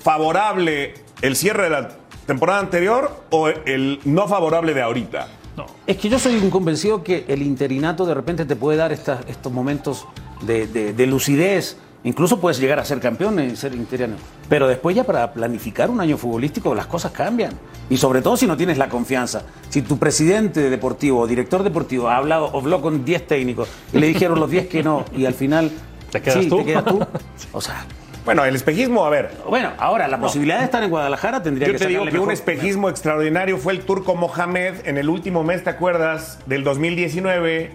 ¿Favorable 0.00 0.94
el 1.22 1.34
cierre 1.34 1.64
de 1.64 1.70
la 1.70 1.88
temporada 2.26 2.60
anterior 2.60 3.24
o 3.30 3.48
el 3.48 4.00
no 4.04 4.28
favorable 4.28 4.74
de 4.74 4.82
ahorita? 4.82 5.28
No. 5.56 5.66
Es 5.86 5.96
que 5.96 6.08
yo 6.10 6.18
soy 6.18 6.36
un 6.36 6.50
convencido 6.50 7.02
que 7.02 7.24
el 7.28 7.40
interinato 7.42 8.04
de 8.04 8.12
repente 8.12 8.44
te 8.44 8.54
puede 8.56 8.76
dar 8.76 8.92
estas- 8.92 9.24
estos 9.28 9.50
momentos 9.52 10.06
de, 10.42 10.66
de- 10.66 10.92
de 10.92 11.06
lucidez. 11.06 11.78
Incluso 12.04 12.38
puedes 12.38 12.60
llegar 12.60 12.78
a 12.78 12.84
ser 12.84 13.00
campeón 13.00 13.40
y 13.40 13.56
ser 13.56 13.74
interino. 13.74 14.16
Pero 14.48 14.68
después 14.68 14.94
ya 14.94 15.04
para 15.04 15.32
planificar 15.32 15.90
un 15.90 16.00
año 16.00 16.18
futbolístico 16.18 16.74
las 16.74 16.86
cosas 16.86 17.12
cambian. 17.12 17.54
Y 17.88 17.96
sobre 17.96 18.20
todo 18.20 18.36
si 18.36 18.46
no 18.46 18.56
tienes 18.56 18.76
la 18.76 18.90
confianza. 18.90 19.42
Si 19.70 19.80
tu 19.80 19.98
presidente 19.98 20.68
deportivo 20.68 21.20
o 21.20 21.26
director 21.26 21.62
deportivo 21.62 22.08
ha 22.08 22.18
hablado, 22.18 22.50
habló 22.54 22.82
con 22.82 23.04
10 23.04 23.26
técnicos 23.26 23.68
y 23.92 23.98
le 23.98 24.06
dijeron 24.06 24.38
los 24.38 24.50
10 24.50 24.68
que 24.68 24.82
no 24.82 25.04
y 25.16 25.24
al 25.24 25.34
final... 25.34 25.70
¿Te 26.10 26.22
quedas 26.22 26.44
sí, 26.44 26.48
tú? 26.48 26.58
te 26.58 26.64
quedas 26.66 26.84
tú. 26.84 27.00
O 27.52 27.60
sea, 27.60 27.86
Bueno, 28.24 28.44
el 28.44 28.54
espejismo, 28.54 29.04
a 29.04 29.10
ver, 29.10 29.32
bueno, 29.48 29.70
ahora 29.78 30.06
la 30.06 30.20
posibilidad 30.20 30.58
de 30.58 30.64
estar 30.66 30.82
en 30.84 30.90
Guadalajara 30.90 31.42
tendría 31.42 31.66
Yo 31.66 31.72
que 31.72 31.78
te 31.78 31.88
digo 31.88 32.04
que 32.04 32.18
un 32.18 32.30
espejismo 32.30 32.88
extraordinario 32.88 33.58
fue 33.58 33.72
el 33.72 33.80
turco 33.80 34.14
Mohamed 34.14 34.86
en 34.86 34.98
el 34.98 35.08
último 35.08 35.42
mes, 35.42 35.64
¿te 35.64 35.70
acuerdas? 35.70 36.38
Del 36.46 36.62
2019. 36.62 37.72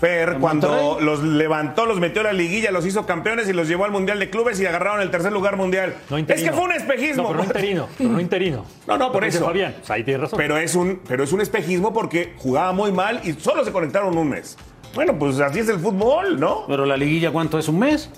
Fer, 0.00 0.30
¿En 0.30 0.40
cuando 0.40 0.68
Monterrey? 0.68 1.04
los 1.04 1.22
levantó, 1.22 1.84
los 1.84 2.00
metió 2.00 2.22
a 2.22 2.24
la 2.24 2.32
liguilla, 2.32 2.70
los 2.70 2.86
hizo 2.86 3.04
campeones 3.04 3.48
y 3.50 3.52
los 3.52 3.68
llevó 3.68 3.84
al 3.84 3.90
Mundial 3.90 4.18
de 4.18 4.30
Clubes 4.30 4.58
y 4.58 4.64
agarraron 4.64 5.02
el 5.02 5.10
tercer 5.10 5.30
lugar 5.30 5.58
mundial. 5.58 5.94
No 6.08 6.16
es 6.16 6.24
que 6.26 6.52
fue 6.52 6.62
un 6.64 6.72
espejismo. 6.72 7.22
No, 7.24 7.28
pero 7.28 7.38
no 7.40 7.44
interino. 7.44 7.88
Pero 7.98 8.10
no 8.10 8.20
interino. 8.20 8.64
No, 8.86 8.96
no, 8.96 9.12
por 9.12 9.24
eso. 9.24 9.44
Fabián, 9.44 9.74
o 9.82 9.86
sea, 9.86 9.96
ahí 9.96 10.04
tienes 10.04 10.22
razón. 10.22 10.38
Pero 10.38 10.56
es, 10.56 10.74
un, 10.74 11.00
pero 11.06 11.22
es 11.22 11.32
un 11.32 11.40
espejismo 11.42 11.92
porque 11.92 12.32
jugaba 12.38 12.72
muy 12.72 12.90
mal 12.92 13.20
y 13.24 13.34
solo 13.34 13.64
se 13.64 13.70
conectaron 13.72 14.16
un 14.16 14.28
mes. 14.30 14.56
Bueno, 14.94 15.16
pues 15.18 15.38
así 15.38 15.58
es 15.60 15.68
el 15.68 15.78
fútbol, 15.78 16.40
¿no? 16.40 16.64
Pero 16.66 16.86
la 16.86 16.96
liguilla, 16.96 17.30
¿cuánto 17.30 17.58
es? 17.58 17.68
¿Un 17.68 17.78
mes? 17.78 18.10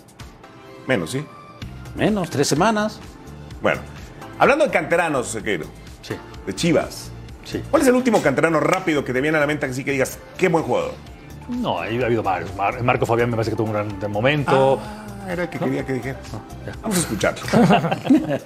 Menos, 0.86 1.10
sí. 1.10 1.24
Menos, 1.96 2.30
tres 2.30 2.46
semanas. 2.48 3.00
Bueno, 3.60 3.80
hablando 4.38 4.64
de 4.64 4.70
canteranos, 4.70 5.26
Sequeiro, 5.28 5.66
Sí, 6.00 6.14
de 6.46 6.54
Chivas. 6.54 7.10
sí. 7.44 7.60
¿Cuál 7.70 7.82
es 7.82 7.88
el 7.88 7.94
último 7.94 8.22
canterano 8.22 8.60
rápido 8.60 9.04
que 9.04 9.12
te 9.12 9.20
viene 9.20 9.36
a 9.36 9.40
la 9.40 9.46
mente 9.46 9.66
así 9.66 9.84
que 9.84 9.90
digas, 9.92 10.18
qué 10.38 10.48
buen 10.48 10.64
jugador? 10.64 10.94
No, 11.48 11.80
ahí 11.80 12.00
ha 12.02 12.06
habido 12.06 12.22
varios. 12.22 12.54
Mar- 12.56 12.82
Marco 12.82 13.04
Fabián 13.06 13.30
me 13.30 13.36
parece 13.36 13.50
que 13.50 13.56
tuvo 13.56 13.66
un 13.68 13.72
gran 13.72 14.10
momento. 14.12 14.80
Ah, 14.82 15.30
era 15.32 15.42
el 15.44 15.48
que 15.48 15.58
quería 15.58 15.84
que 15.86 15.92
dijeras. 15.94 16.18
Vamos 16.82 16.96
a 16.96 17.00
escucharlo. 17.00 17.42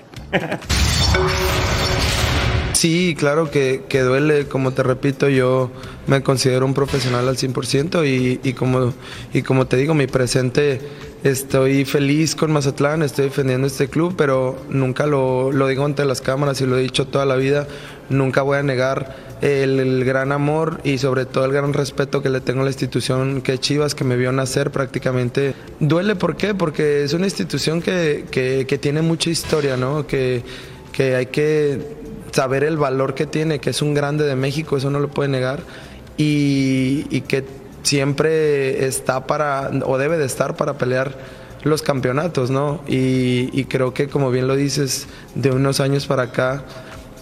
Sí, 2.73 3.15
claro 3.19 3.51
que, 3.51 3.85
que 3.89 4.01
duele, 4.03 4.49
como 4.49 4.73
te 4.73 4.83
repito, 4.83 5.31
yo 5.31 5.71
me 6.07 6.23
considero 6.23 6.67
un 6.67 6.75
profesional 6.75 7.27
al 7.27 7.37
100% 7.39 8.07
y, 8.07 8.39
y, 8.47 8.53
como, 8.53 8.93
y 9.33 9.41
como 9.43 9.67
te 9.67 9.79
digo, 9.79 9.95
mi 9.95 10.07
presente, 10.07 10.83
estoy 11.25 11.87
feliz 11.87 12.37
con 12.37 12.53
Mazatlán, 12.53 13.03
estoy 13.03 13.25
defendiendo 13.27 13.67
este 13.67 13.89
club, 13.89 14.15
pero 14.19 14.59
nunca 14.69 15.07
lo, 15.07 15.53
lo 15.53 15.69
digo 15.69 15.87
ante 15.87 16.05
las 16.05 16.21
cámaras 16.21 16.61
y 16.61 16.67
lo 16.67 16.77
he 16.77 16.83
dicho 16.83 17.07
toda 17.07 17.25
la 17.25 17.37
vida, 17.37 17.67
nunca 18.11 18.43
voy 18.43 18.59
a 18.59 18.63
negar 18.63 19.17
el, 19.41 19.81
el 19.81 20.05
gran 20.05 20.33
amor 20.33 20.81
y 20.85 20.99
sobre 20.99 21.27
todo 21.27 21.45
el 21.45 21.53
gran 21.53 21.73
respeto 21.73 22.23
que 22.23 22.31
le 22.31 22.41
tengo 22.41 22.61
a 22.61 22.65
la 22.65 22.71
institución 22.71 23.43
que 23.43 23.59
Chivas, 23.59 23.95
que 23.95 24.05
me 24.05 24.17
vio 24.17 24.33
nacer 24.33 24.71
prácticamente. 24.71 25.55
Duele, 25.81 26.17
¿por 26.17 26.37
qué? 26.37 26.55
Porque 26.55 27.05
es 27.05 27.13
una 27.13 27.27
institución 27.27 27.83
que, 27.83 28.27
que, 28.31 28.67
que 28.67 28.79
tiene 28.79 29.03
mucha 29.03 29.31
historia, 29.31 29.77
¿no? 29.77 30.07
Que, 30.07 30.43
que 30.93 31.15
hay 31.17 31.27
que 31.27 31.81
saber 32.33 32.65
el 32.65 32.77
valor 32.77 33.15
que 33.15 33.27
tiene, 33.27 33.61
que 33.61 33.71
es 33.71 33.83
un 33.83 33.95
grande 33.95 34.25
de 34.25 34.37
México, 34.37 34.77
eso 34.77 34.91
no 34.91 35.01
lo 35.01 35.09
puede 35.09 35.29
negar, 35.29 35.61
y, 36.17 37.07
y 37.11 37.23
que 37.23 37.45
siempre 37.83 38.87
está 38.87 39.27
para, 39.27 39.71
o 39.85 39.97
debe 39.97 40.19
de 40.19 40.27
estar 40.27 40.57
para 40.57 40.77
pelear 40.77 41.17
los 41.63 41.83
campeonatos, 41.83 42.51
¿no? 42.51 42.83
Y, 42.87 43.51
y 43.59 43.65
creo 43.65 43.95
que, 43.95 44.09
como 44.09 44.31
bien 44.31 44.47
lo 44.49 44.57
dices, 44.57 45.07
de 45.35 45.51
unos 45.51 45.81
años 45.81 46.07
para 46.07 46.25
acá, 46.25 46.65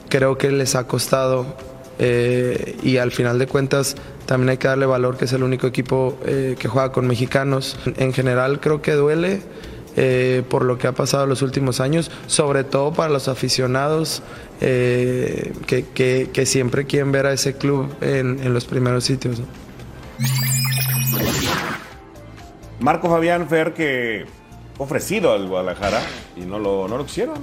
creo 0.09 0.37
que 0.37 0.51
les 0.51 0.75
ha 0.75 0.87
costado, 0.87 1.57
eh, 1.99 2.77
y 2.83 2.97
al 2.97 3.13
final 3.13 3.39
de 3.39 3.47
cuentas 3.47 3.97
también 4.27 4.51
hay 4.51 4.57
que 4.57 4.69
darle 4.69 4.87
valor, 4.87 5.17
que 5.17 5.27
es 5.27 5.33
el 5.33 5.43
único 5.43 5.67
equipo 5.67 6.19
eh, 6.25 6.57
que 6.59 6.69
juega 6.69 6.93
con 6.93 7.07
mexicanos. 7.07 7.79
En 7.97 8.13
general 8.13 8.61
creo 8.61 8.83
que 8.83 8.93
duele 8.93 9.43
eh, 9.97 10.43
por 10.49 10.65
lo 10.65 10.79
que 10.79 10.87
ha 10.87 10.93
pasado 10.93 11.27
los 11.27 11.43
últimos 11.43 11.81
años, 11.81 12.11
sobre 12.27 12.65
todo 12.65 12.93
para 12.93 13.13
los 13.13 13.29
aficionados 13.29 14.23
que, 14.61 16.43
siempre 16.47 16.87
quieren 16.87 17.13
ver 17.13 17.27
a 17.27 17.33
ese 17.33 17.55
club 17.55 17.95
en, 18.01 18.41
en 18.43 18.55
los 18.55 18.65
primeros 18.65 19.05
sitios. 19.05 19.41
Marco 22.81 23.09
Fabián 23.09 23.49
Fer 23.49 23.73
que 23.73 24.27
ofrecido 24.79 25.33
al 25.33 25.47
Guadalajara 25.49 26.01
y 26.37 26.41
no 26.41 26.59
lo, 26.59 26.89
no 26.89 26.97
lo 26.99 27.07
quisieron. 27.07 27.37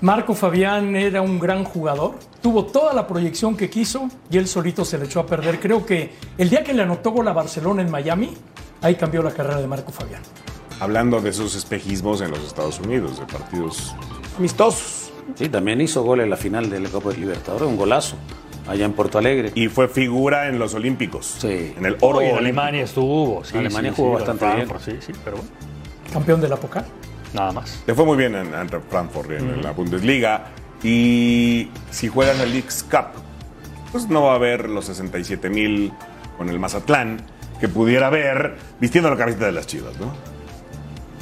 Marco 0.00 0.34
Fabián 0.34 0.94
era 0.94 1.22
un 1.22 1.38
gran 1.38 1.64
jugador, 1.64 2.14
tuvo 2.42 2.66
toda 2.66 2.92
la 2.92 3.06
proyección 3.06 3.56
que 3.56 3.70
quiso 3.70 4.08
y 4.30 4.36
él 4.36 4.46
solito 4.46 4.84
se 4.84 4.98
le 4.98 5.06
echó 5.06 5.20
a 5.20 5.26
perder. 5.26 5.58
Creo 5.58 5.86
que 5.86 6.12
el 6.36 6.50
día 6.50 6.62
que 6.62 6.74
le 6.74 6.82
anotó 6.82 7.10
gol 7.10 7.28
a 7.28 7.32
Barcelona 7.32 7.82
en 7.82 7.90
Miami, 7.90 8.34
ahí 8.82 8.94
cambió 8.96 9.22
la 9.22 9.30
carrera 9.30 9.60
de 9.60 9.66
Marco 9.66 9.92
Fabián. 9.92 10.22
Hablando 10.80 11.20
de 11.20 11.30
esos 11.30 11.54
espejismos 11.54 12.20
en 12.20 12.30
los 12.30 12.40
Estados 12.44 12.78
Unidos, 12.80 13.18
de 13.18 13.26
partidos 13.26 13.94
amistosos. 14.38 15.10
Sí, 15.34 15.48
también 15.48 15.80
hizo 15.80 16.02
gol 16.02 16.20
en 16.20 16.30
la 16.30 16.36
final 16.36 16.68
de 16.68 16.80
la 16.80 16.88
Copa 16.90 17.10
de 17.10 17.16
Libertadores, 17.16 17.66
un 17.66 17.76
golazo, 17.76 18.16
allá 18.68 18.84
en 18.84 18.92
Porto 18.92 19.18
Alegre. 19.18 19.52
Y 19.54 19.68
fue 19.68 19.88
figura 19.88 20.48
en 20.48 20.58
los 20.58 20.74
Olímpicos. 20.74 21.36
Sí. 21.38 21.74
En 21.76 21.86
el 21.86 21.96
oro 22.00 22.18
Hoy 22.18 22.26
en 22.26 22.36
olímpico. 22.36 22.60
Alemania 22.60 22.84
estuvo. 22.84 23.42
Sí, 23.44 23.56
Alemania 23.56 23.90
sí, 23.90 23.96
jugó 23.96 24.10
sí, 24.10 24.14
bastante 24.24 24.44
Frankfurt, 24.44 24.82
Sí, 24.82 24.92
sí, 25.00 25.12
pero 25.24 25.38
bueno, 25.38 25.50
Campeón 26.12 26.40
de 26.42 26.48
la 26.48 26.56
Pocal. 26.56 26.84
Nada 27.32 27.52
más. 27.52 27.82
Le 27.86 27.94
fue 27.94 28.04
muy 28.04 28.16
bien 28.16 28.34
en, 28.34 28.54
en 28.54 28.68
Frankfurt, 28.88 29.30
en, 29.30 29.50
en 29.50 29.62
la 29.62 29.72
Bundesliga. 29.72 30.46
Y 30.82 31.70
si 31.90 32.08
juegan 32.08 32.40
el 32.40 32.52
Leagues 32.52 32.84
Cup, 32.90 33.20
pues 33.92 34.08
no 34.08 34.24
va 34.24 34.32
a 34.32 34.34
haber 34.36 34.68
los 34.68 34.86
67 34.86 35.48
mil 35.48 35.92
con 36.36 36.48
el 36.48 36.58
Mazatlán 36.58 37.22
que 37.60 37.68
pudiera 37.68 38.08
haber 38.08 38.56
vistiendo 38.80 39.10
la 39.10 39.16
camiseta 39.16 39.46
de 39.46 39.52
las 39.52 39.66
chivas, 39.66 39.98
¿no? 39.98 40.12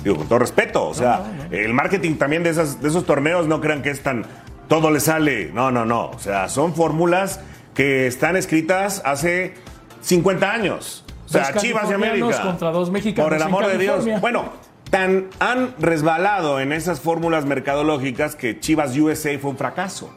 Digo, 0.03 0.17
con 0.17 0.29
todo 0.29 0.39
respeto, 0.41 0.87
o 0.87 0.93
sea, 0.93 1.23
el 1.51 1.73
marketing 1.73 2.17
también 2.17 2.43
de, 2.43 2.51
esas, 2.51 2.83
de 2.83 2.89
esos 2.89 3.07
torneos 3.07 3.47
no 3.47 3.61
crean 3.61 3.81
que 3.81 3.91
es 3.91 4.03
tan. 4.03 4.27
Todo 4.69 4.91
le 4.91 5.01
sale. 5.01 5.51
No, 5.55 5.71
no, 5.71 5.87
no. 5.87 6.11
O 6.11 6.19
sea, 6.19 6.49
son 6.49 6.75
fórmulas 6.75 7.41
que 7.75 8.07
están 8.07 8.37
escritas 8.37 9.01
hace 9.05 9.55
50 10.03 10.51
años. 10.51 11.05
O 11.25 11.29
sea, 11.29 11.55
Chivas 11.55 11.91
y 11.91 11.95
América. 11.95 12.43
contra 12.43 12.71
dos 12.71 12.91
mexicanos 12.91 13.29
Por 13.29 13.37
el 13.37 13.43
amor 13.43 13.67
de 13.67 13.79
Dios. 13.79 14.05
Bueno, 14.21 14.53
tan 14.95 15.27
han 15.41 15.75
resbalado 15.81 16.61
en 16.61 16.71
esas 16.71 17.01
fórmulas 17.01 17.45
mercadológicas 17.47 18.37
que 18.37 18.61
Chivas 18.61 18.97
USA 18.97 19.37
fue 19.41 19.51
un 19.51 19.57
fracaso. 19.57 20.09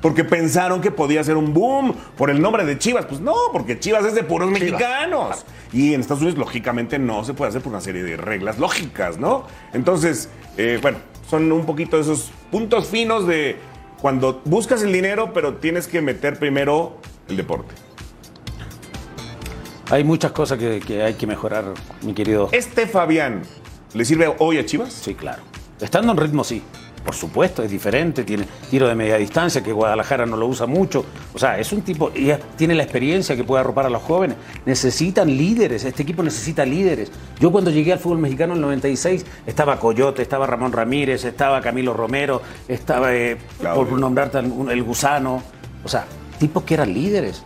Porque 0.00 0.22
pensaron 0.22 0.80
que 0.80 0.92
podía 0.92 1.24
ser 1.24 1.36
un 1.36 1.52
boom 1.52 1.96
por 2.16 2.30
el 2.30 2.40
nombre 2.40 2.64
de 2.64 2.78
Chivas. 2.78 3.06
Pues 3.06 3.20
no, 3.20 3.34
porque 3.52 3.80
Chivas 3.80 4.04
es 4.04 4.14
de 4.14 4.22
puros 4.22 4.52
mexicanos. 4.52 5.44
Y 5.72 5.94
en 5.94 6.00
Estados 6.00 6.22
Unidos, 6.22 6.38
lógicamente, 6.38 7.00
no 7.00 7.24
se 7.24 7.34
puede 7.34 7.48
hacer 7.48 7.60
por 7.60 7.72
una 7.72 7.80
serie 7.80 8.04
de 8.04 8.16
reglas 8.16 8.60
lógicas, 8.60 9.18
¿no? 9.18 9.48
Entonces, 9.72 10.28
eh, 10.56 10.78
bueno, 10.80 10.98
son 11.28 11.50
un 11.50 11.66
poquito 11.66 11.98
esos 11.98 12.30
puntos 12.52 12.86
finos 12.86 13.26
de 13.26 13.56
cuando 14.00 14.42
buscas 14.44 14.80
el 14.84 14.92
dinero, 14.92 15.32
pero 15.32 15.54
tienes 15.54 15.88
que 15.88 16.00
meter 16.02 16.38
primero 16.38 16.98
el 17.28 17.36
deporte. 17.36 17.74
Hay 19.90 20.04
muchas 20.04 20.30
cosas 20.30 20.56
que, 20.56 20.78
que 20.78 21.02
hay 21.02 21.14
que 21.14 21.26
mejorar, 21.26 21.64
mi 22.02 22.14
querido. 22.14 22.48
¿Este 22.52 22.86
Fabián 22.86 23.42
le 23.94 24.04
sirve 24.04 24.34
hoy 24.38 24.58
a 24.58 24.66
Chivas? 24.66 24.92
Sí, 24.92 25.14
claro. 25.14 25.42
Estando 25.80 26.12
en 26.12 26.18
ritmo, 26.18 26.44
sí. 26.44 26.62
Por 27.04 27.14
supuesto, 27.14 27.62
es 27.62 27.70
diferente. 27.70 28.22
Tiene 28.24 28.46
tiro 28.70 28.86
de 28.86 28.94
media 28.94 29.16
distancia, 29.16 29.62
que 29.62 29.72
Guadalajara 29.72 30.26
no 30.26 30.36
lo 30.36 30.46
usa 30.46 30.66
mucho. 30.66 31.06
O 31.32 31.38
sea, 31.38 31.58
es 31.58 31.72
un 31.72 31.80
tipo. 31.80 32.10
Y 32.14 32.30
tiene 32.56 32.74
la 32.74 32.82
experiencia 32.82 33.34
que 33.34 33.44
puede 33.44 33.60
arropar 33.60 33.86
a 33.86 33.90
los 33.90 34.02
jóvenes. 34.02 34.36
Necesitan 34.66 35.28
líderes. 35.28 35.84
Este 35.84 36.02
equipo 36.02 36.22
necesita 36.22 36.66
líderes. 36.66 37.10
Yo, 37.40 37.50
cuando 37.50 37.70
llegué 37.70 37.92
al 37.94 37.98
fútbol 37.98 38.18
mexicano 38.18 38.52
en 38.52 38.58
el 38.58 38.62
96, 38.62 39.24
estaba 39.46 39.78
Coyote, 39.78 40.20
estaba 40.20 40.46
Ramón 40.46 40.72
Ramírez, 40.72 41.24
estaba 41.24 41.60
Camilo 41.62 41.94
Romero, 41.94 42.42
estaba, 42.66 43.14
eh, 43.14 43.38
por 43.74 43.90
nombrarte 43.92 44.38
el 44.40 44.82
Gusano. 44.82 45.42
O 45.84 45.88
sea, 45.88 46.04
tipos 46.38 46.64
que 46.64 46.74
eran 46.74 46.92
líderes. 46.92 47.42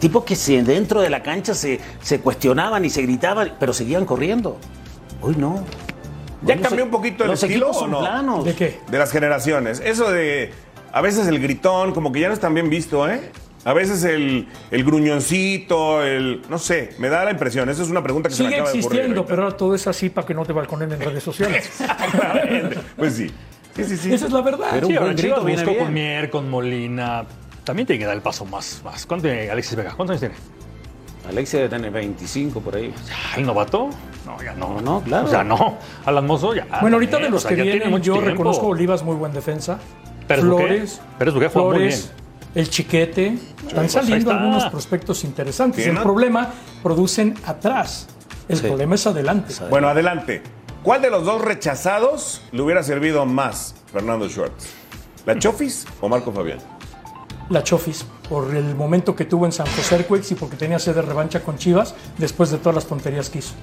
Tipos 0.00 0.24
que 0.24 0.36
dentro 0.62 1.00
de 1.00 1.10
la 1.10 1.22
cancha 1.22 1.54
se, 1.54 1.80
se 2.00 2.20
cuestionaban 2.20 2.84
y 2.84 2.90
se 2.90 3.02
gritaban, 3.02 3.54
pero 3.60 3.72
seguían 3.72 4.04
corriendo. 4.04 4.58
Hoy 5.20 5.34
no. 5.36 5.64
¿Ya 6.42 6.56
cambió 6.60 6.84
un 6.84 6.90
poquito 6.90 7.24
el 7.24 7.30
los 7.30 7.42
estilo 7.42 7.70
o 7.70 7.86
no? 7.86 8.00
planos. 8.00 8.44
¿De 8.44 8.54
qué? 8.54 8.78
De 8.90 8.98
las 8.98 9.10
generaciones. 9.10 9.80
Eso 9.84 10.10
de. 10.10 10.52
A 10.92 11.00
veces 11.00 11.26
el 11.26 11.40
gritón, 11.40 11.92
como 11.92 12.12
que 12.12 12.20
ya 12.20 12.28
no 12.28 12.34
es 12.34 12.40
tan 12.40 12.54
bien 12.54 12.70
visto, 12.70 13.08
¿eh? 13.08 13.30
A 13.64 13.72
veces 13.74 14.04
el, 14.04 14.46
el 14.70 14.84
gruñoncito, 14.84 16.02
el. 16.04 16.42
No 16.48 16.58
sé, 16.58 16.90
me 16.98 17.08
da 17.08 17.24
la 17.24 17.32
impresión. 17.32 17.68
Esa 17.68 17.82
es 17.82 17.90
una 17.90 18.02
pregunta 18.02 18.28
que 18.28 18.34
se 18.36 18.44
me 18.44 18.48
Sigue 18.50 18.60
acaba 18.60 18.72
de 18.72 18.78
ocurrir. 18.78 18.86
existiendo, 19.00 19.20
ahorita. 19.20 19.30
pero 19.30 19.42
ahora 19.44 19.56
todo 19.56 19.74
es 19.74 19.86
así 19.88 20.10
para 20.10 20.26
que 20.26 20.34
no 20.34 20.44
te 20.46 20.52
balconen 20.52 20.92
en 20.92 21.00
redes 21.00 21.22
sociales. 21.24 21.70
Pues 22.96 23.14
sí. 23.14 23.30
Sí, 23.76 23.84
sí, 23.84 23.96
sí. 23.96 24.12
Esa 24.14 24.26
es 24.26 24.32
la 24.32 24.40
verdad. 24.40 24.68
Pero 24.72 24.88
un 24.88 24.94
buen 24.96 25.16
grito 25.16 25.44
viene 25.44 25.64
bien. 25.64 25.78
con 25.78 25.92
Mier, 25.94 26.30
con 26.30 26.48
Molina. 26.50 27.24
También 27.64 27.86
tiene 27.86 27.98
que 28.00 28.06
dar 28.06 28.14
el 28.16 28.22
paso 28.22 28.44
más. 28.44 28.80
más. 28.84 29.04
¿Cuánto 29.06 29.28
tiene 29.28 29.50
Alexis 29.50 29.76
Vega? 29.76 29.92
¿Cuántos 29.94 30.20
años 30.20 30.20
tiene? 30.20 30.34
Alexia 31.28 31.58
debe 31.60 31.68
tener 31.70 31.90
25 31.90 32.60
por 32.60 32.76
ahí. 32.76 32.92
Ya, 33.06 33.38
¿El 33.40 33.46
novato? 33.46 33.90
No, 34.24 34.42
ya 34.42 34.54
no. 34.54 34.74
No, 34.74 34.80
no, 34.80 35.00
claro. 35.02 35.26
O 35.26 35.30
sea, 35.30 35.44
no. 35.44 35.76
Alan 36.06 36.26
Mozo 36.26 36.54
ya. 36.54 36.66
Bueno, 36.80 36.96
ahorita 36.96 37.18
de 37.18 37.28
los 37.30 37.44
o 37.44 37.48
sea, 37.48 37.56
que 37.56 37.62
vienen, 37.62 37.90
yo 38.02 38.14
tiempo. 38.14 38.30
reconozco 38.30 38.66
a 38.66 38.68
Olivas 38.70 39.02
muy 39.02 39.16
buen 39.16 39.32
defensa. 39.32 39.78
Pérez 40.26 40.44
Flores. 40.44 41.00
Pérez 41.18 41.34
Buqué 41.34 41.48
juega 41.48 41.68
muy 41.68 41.76
Flores, 41.76 42.12
el 42.54 42.68
Chiquete. 42.70 43.26
Están 43.66 43.74
pues, 43.76 43.92
saliendo 43.92 44.30
está. 44.30 44.42
algunos 44.42 44.64
prospectos 44.66 45.24
interesantes. 45.24 45.86
El 45.86 45.98
problema, 45.98 46.50
producen 46.82 47.34
atrás. 47.46 48.08
El 48.48 48.56
Sí. 48.56 48.66
problema 48.66 48.94
es 48.94 49.06
adelante. 49.06 49.54
Bueno, 49.70 49.88
adelante. 49.88 50.42
¿Cuál 50.82 51.02
de 51.02 51.10
los 51.10 51.24
dos 51.24 51.42
rechazados 51.42 52.40
le 52.52 52.62
hubiera 52.62 52.82
servido 52.82 53.26
más 53.26 53.74
Fernando 53.92 54.28
Schwartz? 54.28 54.66
¿La 55.26 55.38
Chofis 55.38 55.86
o 56.00 56.08
Marco 56.08 56.32
Fabián? 56.32 56.58
La 57.50 57.62
Chofis, 57.62 58.04
por 58.28 58.54
el 58.54 58.74
momento 58.74 59.16
que 59.16 59.24
tuvo 59.24 59.46
en 59.46 59.52
San 59.52 59.66
José 59.66 59.96
Earthquakes 59.96 60.32
y 60.32 60.34
porque 60.34 60.56
tenía 60.56 60.78
sed 60.78 60.94
de 60.94 61.02
revancha 61.02 61.40
con 61.42 61.56
Chivas 61.56 61.94
después 62.18 62.50
de 62.50 62.58
todas 62.58 62.74
las 62.74 62.86
tonterías 62.86 63.30
que 63.30 63.38
hizo. 63.38 63.54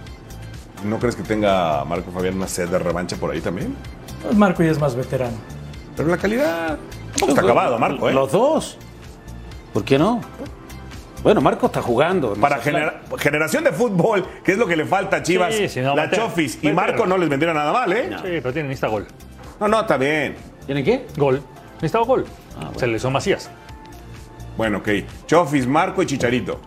¿No 0.83 0.97
crees 0.99 1.15
que 1.15 1.23
tenga 1.23 1.83
Marco 1.85 2.11
Fabián 2.11 2.35
una 2.35 2.47
sed 2.47 2.67
de 2.69 2.79
revancha 2.79 3.15
por 3.17 3.31
ahí 3.31 3.41
también? 3.41 3.75
Pues 4.23 4.35
Marco 4.35 4.63
ya 4.63 4.71
es 4.71 4.79
más 4.79 4.95
veterano. 4.95 5.37
Pero 5.95 6.09
la 6.09 6.17
calidad. 6.17 6.77
tampoco 7.11 7.29
está 7.29 7.41
acabado, 7.41 7.77
Marco, 7.79 8.09
¿eh? 8.09 8.13
Los 8.13 8.31
dos. 8.31 8.77
¿Por 9.71 9.83
qué 9.83 9.99
no? 9.99 10.19
Bueno, 11.23 11.41
Marco 11.41 11.67
está 11.67 11.81
jugando. 11.81 12.33
Para 12.33 12.57
genera- 12.59 13.01
generación 13.17 13.63
de 13.63 13.71
fútbol, 13.71 14.25
que 14.43 14.51
es 14.51 14.57
lo 14.57 14.67
que 14.67 14.75
le 14.75 14.85
falta 14.85 15.17
a 15.17 15.23
Chivas, 15.23 15.55
Sí, 15.55 15.67
sí, 15.69 15.81
no, 15.81 15.95
la 15.95 16.09
Chofis 16.11 16.59
y. 16.63 16.71
Marco 16.71 17.05
no 17.05 17.17
les 17.17 17.29
vendría 17.29 17.53
nada 17.53 17.71
mal, 17.71 17.91
¿eh? 17.93 18.09
Sí, 18.17 18.21
pero 18.41 18.53
tiene, 18.53 18.69
necesita 18.69 18.87
gol. 18.87 19.07
No, 19.59 19.67
no, 19.67 19.81
está 19.81 19.97
bien. 19.97 20.35
¿Tiene 20.65 20.83
qué? 20.83 21.07
Gol. 21.17 21.41
Necesitaba 21.75 22.05
gol. 22.05 22.25
Ah, 22.57 22.65
bueno. 22.65 22.79
Se 22.79 22.87
le 22.87 22.97
hizo 22.97 23.09
Macías. 23.09 23.49
Bueno, 24.57 24.79
ok. 24.79 24.89
Chofis, 25.27 25.67
Marco 25.67 26.01
y 26.01 26.05
Chicharito. 26.05 26.59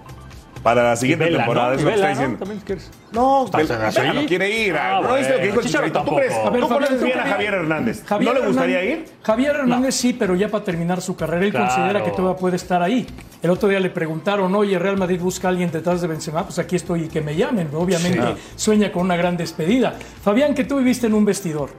Para 0.62 0.82
la 0.82 0.96
siguiente 0.96 1.26
Vela, 1.26 1.38
temporada, 1.38 1.68
¿no? 1.68 1.74
es 1.76 1.80
Y 1.80 1.84
lo 1.84 1.88
que 1.90 1.94
está 1.94 2.06
Vela, 2.08 2.14
¿no? 2.14 2.20
diciendo. 2.20 2.38
También 2.44 2.60
quieres. 2.66 2.90
No, 3.12 3.46
Vela, 3.48 3.90
Vela 3.90 4.26
quiere 4.26 4.50
ir. 4.66 4.76
Ah, 4.76 5.00
¿No 5.02 5.14
viste 5.14 5.32
lo 5.32 5.38
que 5.38 5.46
dijo 5.46 5.62
Chicharito 5.62 5.68
Chicharito? 5.68 5.92
¿Tú 5.92 5.94
tampoco. 6.04 6.16
crees? 6.16 6.32
A 6.34 6.50
ver, 6.50 6.60
¿Tú 6.60 6.68
Fabián, 6.68 6.68
conoces 6.88 6.98
¿tú 6.98 7.04
bien 7.06 7.18
a? 7.20 7.22
Javier 7.22 7.54
Hernández? 7.54 8.04
Javier 8.04 8.34
¿No 8.34 8.40
le 8.40 8.46
gustaría 8.46 8.82
Hernández- 8.82 8.90
ir? 8.98 9.04
Javier 9.22 9.56
Hernández 9.56 9.94
sí, 9.94 10.12
pero 10.18 10.34
ya 10.34 10.48
para 10.48 10.64
terminar 10.64 11.00
su 11.00 11.16
carrera, 11.16 11.44
él 11.46 11.50
Claro. 11.52 11.66
considera 11.68 12.04
que 12.04 12.10
todavía 12.10 12.36
puede 12.38 12.56
estar 12.56 12.82
ahí. 12.82 13.06
El 13.40 13.50
otro 13.50 13.68
día 13.68 13.78
le 13.78 13.90
preguntaron, 13.90 14.52
oye, 14.56 14.76
Real 14.80 14.96
Madrid 14.96 15.20
busca 15.20 15.46
a 15.46 15.50
alguien 15.52 15.70
detrás 15.70 16.00
de 16.02 16.08
Benzema, 16.08 16.42
pues 16.42 16.58
aquí 16.58 16.74
estoy 16.74 17.04
y 17.04 17.08
que 17.08 17.20
me 17.20 17.36
llamen. 17.36 17.68
Obviamente 17.72 18.20
Sí. 18.20 18.42
sueña 18.56 18.90
con 18.90 19.02
una 19.04 19.16
gran 19.16 19.36
despedida. 19.36 19.94
Fabián, 20.22 20.54
que 20.54 20.64
tú 20.64 20.78
viviste 20.78 21.06
en 21.06 21.14
un 21.14 21.24
vestidor, 21.24 21.70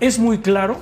es 0.00 0.18
muy 0.18 0.38
claro 0.38 0.78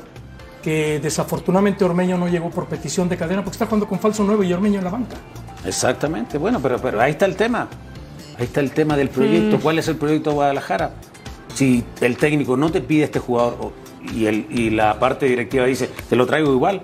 que 0.63 1.01
desafortunadamente 1.01 1.85
Ormeño 1.85 2.19
no 2.19 2.29
llegó 2.29 2.51
por 2.51 2.67
petición 2.67 3.09
de 3.09 3.17
cadena 3.17 3.43
porque 3.43 3.55
está 3.55 3.67
jugando 3.67 3.87
con 3.89 3.99
falso 3.99 4.25
9 4.25 4.47
y 4.47 4.53
Ormeño 4.53 4.79
en 4.79 4.85
la 4.85 4.91
banca. 4.91 5.17
Exactamente. 5.65 6.39
Bueno, 6.39 6.61
pero, 6.61 6.79
pero 6.79 7.01
ahí 7.01 7.13
está 7.13 7.27
el 7.27 7.37
tema. 7.37 7.69
Ahí 8.39 8.45
está 8.45 8.61
el 8.61 8.71
tema 8.73 8.97
del 8.97 9.09
proyecto. 9.11 9.59
Mm. 9.59 9.61
¿Cuál 9.61 9.79
es 9.79 9.89
el 9.89 9.97
proyecto 9.97 10.31
de 10.31 10.35
Guadalajara? 10.37 10.93
Si 11.55 11.85
el 12.01 12.17
técnico 12.17 12.57
no 12.57 12.71
te 12.71 12.81
pide 12.81 13.05
este 13.05 13.19
jugador 13.19 13.73
y, 14.15 14.27
el, 14.27 14.47
y 14.51 14.71
la 14.71 14.99
parte 14.99 15.27
directiva 15.27 15.67
dice, 15.67 15.91
te 16.09 16.17
lo 16.17 16.27
traigo 16.27 16.53
igual. 16.53 16.83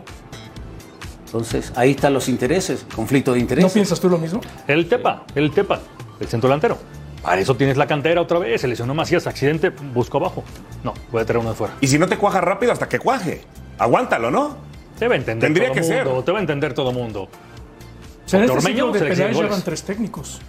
Entonces, 1.26 1.72
ahí 1.76 1.92
están 1.92 2.14
los 2.14 2.28
intereses, 2.28 2.86
conflicto 2.94 3.32
de 3.32 3.38
¿No 3.38 3.42
intereses. 3.42 3.72
piensas 3.72 4.00
tú 4.00 4.08
lo 4.08 4.18
mismo? 4.18 4.40
El 4.66 4.88
Tepa, 4.88 5.24
el 5.34 5.50
Tepa, 5.50 5.80
el 6.20 6.26
centro 6.28 6.48
delantero. 6.48 6.78
Para 7.22 7.40
eso 7.40 7.56
tienes 7.56 7.76
la 7.76 7.86
cantera 7.86 8.20
otra 8.20 8.38
vez. 8.38 8.60
Se 8.60 8.68
lesionó 8.68 8.94
Macías, 8.94 9.26
accidente, 9.26 9.70
busco 9.70 10.18
abajo. 10.18 10.44
No, 10.84 10.94
puede 11.10 11.24
traer 11.24 11.40
uno 11.40 11.50
de 11.50 11.56
fuera. 11.56 11.74
Y 11.80 11.88
si 11.88 11.98
no 11.98 12.06
te 12.06 12.16
cuaja 12.16 12.40
rápido, 12.40 12.72
hasta 12.72 12.88
que 12.88 12.98
cuaje. 12.98 13.42
Aguántalo, 13.78 14.30
¿no? 14.30 14.56
Te 14.98 15.08
va 15.08 15.14
a 15.14 15.18
entender 15.18 15.46
Tendría 15.46 15.68
todo 15.68 15.74
que 15.74 15.82
ser. 15.82 16.04
mundo. 16.06 16.24
Te 16.24 16.32
va 16.32 16.38
a 16.38 16.40
entender 16.40 16.74
todo 16.74 16.92
mundo. 16.92 17.22
O 17.24 18.28
sea, 18.28 18.38
en 18.40 18.44
este 18.46 18.56
Ormeño, 18.56 18.90
de 18.92 19.14
llevan 19.14 19.62
tres 19.62 19.82
técnicos. 19.82 20.40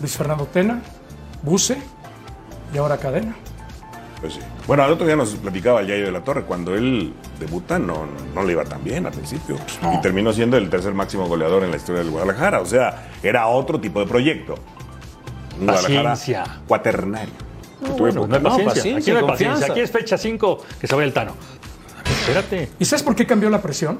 Luis 0.00 0.16
Fernando 0.16 0.46
Tena, 0.46 0.80
Buse 1.42 1.76
y 2.74 2.78
ahora 2.78 2.96
Cadena. 2.96 3.36
Pues 4.20 4.34
sí. 4.34 4.40
Bueno, 4.66 4.82
al 4.82 4.92
otro 4.92 5.06
día 5.06 5.16
nos 5.16 5.30
platicaba 5.34 5.80
el 5.80 5.86
Yayo 5.88 6.06
de 6.06 6.12
la 6.12 6.22
Torre. 6.24 6.44
Cuando 6.44 6.74
él 6.74 7.12
debuta, 7.38 7.78
no, 7.78 8.06
no 8.34 8.42
le 8.42 8.52
iba 8.52 8.64
tan 8.64 8.82
bien 8.84 9.06
al 9.06 9.12
principio. 9.12 9.56
Y 9.94 10.00
terminó 10.00 10.32
siendo 10.32 10.56
el 10.56 10.68
tercer 10.68 10.92
máximo 10.94 11.26
goleador 11.26 11.64
en 11.64 11.70
la 11.70 11.76
historia 11.76 12.02
del 12.02 12.10
Guadalajara. 12.10 12.60
O 12.60 12.66
sea, 12.66 13.08
era 13.22 13.46
otro 13.46 13.80
tipo 13.80 14.00
de 14.00 14.06
proyecto. 14.06 14.54
Un 15.58 15.66
Guadalajara 15.66 16.10
Paciencia. 16.10 16.60
cuaternario. 16.66 17.32
Bueno, 17.98 18.26
no 18.26 18.34
hay 18.34 18.40
época. 18.40 18.42
paciencia. 18.42 18.64
paciencia, 18.74 18.98
Aquí 18.98 19.10
no 19.12 19.18
hay 19.18 19.32
paciencia. 19.32 19.66
Aquí 19.72 19.80
es 19.80 19.90
fecha 19.90 20.18
5 20.18 20.58
que 20.80 20.86
se 20.86 20.94
vaya 20.94 21.06
el 21.06 21.12
Tano. 21.14 21.32
Espérate. 22.20 22.68
¿Y 22.78 22.84
sabes 22.84 23.02
por 23.02 23.14
qué 23.14 23.26
cambió 23.26 23.50
la 23.50 23.60
presión? 23.62 23.98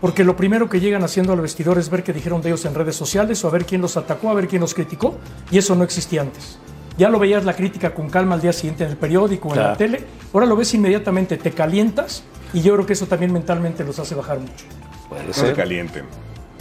Porque 0.00 0.22
lo 0.24 0.36
primero 0.36 0.68
que 0.68 0.80
llegan 0.80 1.02
haciendo 1.02 1.32
al 1.32 1.40
vestidor 1.40 1.78
es 1.78 1.88
ver 1.88 2.02
qué 2.02 2.12
dijeron 2.12 2.42
de 2.42 2.50
ellos 2.50 2.64
en 2.66 2.74
redes 2.74 2.94
sociales 2.96 3.42
o 3.44 3.48
a 3.48 3.50
ver 3.50 3.64
quién 3.64 3.80
los 3.80 3.96
atacó, 3.96 4.30
a 4.30 4.34
ver 4.34 4.48
quién 4.48 4.60
los 4.60 4.74
criticó. 4.74 5.16
Y 5.50 5.58
eso 5.58 5.74
no 5.74 5.84
existía 5.84 6.20
antes. 6.22 6.58
Ya 6.98 7.08
lo 7.08 7.18
veías 7.18 7.44
la 7.44 7.54
crítica 7.54 7.94
con 7.94 8.10
calma 8.10 8.34
al 8.34 8.40
día 8.40 8.52
siguiente 8.52 8.84
en 8.84 8.90
el 8.90 8.96
periódico 8.96 9.48
o 9.48 9.52
en 9.52 9.56
la 9.58 9.62
Claro. 9.74 9.78
tele. 9.78 10.04
Ahora 10.32 10.46
lo 10.46 10.56
ves 10.56 10.74
inmediatamente, 10.74 11.36
te 11.38 11.52
calientas 11.52 12.22
y 12.52 12.60
yo 12.60 12.74
creo 12.74 12.86
que 12.86 12.92
eso 12.92 13.06
también 13.06 13.32
mentalmente 13.32 13.82
los 13.82 13.98
hace 13.98 14.14
bajar 14.14 14.38
mucho. 14.38 14.64
Puede 15.08 15.24
No 15.26 15.32
se 15.32 15.40
ser. 15.40 15.54
calienten 15.56 16.04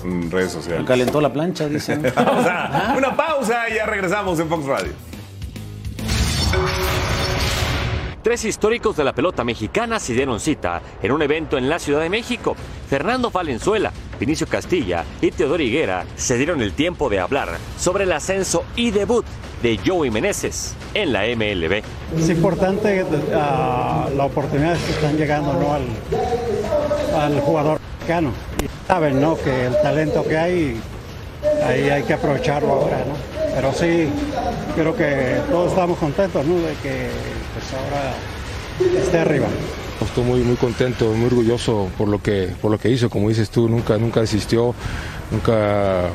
en 0.03 0.32
redes 0.32 0.51
sociales. 0.53 0.82
Me 0.82 0.88
calentó 0.88 1.19
la 1.21 1.32
plancha, 1.32 1.67
dicen. 1.67 2.01
Vamos 2.15 2.45
a 2.47 2.95
una 2.97 3.15
pausa 3.15 3.69
y 3.69 3.75
ya 3.75 3.86
regresamos 3.86 4.39
en 4.39 4.47
Fox 4.49 4.65
Radio. 4.65 4.91
Tres 8.24 8.46
históricos 8.46 8.96
de 8.96 9.04
la 9.04 9.12
pelota 9.12 9.44
mexicana 9.44 10.00
se 10.00 10.14
dieron 10.14 10.40
cita 10.40 10.82
en 11.02 11.12
un 11.12 11.22
evento 11.22 11.58
en 11.58 11.68
la 11.68 11.78
Ciudad 11.78 12.00
de 12.00 12.10
México. 12.10 12.56
Fernando 12.90 13.30
Valenzuela, 13.30 13.92
Vinicio 14.18 14.48
Castilla 14.48 15.04
y 15.20 15.32
Teodoro 15.32 15.62
Higuera 15.62 16.06
se 16.16 16.38
dieron 16.38 16.62
el 16.62 16.72
tiempo 16.72 17.10
de 17.10 17.20
hablar 17.20 17.50
sobre 17.78 18.06
el 18.06 18.14
ascenso 18.14 18.64
y 18.78 18.92
debut 18.92 19.26
de 19.62 19.78
Joey 19.86 20.10
Meneses 20.10 20.74
en 20.94 21.12
la 21.12 21.24
MLB. 21.24 21.84
Es 22.18 22.30
importante 22.30 23.04
uh, 23.04 24.16
la 24.16 24.24
oportunidad 24.24 24.78
que 24.78 24.92
están 24.92 25.18
llegando 25.18 25.52
¿no? 25.52 25.74
al, 27.20 27.42
jugador 27.42 27.82
mexicano. 27.98 28.32
Saben 28.88 29.20
¿no? 29.20 29.36
que 29.36 29.66
el 29.66 29.74
talento 29.82 30.24
que 30.24 30.38
hay, 30.38 30.82
ahí 31.68 31.90
hay 31.90 32.04
que 32.04 32.14
aprovecharlo 32.14 32.72
ahora. 32.72 33.00
¿no? 33.00 33.16
Pero 33.54 33.74
sí, 33.74 34.08
creo 34.76 34.96
que 34.96 35.42
todos 35.52 35.72
estamos 35.72 35.98
contentos 35.98 36.46
¿no? 36.46 36.56
de 36.56 36.74
que 36.76 37.10
pues 37.63 37.82
ahora 37.82 39.02
esté 39.02 39.19
arriba. 39.19 39.47
Estoy 40.02 40.23
muy, 40.23 40.41
muy 40.41 40.56
contento, 40.56 41.06
muy 41.13 41.28
orgulloso 41.28 41.89
por 41.97 42.08
lo 42.08 42.21
que, 42.21 42.54
por 42.62 42.71
lo 42.71 42.78
que 42.78 42.89
hizo. 42.89 43.10
Como 43.10 43.30
dices 43.30 43.49
tú, 43.49 43.69
nunca, 43.69 43.97
nunca 43.97 44.21
desistió, 44.21 44.73
nunca 45.32 46.10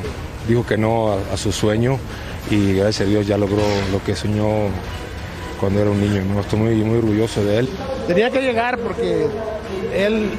dijo 0.47 0.65
que 0.65 0.77
no 0.77 1.13
a, 1.13 1.33
a 1.33 1.37
su 1.37 1.51
sueño 1.51 1.97
y 2.51 2.73
gracias 2.73 3.07
a 3.07 3.09
Dios 3.09 3.27
ya 3.27 3.37
logró 3.37 3.63
lo 3.91 4.03
que 4.03 4.15
soñó 4.15 4.69
cuando 5.59 5.81
era 5.81 5.89
un 5.89 5.99
niño. 5.99 6.23
¿no? 6.25 6.41
Estoy 6.41 6.59
muy, 6.59 6.75
muy 6.75 6.97
orgulloso 6.99 7.43
de 7.43 7.59
él. 7.59 7.69
Tenía 8.07 8.29
que 8.29 8.41
llegar 8.41 8.77
porque 8.77 9.27
él, 9.93 10.29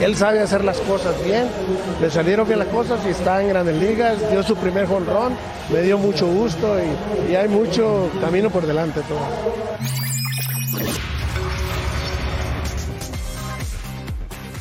él 0.00 0.16
sabe 0.16 0.40
hacer 0.40 0.64
las 0.64 0.78
cosas 0.80 1.14
bien, 1.24 1.46
le 2.00 2.10
salieron 2.10 2.46
bien 2.46 2.58
las 2.58 2.68
cosas 2.68 3.00
y 3.06 3.10
está 3.10 3.42
en 3.42 3.48
grandes 3.48 3.76
ligas, 3.76 4.16
dio 4.30 4.42
su 4.42 4.56
primer 4.56 4.86
jonrón, 4.86 5.32
me 5.72 5.80
dio 5.82 5.98
mucho 5.98 6.26
gusto 6.26 6.76
y, 6.78 7.32
y 7.32 7.36
hay 7.36 7.48
mucho 7.48 8.10
camino 8.20 8.50
por 8.50 8.66
delante 8.66 9.00
todavía. 9.02 10.09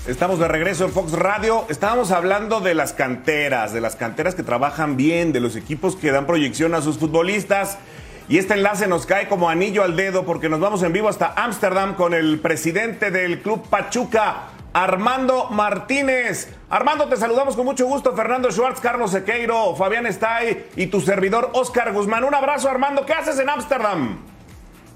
Estamos 0.07 0.39
de 0.39 0.47
regreso 0.47 0.85
en 0.85 0.91
Fox 0.91 1.11
Radio. 1.11 1.65
Estábamos 1.69 2.11
hablando 2.11 2.61
de 2.61 2.73
las 2.73 2.93
canteras, 2.93 3.73
de 3.73 3.81
las 3.81 3.95
canteras 3.95 4.33
que 4.33 4.41
trabajan 4.41 4.97
bien, 4.97 5.31
de 5.31 5.39
los 5.39 5.55
equipos 5.55 5.95
que 5.95 6.11
dan 6.11 6.25
proyección 6.25 6.73
a 6.73 6.81
sus 6.81 6.97
futbolistas. 6.97 7.77
Y 8.27 8.39
este 8.39 8.55
enlace 8.55 8.87
nos 8.87 9.05
cae 9.05 9.27
como 9.27 9.49
anillo 9.49 9.83
al 9.83 9.95
dedo 9.95 10.25
porque 10.25 10.49
nos 10.49 10.59
vamos 10.59 10.81
en 10.81 10.93
vivo 10.93 11.09
hasta 11.09 11.33
Ámsterdam 11.35 11.93
con 11.93 12.15
el 12.15 12.39
presidente 12.39 13.11
del 13.11 13.41
Club 13.41 13.67
Pachuca, 13.69 14.47
Armando 14.73 15.49
Martínez. 15.51 16.55
Armando, 16.71 17.07
te 17.07 17.17
saludamos 17.17 17.55
con 17.55 17.65
mucho 17.65 17.85
gusto. 17.85 18.15
Fernando 18.15 18.51
Schwartz, 18.51 18.79
Carlos 18.81 19.11
Sequeiro, 19.11 19.75
Fabián 19.75 20.07
Estay 20.07 20.69
y 20.75 20.87
tu 20.87 21.01
servidor 21.01 21.51
Oscar 21.53 21.93
Guzmán. 21.93 22.23
Un 22.23 22.33
abrazo, 22.33 22.67
Armando. 22.67 23.05
¿Qué 23.05 23.13
haces 23.13 23.37
en 23.37 23.49
Ámsterdam? 23.49 24.38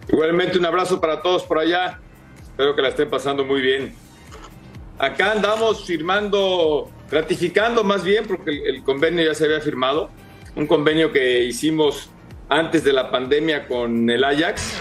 Igualmente 0.08 0.58
un 0.58 0.66
abrazo 0.66 1.00
para 1.00 1.22
todos 1.22 1.44
por 1.44 1.60
allá. 1.60 2.00
Espero 2.42 2.76
que 2.76 2.82
la 2.82 2.89
estén 2.89 3.10
pasando 3.10 3.46
muy 3.46 3.62
bien. 3.62 3.96
Acá 5.00 5.32
andamos 5.32 5.86
firmando, 5.86 6.89
ratificando 7.10 7.84
más 7.84 8.04
bien, 8.04 8.26
porque 8.28 8.52
el, 8.66 8.84
convenio 8.84 9.26
ya 9.26 9.34
se 9.34 9.46
había 9.46 9.60
firmado, 9.60 10.10
un 10.56 10.68
convenio 10.68 11.12
que 11.12 11.44
hicimos 11.44 12.10
antes 12.48 12.84
de 12.84 12.94
la 12.94 13.10
pandemia 13.10 13.68
con 13.68 14.10
el 14.10 14.24
Ajax. 14.24 14.78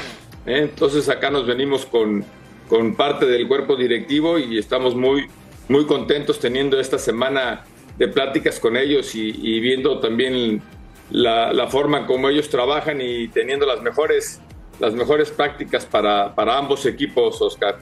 ¿eh? 0.46 0.68
Entonces 0.70 1.08
acá 1.08 1.30
nos 1.30 1.46
venimos 1.46 1.86
con, 1.86 2.24
con 2.68 2.94
parte 2.94 3.26
del 3.26 3.48
cuerpo 3.48 3.76
directivo 3.76 4.38
y 4.38 4.58
estamos 4.58 4.94
muy, 4.94 5.28
muy 5.68 5.86
contentos 5.86 6.38
teniendo 6.38 6.78
esta 6.78 6.98
semana 6.98 7.64
de 7.96 8.08
pláticas 8.08 8.60
con 8.60 8.76
ellos 8.76 9.14
y, 9.14 9.30
y 9.30 9.60
viendo 9.60 9.98
también 10.00 10.62
la, 11.10 11.52
la, 11.52 11.68
forma 11.68 12.06
como 12.06 12.28
ellos 12.28 12.48
trabajan 12.48 13.00
y 13.00 13.28
teniendo 13.28 13.66
las 13.66 13.82
mejores, 13.82 14.40
las 14.82 14.94
mejores 14.94 15.30
prácticas 15.30 15.86
para, 15.86 16.34
para 16.34 16.58
ambos 16.58 16.84
equipos, 16.86 17.40
Oscar. 17.40 17.78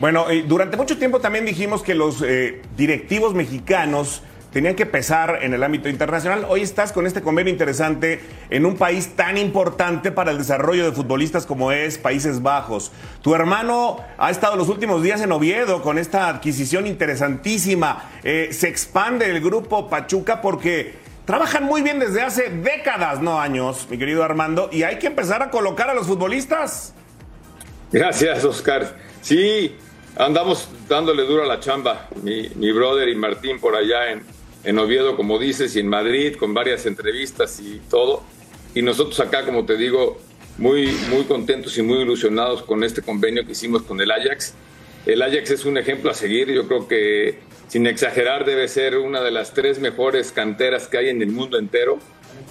Bueno, 0.00 0.26
durante 0.46 0.76
mucho 0.76 0.98
tiempo 0.98 1.20
también 1.20 1.46
dijimos 1.46 1.84
que 1.84 1.94
los 1.94 2.20
eh, 2.22 2.60
directivos 2.76 3.34
mexicanos 3.34 4.20
tenían 4.52 4.74
que 4.74 4.84
pesar 4.84 5.38
en 5.42 5.54
el 5.54 5.62
ámbito 5.62 5.88
internacional. 5.88 6.44
Hoy 6.48 6.62
estás 6.62 6.90
con 6.90 7.06
este 7.06 7.22
convenio 7.22 7.52
interesante 7.52 8.20
en 8.50 8.66
un 8.66 8.76
país 8.76 9.14
tan 9.14 9.38
importante 9.38 10.10
para 10.10 10.32
el 10.32 10.38
desarrollo 10.38 10.84
de 10.84 10.90
futbolistas 10.90 11.46
como 11.46 11.70
es 11.70 11.98
Países 11.98 12.42
Bajos. 12.42 12.90
Tu 13.22 13.32
hermano 13.32 13.98
ha 14.18 14.30
estado 14.32 14.56
los 14.56 14.68
últimos 14.68 15.04
días 15.04 15.20
en 15.20 15.30
Oviedo 15.30 15.82
con 15.82 15.98
esta 15.98 16.28
adquisición 16.28 16.88
interesantísima. 16.88 18.10
Eh, 18.24 18.48
se 18.50 18.68
expande 18.68 19.30
el 19.30 19.40
grupo 19.40 19.88
Pachuca 19.88 20.40
porque 20.40 21.03
trabajan 21.24 21.64
muy 21.64 21.82
bien 21.82 21.98
desde 21.98 22.22
hace 22.22 22.50
décadas, 22.50 23.20
no 23.20 23.40
años, 23.40 23.86
mi 23.90 23.98
querido 23.98 24.22
Armando, 24.24 24.68
y 24.72 24.82
hay 24.82 24.98
que 24.98 25.06
empezar 25.06 25.42
a 25.42 25.50
colocar 25.50 25.88
a 25.88 25.94
los 25.94 26.06
futbolistas. 26.06 26.94
Gracias, 27.92 28.44
Oscar. 28.44 28.96
Sí, 29.22 29.76
andamos 30.16 30.68
dándole 30.88 31.22
duro 31.24 31.42
a 31.44 31.46
la 31.46 31.60
chamba, 31.60 32.08
mi, 32.22 32.72
brother 32.72 33.08
y 33.08 33.14
Martín 33.14 33.58
por 33.58 33.76
allá 33.76 34.10
en, 34.10 34.22
en, 34.64 34.78
Oviedo, 34.78 35.16
como 35.16 35.38
dices, 35.38 35.74
y 35.76 35.80
en 35.80 35.88
Madrid, 35.88 36.36
con 36.36 36.52
varias 36.52 36.86
entrevistas 36.86 37.60
y 37.60 37.80
todo. 37.88 38.22
Y 38.74 38.82
nosotros 38.82 39.18
acá, 39.20 39.44
como 39.44 39.64
te 39.64 39.76
digo, 39.76 40.18
muy, 40.58 40.88
muy 41.08 41.24
contentos 41.24 41.78
y 41.78 41.82
muy 41.82 41.98
ilusionados 41.98 42.62
con 42.62 42.84
este 42.84 43.02
convenio 43.02 43.44
que 43.46 43.52
hicimos 43.52 43.82
con 43.82 44.00
el 44.00 44.10
Ajax. 44.10 44.54
El 45.06 45.22
Ajax 45.22 45.50
es 45.50 45.64
un 45.64 45.78
ejemplo 45.78 46.10
a 46.10 46.14
seguir, 46.14 46.50
yo 46.50 46.66
creo 46.66 46.88
que 46.88 47.38
sin 47.74 47.88
exagerar 47.88 48.44
debe 48.44 48.68
ser 48.68 48.98
una 48.98 49.20
de 49.20 49.32
las 49.32 49.52
tres 49.52 49.80
mejores 49.80 50.30
canteras 50.30 50.86
que 50.86 50.96
hay 50.96 51.08
en 51.08 51.20
el 51.22 51.32
mundo 51.32 51.58
entero. 51.58 51.98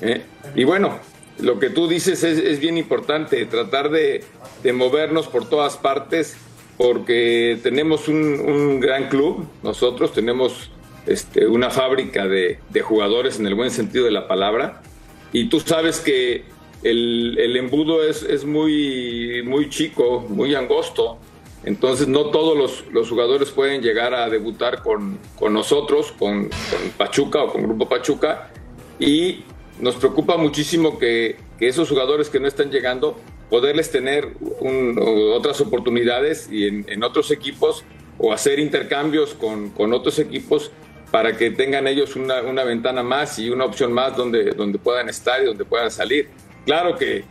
¿eh? 0.02 0.22
Y 0.54 0.66
bueno, 0.66 1.00
lo 1.40 1.60
que 1.60 1.70
tú 1.70 1.88
dices 1.88 2.26
es, 2.26 2.60
bien 2.60 2.78
importante, 2.78 3.46
tratar 3.46 3.90
de, 3.90 4.26
de 4.64 4.74
movernos 4.74 5.28
por 5.28 5.48
todas 5.48 5.78
partes 5.78 6.36
porque 6.78 7.58
tenemos 7.64 8.10
un, 8.10 8.82
gran 8.82 9.08
club, 9.08 9.48
nosotros 9.64 10.12
tenemos 10.12 10.72
este, 11.06 11.48
una 11.48 11.70
fábrica 11.70 12.28
de, 12.28 12.60
jugadores 12.82 13.40
en 13.40 13.48
el 13.48 13.56
buen 13.56 13.72
sentido 13.72 14.04
de 14.04 14.12
la 14.12 14.28
palabra, 14.28 14.82
y 15.32 15.48
tú 15.48 15.62
sabes 15.62 16.02
que 16.02 16.44
el, 16.84 17.38
el 17.40 17.56
embudo 17.56 18.04
es, 18.04 18.24
es, 18.24 18.44
muy, 18.44 19.42
muy 19.46 19.70
chico, 19.70 20.20
muy 20.28 20.54
angosto, 20.54 21.18
entonces 21.65 22.08
no 22.08 22.26
todos 22.26 22.58
los, 22.58 22.86
los 22.91 23.10
jugadores 23.10 23.52
pueden 23.52 23.82
llegar 23.82 24.13
a 24.13 24.30
debutar 24.30 24.82
con, 24.82 25.17
con 25.38 25.54
nosotros, 25.54 26.12
con, 26.12 26.49
Pachuca 26.97 27.43
o 27.43 27.52
con 27.52 27.63
Grupo 27.63 27.88
Pachuca, 27.88 28.52
y 28.99 29.43
nos 29.80 29.95
preocupa 29.95 30.38
muchísimo 30.38 30.99
que, 30.99 31.38
que 31.58 31.67
esos 31.67 31.89
jugadores 31.89 32.30
que 32.30 32.39
no 32.39 32.47
están 32.47 32.69
llegando 32.69 33.17
poderles 33.49 33.91
tener 33.91 34.34
otras 35.36 35.62
oportunidades 35.62 36.49
y 36.52 36.67
en, 36.67 36.86
en, 36.88 37.04
otros 37.04 37.32
equipos 37.32 37.84
o 38.17 38.34
hacer 38.34 38.60
intercambios 38.60 39.34
con, 39.36 39.69
con, 39.69 39.93
otros 39.93 40.17
equipos 40.19 40.71
para 41.12 41.38
que 41.38 41.52
tengan 41.52 41.88
ellos 41.88 42.15
una, 42.15 42.41
una, 42.41 42.63
ventana 42.63 43.04
más 43.04 43.38
y 43.38 43.49
una 43.49 43.65
opción 43.65 43.93
más 43.93 44.17
donde, 44.17 44.52
donde 44.52 44.80
puedan 44.80 45.08
estar 45.08 45.41
y 45.41 45.45
donde 45.45 45.65
puedan 45.65 45.91
salir. 45.91 46.30
Claro 46.65 46.95
que, 46.95 47.26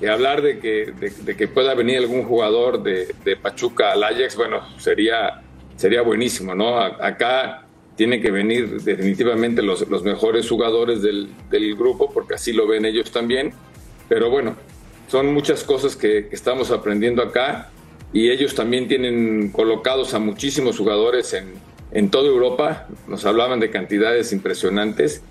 que 0.00 0.08
hablar 0.08 0.42
de 0.42 0.58
que, 0.58 0.92
de, 0.98 1.10
de, 1.10 1.36
que 1.36 1.48
pueda 1.48 1.74
venir 1.74 1.98
algún 1.98 2.24
jugador 2.24 2.82
de, 2.82 3.14
de, 3.24 3.36
Pachuca 3.36 3.92
al 3.92 4.02
Ajax, 4.02 4.36
bueno, 4.36 4.62
sería, 4.78 5.42
sería 5.76 6.02
buenísimo, 6.02 6.54
¿no? 6.54 6.78
Acá 6.78 7.64
tienen 7.96 8.20
que 8.20 8.30
venir 8.30 8.82
definitivamente 8.82 9.62
los, 9.62 9.88
los 9.88 10.02
mejores 10.02 10.48
jugadores 10.48 11.02
del, 11.02 11.28
del 11.50 11.76
grupo 11.76 12.10
porque 12.12 12.34
así 12.34 12.52
lo 12.52 12.66
ven 12.66 12.84
ellos 12.84 13.10
también. 13.12 13.52
Pero 14.08 14.30
bueno, 14.30 14.56
son 15.08 15.32
muchas 15.32 15.62
cosas 15.62 15.96
que, 15.96 16.28
que, 16.28 16.34
estamos 16.34 16.70
aprendiendo 16.70 17.22
acá 17.22 17.70
y 18.12 18.30
ellos 18.30 18.54
también 18.54 18.88
tienen 18.88 19.50
colocados 19.50 20.14
a 20.14 20.18
muchísimos 20.18 20.78
jugadores 20.78 21.32
en, 21.34 21.54
en 21.92 22.10
toda 22.10 22.28
Europa. 22.28 22.88
Nos 23.06 23.24
hablaban 23.24 23.60
de 23.60 23.70
cantidades 23.70 24.32
impresionantes 24.32 25.22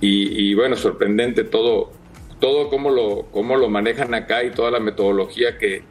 y, 0.00 0.50
y 0.50 0.54
bueno, 0.54 0.76
sorprendente 0.76 1.44
todo, 1.44 1.92
todo 2.40 2.68
cómo 2.68 2.90
lo, 2.90 3.26
cómo 3.32 3.56
lo 3.56 3.68
manejan 3.68 4.14
acá 4.14 4.44
y 4.44 4.50
toda 4.50 4.70
la 4.70 4.80
metodología 4.80 5.58
que, 5.58 5.82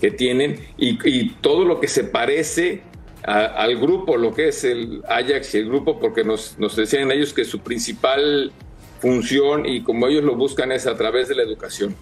que 0.00 0.10
tienen 0.10 0.60
y, 0.76 1.30
todo 1.40 1.64
lo 1.64 1.80
que 1.80 1.88
se 1.88 2.04
parece 2.04 2.82
a, 3.24 3.44
al 3.46 3.76
grupo, 3.76 4.16
lo 4.16 4.34
que 4.34 4.48
es 4.48 4.64
el 4.64 5.02
Ajax 5.08 5.54
y 5.54 5.58
el 5.58 5.66
grupo, 5.68 5.98
porque 5.98 6.24
nos, 6.24 6.58
nos 6.58 6.76
decían 6.76 7.10
ellos 7.10 7.32
que 7.32 7.44
su 7.44 7.60
principal 7.60 8.52
función 9.00 9.66
y 9.66 9.82
como 9.82 10.06
ellos 10.06 10.24
lo 10.24 10.36
buscan 10.36 10.72
es 10.72 10.86
a 10.86 10.96
través 10.96 11.28
de 11.28 11.34
la 11.34 11.42
educación 11.42 11.94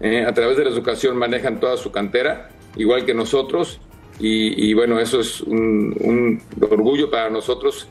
eh, 0.00 0.24
a 0.24 0.32
través 0.32 0.56
de 0.56 0.64
la 0.64 0.70
educación 0.70 1.16
manejan 1.16 1.58
toda 1.58 1.76
su 1.76 1.90
cantera, 1.90 2.50
igual 2.76 3.04
que 3.04 3.14
nosotros, 3.14 3.80
y, 4.20 4.70
y 4.70 4.74
bueno, 4.74 5.00
eso 5.00 5.20
es 5.20 5.40
un, 5.40 5.96
un, 6.00 6.42
orgullo 6.60 7.10
para 7.10 7.30
nosotros 7.30 7.88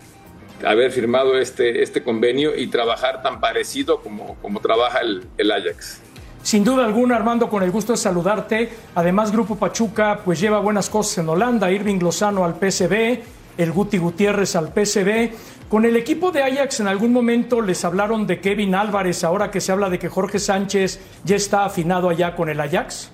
haber 0.65 0.91
firmado 0.91 1.37
este, 1.37 1.83
este 1.83 2.03
convenio 2.03 2.55
y 2.55 2.67
trabajar 2.67 3.21
tan 3.21 3.39
parecido 3.39 4.01
como, 4.01 4.35
como 4.41 4.59
trabaja 4.59 4.99
el, 4.99 5.25
el 5.37 5.51
Ajax. 5.51 6.01
Sin 6.43 6.63
duda 6.63 6.85
alguna, 6.85 7.17
Armando, 7.17 7.49
con 7.49 7.61
el 7.61 7.71
gusto 7.71 7.93
de 7.93 7.97
saludarte. 7.97 8.69
Además, 8.95 9.31
Grupo 9.31 9.57
Pachuca 9.57 10.21
pues 10.23 10.39
lleva 10.39 10.59
buenas 10.59 10.89
cosas 10.89 11.17
en 11.17 11.29
Holanda, 11.29 11.69
Irving 11.69 11.99
Lozano 11.99 12.45
al 12.45 12.55
PSV, 12.55 13.19
el 13.57 13.71
Guti 13.73 13.97
Gutiérrez 13.97 14.55
al 14.55 14.71
PSV. 14.73 15.31
Con 15.67 15.83
el 15.83 15.97
equipo 15.97 16.31
de 16.31 16.43
Ajax 16.43 16.79
en 16.79 16.87
algún 16.87 17.11
momento 17.11 17.59
les 17.59 17.83
hablaron 17.83 18.25
de 18.25 18.39
Kevin 18.39 18.75
Álvarez, 18.75 19.25
ahora 19.25 19.51
que 19.51 19.59
se 19.59 19.73
habla 19.73 19.89
de 19.89 19.99
que 19.99 20.07
Jorge 20.07 20.39
Sánchez 20.39 21.01
ya 21.25 21.35
está 21.35 21.65
afinado 21.65 22.07
allá 22.07 22.33
con 22.35 22.47
el 22.47 22.61
Ajax. 22.61 23.11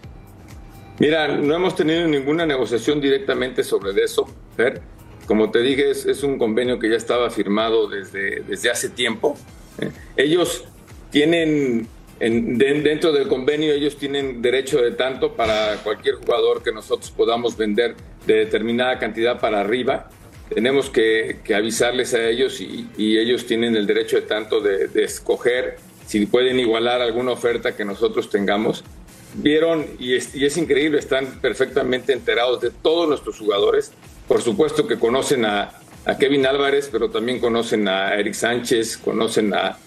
Mira, 0.99 1.27
no 1.27 1.55
hemos 1.55 1.75
tenido 1.75 2.07
ninguna 2.07 2.45
negociación 2.45 3.01
directamente 3.01 3.63
sobre 3.63 3.99
eso, 4.03 4.29
Fer. 4.55 4.79
Como 5.25 5.51
te 5.51 5.59
dije, 5.59 5.91
es, 5.91 6.23
un 6.23 6.37
convenio 6.37 6.79
que 6.79 6.89
ya 6.89 6.97
estaba 6.97 7.29
firmado 7.29 7.87
desde, 7.87 8.41
desde 8.41 8.69
hace 8.69 8.89
tiempo. 8.89 9.37
¿eh? 9.79 9.89
Ellos 10.17 10.65
tienen, 11.11 11.87
dentro 12.19 13.11
del 13.11 13.27
convenio, 13.27 13.73
ellos 13.73 13.97
tienen 13.97 14.41
derecho 14.41 14.81
de 14.81 14.91
tanto 14.91 15.33
para 15.33 15.77
cualquier 15.83 16.15
jugador 16.15 16.61
que 16.61 16.71
nosotros 16.71 17.11
podamos 17.11 17.55
vender 17.55 17.95
de 18.27 18.33
determinada 18.35 18.99
cantidad 18.99 19.39
para 19.39 19.61
arriba. 19.61 20.09
Tenemos 20.53 20.89
que, 20.89 21.39
avisarles 21.55 22.13
a 22.13 22.27
ellos 22.27 22.59
y, 22.59 22.89
ellos 22.97 23.45
tienen 23.45 23.75
el 23.75 23.87
derecho 23.87 24.17
de 24.17 24.23
tanto 24.23 24.59
de, 24.59 24.87
de 24.87 25.03
escoger 25.03 25.77
si 26.05 26.25
pueden 26.25 26.59
igualar 26.59 27.01
alguna 27.01 27.31
oferta 27.31 27.75
que 27.75 27.85
nosotros 27.85 28.29
tengamos 28.29 28.83
vieron, 29.35 29.85
y 29.99 30.15
es, 30.15 30.35
y 30.35 30.45
es, 30.45 30.57
increíble, 30.57 30.99
están 30.99 31.39
perfectamente 31.41 32.13
enterados 32.13 32.61
de 32.61 32.69
todos 32.69 33.07
nuestros 33.07 33.39
jugadores. 33.39 33.91
Por 34.27 34.41
supuesto 34.41 34.87
que 34.87 34.97
conocen 34.97 35.45
a, 35.45 35.79
Kevin 36.19 36.45
Álvarez, 36.45 36.89
pero 36.91 37.09
también 37.09 37.39
conocen 37.39 37.87
a 37.87 38.15
Eric 38.15 38.33
Sánchez, 38.33 38.97
conocen 38.97 39.53
a, 39.53 39.77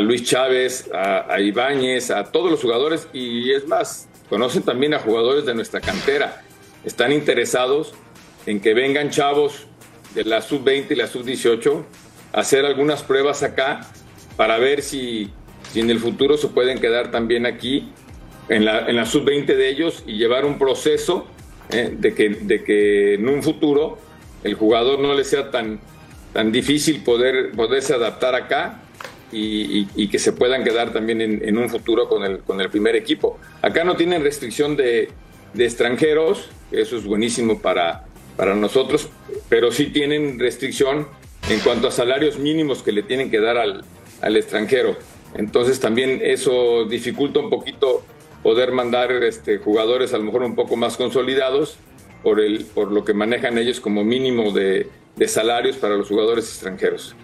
Luis 0.00 0.22
Chávez, 0.22 0.88
a, 0.94 1.32
a, 1.32 1.40
Ibáñez, 1.40 2.12
a 2.12 2.30
todos 2.30 2.50
los 2.50 2.60
jugadores, 2.60 3.08
y 3.12 3.50
es 3.52 3.66
más, 3.66 4.08
conocen 4.28 4.62
también 4.62 4.94
a 4.94 5.00
jugadores 5.00 5.44
de 5.44 5.54
nuestra 5.54 5.80
cantera. 5.80 6.42
Están 6.84 7.12
interesados 7.12 7.92
en 8.46 8.60
que 8.60 8.74
vengan 8.74 9.10
chavos 9.10 9.66
de 10.14 10.24
la 10.24 10.40
sub-20 10.42 10.92
y 10.92 10.94
la 10.94 11.06
sub-18 11.06 11.84
a 12.32 12.40
hacer 12.40 12.64
algunas 12.64 13.02
pruebas 13.02 13.42
acá 13.42 13.80
para 14.36 14.58
ver 14.58 14.82
si, 14.82 15.32
si 15.72 15.80
en 15.80 15.90
el 15.90 15.98
futuro 15.98 16.36
se 16.36 16.48
pueden 16.48 16.78
quedar 16.78 17.10
también 17.10 17.46
aquí 17.46 17.92
en 18.48 18.64
la, 18.64 18.88
en 18.88 18.96
la 18.96 19.06
sub-20 19.06 19.46
de 19.46 19.68
ellos 19.68 20.02
y 20.06 20.16
llevar 20.16 20.44
un 20.44 20.58
proceso 20.58 21.26
eh, 21.72 21.94
de, 21.96 22.14
que, 22.14 22.28
de 22.28 22.64
que 22.64 23.14
en 23.14 23.28
un 23.28 23.42
futuro 23.42 23.98
el 24.44 24.54
jugador 24.54 24.98
no 25.00 25.14
le 25.14 25.24
sea 25.24 25.50
tan, 25.50 25.80
tan 26.32 26.52
difícil 26.52 27.02
poder, 27.02 27.52
poderse 27.52 27.94
adaptar 27.94 28.34
acá 28.34 28.82
y, 29.32 29.86
y, 29.94 30.08
que 30.08 30.18
se 30.18 30.32
puedan 30.32 30.64
quedar 30.64 30.92
también 30.92 31.20
en, 31.20 31.46
en, 31.46 31.56
un 31.56 31.68
futuro 31.68 32.08
con 32.08 32.24
el, 32.24 32.40
con 32.40 32.60
el 32.60 32.68
primer 32.68 32.96
equipo. 32.96 33.38
Acá 33.62 33.84
no 33.84 33.96
tienen 33.96 34.24
restricción 34.24 34.76
de, 34.76 35.08
de 35.54 35.64
extranjeros, 35.64 36.48
eso 36.72 36.96
es 36.96 37.04
buenísimo 37.04 37.60
para, 37.60 38.06
para 38.36 38.54
nosotros, 38.54 39.08
pero 39.48 39.70
sí 39.70 39.86
tienen 39.86 40.38
restricción 40.38 41.06
en 41.48 41.60
cuanto 41.60 41.88
a 41.88 41.90
salarios 41.92 42.38
mínimos 42.38 42.82
que 42.82 42.90
le 42.90 43.02
tienen 43.02 43.30
que 43.30 43.40
dar 43.40 43.56
al, 43.56 43.84
al 44.20 44.36
extranjero. 44.36 44.96
Entonces 45.34 45.78
también 45.78 46.20
eso 46.24 46.84
dificulta 46.86 47.38
un 47.38 47.50
poquito 47.50 48.02
poder 48.42 48.72
mandar 48.72 49.12
este, 49.12 49.58
jugadores 49.58 50.14
a 50.14 50.18
lo 50.18 50.24
mejor 50.24 50.42
un 50.42 50.54
poco 50.54 50.76
más 50.76 50.96
consolidados 50.96 51.78
por, 52.22 52.40
el, 52.40 52.64
por 52.64 52.90
lo 52.90 53.04
que 53.04 53.14
manejan 53.14 53.58
ellos 53.58 53.80
como 53.80 54.04
mínimo 54.04 54.52
de, 54.52 54.88
salarios 55.26 55.76
para 55.76 55.96
los 55.96 56.08
jugadores 56.08 56.46
extranjeros. 56.46 57.14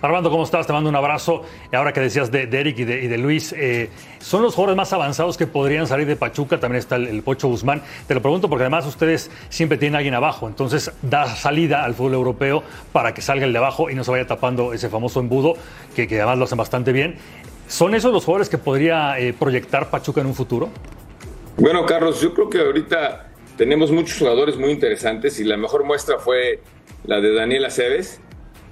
Armando, 0.00 0.30
¿cómo 0.30 0.42
estás? 0.42 0.66
Te 0.66 0.72
mando 0.72 0.90
un 0.90 0.96
abrazo. 0.96 1.42
Ahora 1.72 1.92
que 1.92 2.00
decías 2.00 2.30
de, 2.32 2.42
Eric 2.42 2.78
y 2.80 2.84
de, 2.84 3.18
Luis, 3.18 3.52
eh, 3.52 3.88
¿son 4.18 4.42
los 4.42 4.54
jugadores 4.54 4.76
más 4.76 4.92
avanzados 4.92 5.36
que 5.36 5.46
podrían 5.46 5.86
salir 5.86 6.08
de 6.08 6.16
Pachuca? 6.16 6.58
También 6.58 6.80
está 6.80 6.96
el, 6.96 7.22
Pocho 7.22 7.46
Guzmán. 7.46 7.82
Te 8.08 8.14
lo 8.14 8.20
pregunto 8.20 8.48
porque 8.48 8.64
además 8.64 8.84
ustedes 8.84 9.30
siempre 9.48 9.78
tienen 9.78 9.94
a 9.94 9.98
alguien 9.98 10.14
abajo. 10.14 10.48
Entonces 10.48 10.90
da 11.02 11.26
salida 11.36 11.84
al 11.84 11.94
fútbol 11.94 12.14
europeo 12.14 12.64
para 12.92 13.14
que 13.14 13.22
salga 13.22 13.46
el 13.46 13.52
de 13.52 13.58
abajo 13.58 13.90
y 13.90 13.94
no 13.94 14.02
se 14.02 14.10
vaya 14.10 14.26
tapando 14.26 14.72
ese 14.72 14.88
famoso 14.88 15.20
embudo, 15.20 15.54
que, 15.94 16.08
que 16.08 16.16
además 16.16 16.38
lo 16.38 16.44
hacen 16.44 16.58
bastante 16.58 16.90
bien. 16.90 17.16
¿Son 17.72 17.94
esos 17.94 18.12
los 18.12 18.26
jugadores 18.26 18.50
que 18.50 18.58
podría 18.58 19.18
eh, 19.18 19.32
proyectar 19.32 19.88
Pachuca 19.88 20.20
en 20.20 20.26
un 20.26 20.34
futuro? 20.34 20.68
Bueno, 21.56 21.86
Carlos, 21.86 22.20
yo 22.20 22.34
creo 22.34 22.50
que 22.50 22.58
ahorita 22.58 23.30
tenemos 23.56 23.90
muchos 23.90 24.18
jugadores 24.18 24.58
muy 24.58 24.72
interesantes 24.72 25.40
y 25.40 25.44
la 25.44 25.56
mejor 25.56 25.82
muestra 25.82 26.18
fue 26.18 26.60
la 27.06 27.22
de 27.22 27.32
Daniel 27.32 27.64
Aceves, 27.64 28.20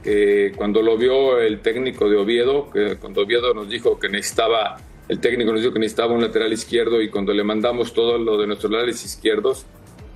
que 0.05 0.53
cuando 0.55 0.83
lo 0.83 0.99
vio 0.99 1.41
el 1.41 1.61
técnico 1.61 2.11
de 2.11 2.19
Oviedo, 2.19 2.69
que 2.69 2.97
cuando 2.97 3.23
Oviedo 3.23 3.55
nos 3.55 3.71
dijo 3.71 3.99
que 3.99 4.11
necesitaba, 4.11 4.77
el 5.09 5.19
técnico 5.19 5.51
nos 5.53 5.63
dijo 5.63 5.73
que 5.73 5.81
necesitaba 5.81 6.13
un 6.13 6.21
lateral 6.21 6.53
izquierdo 6.53 7.01
y 7.01 7.09
cuando 7.09 7.33
le 7.33 7.43
mandamos 7.43 7.95
todo 7.95 8.19
lo 8.19 8.37
de 8.37 8.49
nuestros 8.49 8.71
laterales 8.71 9.03
izquierdos, 9.03 9.65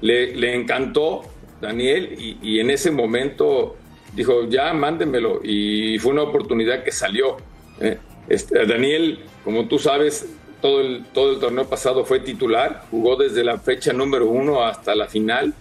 le, 0.03 0.55
encantó 0.55 1.23
Daniel 1.59 2.19
y, 2.19 2.61
en 2.61 2.69
ese 2.69 2.91
momento 2.91 3.77
dijo, 4.15 4.47
ya 4.47 4.75
mándenmelo 4.75 5.41
y 5.43 5.99
fue 6.01 6.13
una 6.13 6.25
oportunidad 6.25 6.85
que 6.85 6.93
salió. 6.93 7.39
¿eh? 7.81 7.97
Este, 8.29 8.65
Daniel, 8.67 9.21
como 9.45 9.67
tú 9.69 9.79
sabes, 9.79 10.27
todo 10.61 10.81
el, 10.81 11.05
todo 11.13 11.33
el 11.33 11.41
torneo 11.41 11.69
pasado 11.69 12.05
fue 12.05 12.21
titular, 12.21 12.87
jugó 12.91 13.17
desde 13.17 13.45
la 13.45 13.59
fecha 13.59 13.93
número 13.93 14.27
uno 14.27 14.65
hasta 14.65 14.95
la 14.95 15.07
final, 15.07 15.55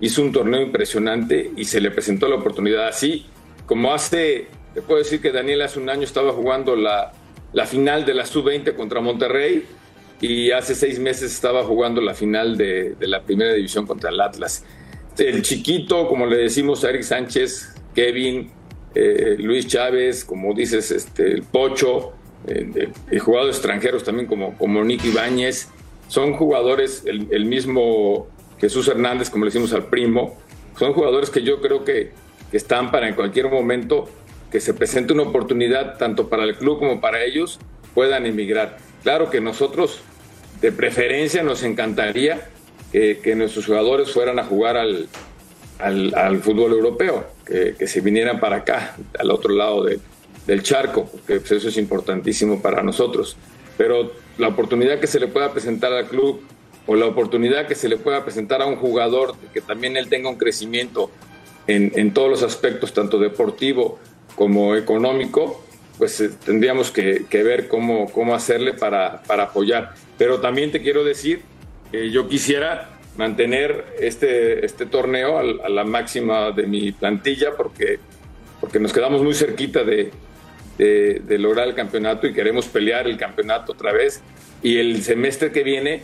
hizo 0.00 0.22
un 0.22 0.32
torneo 0.32 0.62
impresionante 0.62 1.50
y 1.56 1.64
se 1.64 1.80
le 1.80 1.90
presentó 1.90 2.28
la 2.28 2.36
oportunidad 2.36 2.88
así, 2.88 3.26
como 3.66 3.92
hace, 3.92 4.46
te 4.74 4.82
puedo 4.82 4.98
decir 4.98 5.20
que 5.20 5.32
Daniel 5.32 5.62
hace 5.62 5.78
un 5.78 5.90
año 5.90 6.04
estaba 6.04 6.32
jugando 6.32 6.76
la, 6.76 7.12
la 7.52 7.66
final 7.66 8.06
de 8.06 8.14
la 8.14 8.24
sub-20 8.24 8.74
contra 8.76 9.00
Monterrey 9.00 9.64
y 10.20 10.50
hace 10.50 10.74
seis 10.74 10.98
meses 10.98 11.32
estaba 11.32 11.64
jugando 11.64 12.00
la 12.00 12.14
final 12.14 12.56
de, 12.56 12.94
de, 12.94 13.08
la 13.08 13.22
primera 13.22 13.52
división 13.52 13.86
contra 13.86 14.10
el 14.10 14.20
Atlas. 14.20 14.64
El 15.18 15.42
chiquito, 15.42 16.08
como 16.08 16.26
le 16.26 16.36
decimos 16.36 16.84
a 16.84 16.90
Eric 16.90 17.02
Sánchez, 17.02 17.74
Kevin, 17.94 18.50
eh, 18.98 19.36
Luis 19.38 19.66
Chávez, 19.66 20.24
como 20.24 20.54
dices, 20.54 20.90
este, 20.90 21.30
el 21.30 21.42
Pocho, 21.42 22.14
eh, 22.46 23.18
jugadores 23.18 23.56
extranjeros 23.56 24.04
también 24.04 24.26
como, 24.26 24.56
como 24.56 24.82
Nicky 24.82 25.08
Ibáñez, 25.08 25.68
son 26.08 26.32
jugadores, 26.32 27.02
el, 27.04 27.44
mismo 27.44 28.28
Jesús 28.58 28.88
Hernández, 28.88 29.28
como 29.28 29.44
le 29.44 29.50
decimos 29.50 29.74
al 29.74 29.86
primo, 29.86 30.38
son 30.78 30.94
jugadores 30.94 31.28
que 31.28 31.42
yo 31.42 31.60
creo 31.60 31.84
que, 31.84 32.12
que 32.50 32.56
están 32.56 32.90
para 32.90 33.06
en 33.06 33.14
cualquier 33.14 33.50
momento 33.50 34.08
que 34.50 34.60
se 34.60 34.72
presente 34.72 35.12
una 35.12 35.24
oportunidad, 35.24 35.98
tanto 35.98 36.30
para 36.30 36.44
el 36.44 36.56
club 36.56 36.78
como 36.78 36.98
para 36.98 37.22
ellos, 37.22 37.58
puedan 37.94 38.24
emigrar. 38.24 38.78
Claro 39.02 39.28
que 39.28 39.42
nosotros, 39.42 40.00
de 40.62 40.72
preferencia, 40.72 41.42
nos 41.42 41.64
encantaría 41.64 42.48
que 42.92 43.34
nuestros 43.36 43.66
jugadores 43.66 44.10
fueran 44.10 44.38
a 44.38 44.44
jugar 44.44 44.78
al, 44.78 45.08
al, 45.78 46.40
fútbol 46.40 46.72
europeo, 46.72 47.26
que, 47.44 47.86
se 47.86 48.00
vinieran 48.00 48.40
para 48.40 48.56
acá, 48.56 48.96
al 49.18 49.30
otro 49.30 49.54
lado 49.54 49.86
del 50.46 50.62
charco, 50.62 51.06
porque 51.06 51.40
pues, 51.40 51.52
eso 51.52 51.68
es 51.68 51.76
importantísimo 51.76 52.60
para 52.60 52.82
nosotros. 52.82 53.36
Pero 53.76 54.12
la 54.38 54.48
oportunidad 54.48 55.00
que 55.00 55.06
se 55.06 55.20
le 55.20 55.28
pueda 55.28 55.52
presentar 55.52 55.92
al 55.92 56.06
club 56.06 56.40
o 56.86 56.94
la 56.94 57.06
oportunidad 57.06 57.66
que 57.66 57.74
se 57.74 57.88
le 57.88 57.96
pueda 57.96 58.24
presentar 58.24 58.62
a 58.62 58.66
un 58.66 58.76
jugador 58.76 59.34
que 59.52 59.60
también 59.60 59.96
él 59.96 60.08
tenga 60.08 60.28
un 60.28 60.36
crecimiento 60.36 61.10
en, 61.66 62.14
todos 62.14 62.30
los 62.30 62.42
aspectos, 62.42 62.92
tanto 62.92 63.18
deportivo 63.18 63.98
como 64.36 64.76
económico, 64.76 65.64
pues 65.98 66.20
eh, 66.20 66.30
tendríamos 66.44 66.92
que, 66.92 67.26
ver 67.30 67.66
cómo, 67.66 68.10
cómo 68.12 68.34
hacerle 68.34 68.72
para, 68.72 69.22
para 69.24 69.44
apoyar. 69.44 69.94
Pero 70.16 70.40
también 70.40 70.70
te 70.70 70.80
quiero 70.80 71.02
decir, 71.02 71.42
que 71.90 72.10
yo 72.10 72.28
quisiera 72.28 72.95
mantener 73.16 73.84
este, 73.98 74.64
este 74.64 74.86
torneo 74.86 75.38
a, 75.38 75.68
la 75.68 75.84
máxima 75.84 76.50
de 76.50 76.66
mi 76.66 76.92
plantilla 76.92 77.56
porque, 77.56 77.98
porque 78.60 78.78
nos 78.78 78.92
quedamos 78.92 79.22
muy 79.22 79.34
cerquita 79.34 79.84
de, 79.84 80.10
de, 80.78 81.38
lograr 81.38 81.68
el 81.68 81.74
campeonato 81.74 82.26
y 82.26 82.32
queremos 82.32 82.66
pelear 82.66 83.06
el 83.06 83.16
campeonato 83.16 83.72
otra 83.72 83.92
vez. 83.92 84.22
Y 84.62 84.78
el 84.78 85.02
semestre 85.02 85.52
que 85.52 85.62
viene 85.62 86.02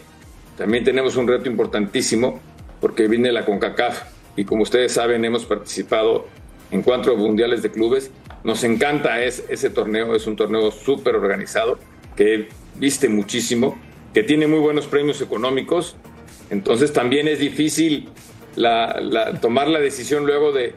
también 0.56 0.84
tenemos 0.84 1.16
un 1.16 1.28
reto 1.28 1.48
importantísimo 1.48 2.40
porque 2.80 3.08
viene 3.08 3.32
la 3.32 3.44
CONCACAF 3.44 4.02
y 4.36 4.44
como 4.44 4.62
ustedes 4.62 4.92
saben 4.92 5.24
hemos 5.24 5.44
participado 5.44 6.26
en 6.70 6.82
cuatro 6.82 7.16
mundiales 7.16 7.62
de 7.62 7.70
clubes. 7.70 8.10
Nos 8.44 8.64
encanta 8.64 9.22
es, 9.22 9.44
ese 9.48 9.70
torneo, 9.70 10.16
es 10.16 10.26
un 10.26 10.36
torneo 10.36 10.70
súper 10.70 11.14
organizado 11.14 11.78
que 12.16 12.48
viste 12.76 13.08
muchísimo, 13.08 13.78
que 14.12 14.22
tiene 14.22 14.46
muy 14.46 14.58
buenos 14.58 14.86
premios 14.86 15.20
económicos 15.20 15.96
entonces 16.52 16.92
también 16.92 17.28
es 17.28 17.38
difícil 17.38 18.10
tomar 19.40 19.68
la 19.68 19.80
decisión 19.80 20.26
luego 20.26 20.52
de, 20.52 20.74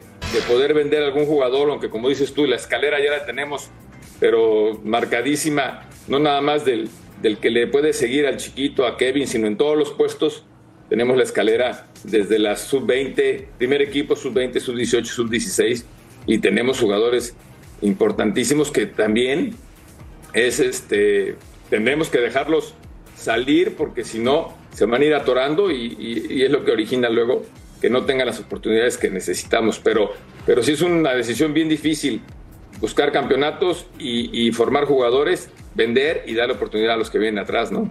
poder 0.48 0.72
vender 0.72 1.02
algún 1.02 1.26
jugador, 1.26 1.70
aunque 1.70 1.90
como 1.90 2.08
dices 2.08 2.32
tú, 2.32 2.46
la 2.46 2.56
escalera 2.56 2.98
ya 2.98 3.10
la 3.10 3.26
tenemos, 3.26 3.68
pero 4.18 4.80
marcadísima, 4.84 5.86
no 6.08 6.18
nada 6.18 6.40
más 6.40 6.64
del, 6.64 6.88
que 7.40 7.50
le 7.50 7.66
puede 7.66 7.92
seguir 7.92 8.26
al 8.26 8.38
chiquito, 8.38 8.86
a 8.86 8.96
Kevin, 8.96 9.26
sino 9.26 9.46
en 9.46 9.58
todos 9.58 9.76
los 9.76 9.92
puestos 9.92 10.44
tenemos 10.88 11.16
la 11.16 11.24
escalera 11.24 11.86
desde 12.04 12.38
la 12.38 12.56
sub-20, 12.56 13.44
primer 13.58 13.82
equipo, 13.82 14.16
sub-20, 14.16 14.60
sub-18, 14.60 15.04
sub-16, 15.04 15.84
y 16.26 16.38
tenemos 16.38 16.80
jugadores 16.80 17.36
importantísimos 17.82 18.70
que 18.70 18.86
también 18.86 19.54
es 20.32 20.58
este, 20.58 21.36
tendremos 21.68 22.08
que 22.08 22.18
dejarlos 22.18 22.74
salir 23.14 23.76
porque 23.76 24.04
si 24.04 24.20
no 24.20 24.54
se 24.76 24.84
van 24.84 25.00
a 25.00 25.04
ir 25.06 25.14
atorando 25.14 25.70
y, 25.70 26.42
es 26.44 26.50
lo 26.50 26.62
que 26.62 26.70
origina 26.70 27.08
luego 27.08 27.42
que 27.80 27.88
no 27.88 28.04
tengan 28.04 28.26
las 28.26 28.40
oportunidades 28.40 28.98
que 28.98 29.08
necesitamos. 29.08 29.80
Pero, 29.82 30.10
pero 30.44 30.62
sí 30.62 30.72
es 30.72 30.82
una 30.82 31.14
decisión 31.14 31.54
bien 31.54 31.70
difícil 31.70 32.20
buscar 32.78 33.10
campeonatos 33.10 33.86
y, 33.98 34.52
formar 34.52 34.84
jugadores, 34.84 35.48
vender 35.74 36.24
y 36.26 36.34
dar 36.34 36.50
oportunidad 36.50 36.92
a 36.92 36.96
los 36.98 37.08
que 37.08 37.18
vienen 37.18 37.38
atrás, 37.38 37.72
¿no? 37.72 37.90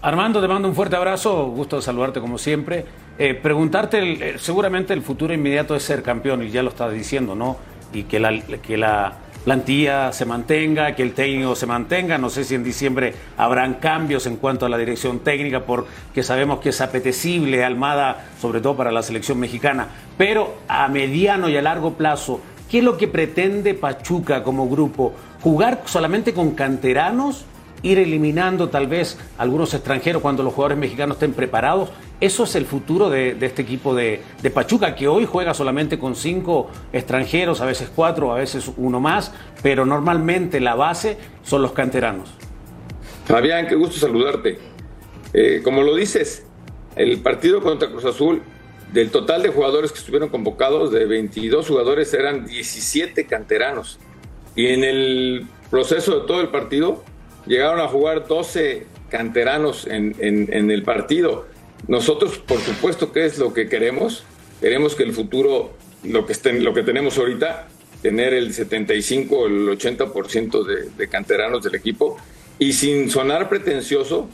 Armando, 0.00 0.40
te 0.40 0.48
mando 0.48 0.66
un 0.66 0.74
fuerte 0.74 0.96
abrazo, 0.96 1.44
gusto 1.48 1.76
de 1.76 1.82
saludarte 1.82 2.20
como 2.20 2.38
siempre. 2.38 2.86
Eh, 3.18 3.34
preguntarte, 3.34 3.98
eh, 4.30 4.34
seguramente 4.38 4.94
el 4.94 5.02
futuro 5.02 5.34
inmediato 5.34 5.76
es 5.76 5.82
ser 5.82 6.02
campeón, 6.02 6.42
y 6.42 6.48
ya 6.48 6.62
lo 6.62 6.70
estás 6.70 6.94
diciendo, 6.94 7.34
¿no? 7.34 7.58
Y 7.92 8.04
que 8.04 8.18
la, 8.18 8.40
que 8.40 8.78
la 8.78 9.18
plantilla 9.44 10.12
se 10.12 10.24
mantenga, 10.24 10.96
que 10.96 11.02
el 11.02 11.12
técnico 11.12 11.54
se 11.54 11.66
mantenga. 11.66 12.18
No 12.18 12.30
sé 12.30 12.44
si 12.44 12.54
en 12.54 12.64
diciembre 12.64 13.14
habrán 13.36 13.74
cambios 13.74 14.26
en 14.26 14.36
cuanto 14.36 14.66
a 14.66 14.68
la 14.68 14.78
dirección 14.78 15.20
técnica, 15.20 15.60
porque 15.60 16.22
sabemos 16.22 16.60
que 16.60 16.70
es 16.70 16.80
apetecible 16.80 17.64
Almada, 17.64 18.26
sobre 18.40 18.60
todo 18.60 18.76
para 18.76 18.90
la 18.90 19.02
selección 19.02 19.38
mexicana. 19.38 19.88
Pero 20.16 20.56
a 20.66 20.88
mediano 20.88 21.48
y 21.48 21.56
a 21.56 21.62
largo 21.62 21.94
plazo, 21.94 22.40
¿qué 22.70 22.78
es 22.78 22.84
lo 22.84 22.96
que 22.96 23.08
pretende 23.08 23.74
Pachuca 23.74 24.42
como 24.42 24.68
grupo? 24.68 25.12
¿Jugar 25.42 25.82
solamente 25.84 26.32
con 26.32 26.52
canteranos? 26.52 27.44
ir 27.84 27.98
eliminando 27.98 28.70
tal 28.70 28.86
vez 28.86 29.18
algunos 29.38 29.74
extranjeros 29.74 30.22
cuando 30.22 30.42
los 30.42 30.54
jugadores 30.54 30.78
mexicanos 30.78 31.16
estén 31.16 31.34
preparados. 31.34 31.90
Eso 32.20 32.44
es 32.44 32.54
el 32.54 32.64
futuro 32.64 33.10
de, 33.10 33.36
este 33.40 33.62
equipo 33.62 33.94
de, 33.94 34.20
de 34.40 34.50
Pachuca, 34.50 34.94
que 34.94 35.08
hoy 35.08 35.26
juega 35.26 35.52
solamente 35.52 35.98
con 35.98 36.14
cinco 36.14 36.70
extranjeros, 36.92 37.60
a 37.60 37.66
veces 37.66 37.90
cuatro, 37.94 38.32
a 38.32 38.36
veces 38.36 38.70
uno 38.76 39.00
más, 39.00 39.32
pero 39.62 39.84
normalmente 39.84 40.60
la 40.60 40.74
base 40.74 41.18
son 41.42 41.60
los 41.62 41.72
canteranos. 41.72 42.30
Fabián, 43.26 43.66
qué 43.66 43.74
gusto 43.74 43.96
saludarte. 43.98 44.58
Eh, 45.32 45.60
como 45.64 45.82
lo 45.82 45.94
dices, 45.96 46.46
el 46.96 47.18
partido 47.20 47.60
contra 47.60 47.90
Cruz 47.90 48.04
Azul, 48.04 48.42
del 48.92 49.10
total 49.10 49.42
de 49.42 49.48
jugadores 49.48 49.90
que 49.90 49.98
estuvieron 49.98 50.28
convocados, 50.28 50.92
de 50.92 51.04
22 51.06 51.66
jugadores, 51.66 52.14
eran 52.14 52.46
17 52.46 53.26
canteranos. 53.26 53.98
Y 54.54 54.68
en 54.68 54.84
el 54.84 55.46
proceso 55.68 56.20
de 56.20 56.26
todo 56.28 56.40
el 56.40 56.48
partido, 56.48 57.02
llegaron 57.44 57.80
a 57.80 57.88
jugar 57.88 58.28
12 58.28 58.86
canteranos 59.10 59.86
en, 59.88 60.14
en- 60.20 60.48
en 60.52 60.70
el 60.70 60.84
partido. 60.84 61.46
Nosotros, 61.88 62.38
por 62.38 62.60
supuesto, 62.60 63.12
que 63.12 63.26
es 63.26 63.38
lo 63.38 63.52
que 63.52 63.68
queremos? 63.68 64.24
Queremos 64.60 64.94
que 64.94 65.02
el 65.02 65.12
futuro, 65.12 65.72
lo 66.04 66.24
que, 66.26 66.32
estén, 66.32 66.64
lo 66.64 66.72
que 66.72 66.82
tenemos 66.82 67.18
ahorita, 67.18 67.68
tener 68.02 68.32
el 68.34 68.52
75 68.54 69.36
o 69.36 69.46
el 69.46 69.68
80% 69.78 70.64
de, 70.64 70.90
de 70.96 71.08
canteranos 71.08 71.62
del 71.62 71.74
equipo. 71.74 72.16
Y 72.58 72.72
sin 72.72 73.10
sonar 73.10 73.48
pretencioso, 73.48 74.28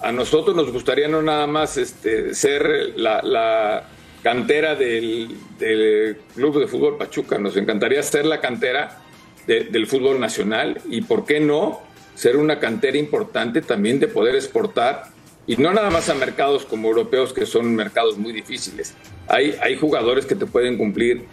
a 0.00 0.12
nosotros 0.12 0.56
nos 0.56 0.72
gustaría 0.72 1.08
no 1.08 1.22
nada 1.22 1.46
más 1.46 1.76
este, 1.76 2.34
ser 2.34 2.92
la, 2.96 3.20
la 3.22 3.88
cantera 4.22 4.74
del, 4.74 5.28
del 5.58 6.16
Club 6.34 6.60
de 6.60 6.66
Fútbol 6.66 6.96
Pachuca, 6.96 7.38
nos 7.38 7.56
encantaría 7.56 8.02
ser 8.02 8.24
la 8.26 8.40
cantera 8.40 8.98
de- 9.46 9.64
del 9.64 9.86
fútbol 9.86 10.18
nacional 10.20 10.80
y, 10.88 11.02
¿por 11.02 11.24
qué 11.24 11.40
no?, 11.40 11.80
ser 12.14 12.36
una 12.36 12.58
cantera 12.58 12.98
importante 12.98 13.62
también 13.62 14.00
de 14.00 14.08
poder 14.08 14.34
exportar 14.34 15.04
y 15.48 15.56
no 15.56 15.72
nada 15.72 15.90
más 15.90 16.08
a 16.08 16.14
mercados 16.14 16.64
como 16.64 16.88
europeos 16.88 17.32
que 17.32 17.46
son 17.46 17.74
mercados 17.74 18.16
muy 18.16 18.32
difíciles. 18.32 18.94
Hay, 19.26 19.56
hay 19.60 19.76
jugadores 19.76 20.26
que 20.26 20.36
te 20.36 20.46
pueden 20.46 20.78
cumplir 20.78 21.24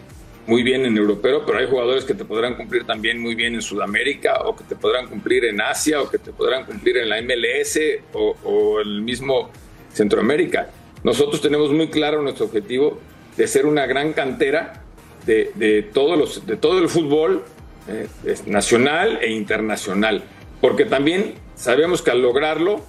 muy 0.46 0.62
bien 0.62 0.86
en 0.86 0.96
europeo, 0.96 1.44
pero 1.44 1.58
hay 1.58 1.66
jugadores 1.68 2.04
que 2.04 2.14
te 2.14 2.24
podrán 2.24 2.56
cumplir 2.56 2.84
también 2.84 3.20
muy 3.20 3.34
bien 3.34 3.54
en 3.54 3.62
Sudamérica 3.62 4.40
o 4.44 4.56
que 4.56 4.64
te 4.64 4.74
podrán 4.74 5.06
cumplir 5.06 5.44
en 5.44 5.60
Asia 5.60 6.00
o 6.00 6.10
que 6.10 6.18
te 6.18 6.32
podrán 6.32 6.64
cumplir 6.64 6.96
en 6.96 7.10
la 7.10 7.20
MLS 7.20 7.78
o, 8.14 8.34
o 8.42 8.80
el 8.80 9.02
mismo 9.02 9.50
Centroamérica. 9.92 10.70
Nosotros 11.04 11.40
tenemos 11.40 11.70
muy 11.70 11.88
claro 11.88 12.22
nuestro 12.22 12.46
objetivo 12.46 12.98
de 13.36 13.46
ser 13.46 13.66
una 13.66 13.86
gran 13.86 14.12
cantera 14.12 14.82
de, 15.26 15.52
de 15.56 15.82
todos 15.82 16.18
los, 16.18 16.46
de 16.46 16.56
todo 16.56 16.78
el 16.78 16.88
fútbol 16.88 17.44
eh, 17.88 18.08
nacional 18.46 19.18
e 19.20 19.30
internacional, 19.30 20.22
porque 20.60 20.84
también 20.84 21.34
sabemos 21.54 22.02
que 22.02 22.10
al 22.10 22.22
lograrlo, 22.22 22.82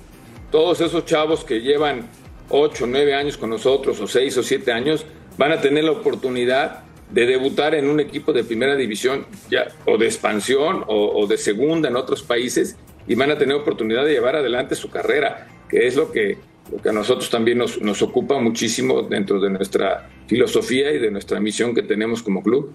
todos 0.51 0.81
esos 0.81 1.05
chavos 1.05 1.43
que 1.43 1.61
llevan 1.61 2.09
8 2.49 2.83
o 2.83 2.87
9 2.87 3.13
años 3.13 3.37
con 3.37 3.49
nosotros, 3.49 3.99
o 3.99 4.07
6 4.07 4.37
o 4.37 4.43
7 4.43 4.71
años, 4.71 5.05
van 5.37 5.51
a 5.51 5.61
tener 5.61 5.83
la 5.83 5.91
oportunidad 5.91 6.83
de 7.11 7.25
debutar 7.25 7.75
en 7.75 7.87
un 7.89 7.99
equipo 7.99 8.33
de 8.33 8.43
primera 8.43 8.75
división 8.75 9.25
ya, 9.49 9.67
o 9.85 9.97
de 9.97 10.05
expansión 10.05 10.83
o, 10.87 11.19
o 11.19 11.27
de 11.27 11.37
segunda 11.37 11.87
en 11.89 11.95
otros 11.95 12.21
países 12.21 12.75
y 13.07 13.15
van 13.15 13.31
a 13.31 13.37
tener 13.37 13.55
oportunidad 13.55 14.05
de 14.05 14.11
llevar 14.11 14.35
adelante 14.35 14.75
su 14.75 14.89
carrera, 14.89 15.47
que 15.69 15.87
es 15.87 15.95
lo 15.95 16.11
que, 16.11 16.37
lo 16.71 16.81
que 16.81 16.89
a 16.89 16.91
nosotros 16.91 17.29
también 17.29 17.57
nos, 17.57 17.81
nos 17.81 18.01
ocupa 18.01 18.39
muchísimo 18.39 19.03
dentro 19.03 19.39
de 19.39 19.49
nuestra 19.49 20.09
filosofía 20.27 20.91
y 20.91 20.99
de 20.99 21.11
nuestra 21.11 21.39
misión 21.39 21.73
que 21.73 21.83
tenemos 21.83 22.21
como 22.21 22.43
club. 22.43 22.73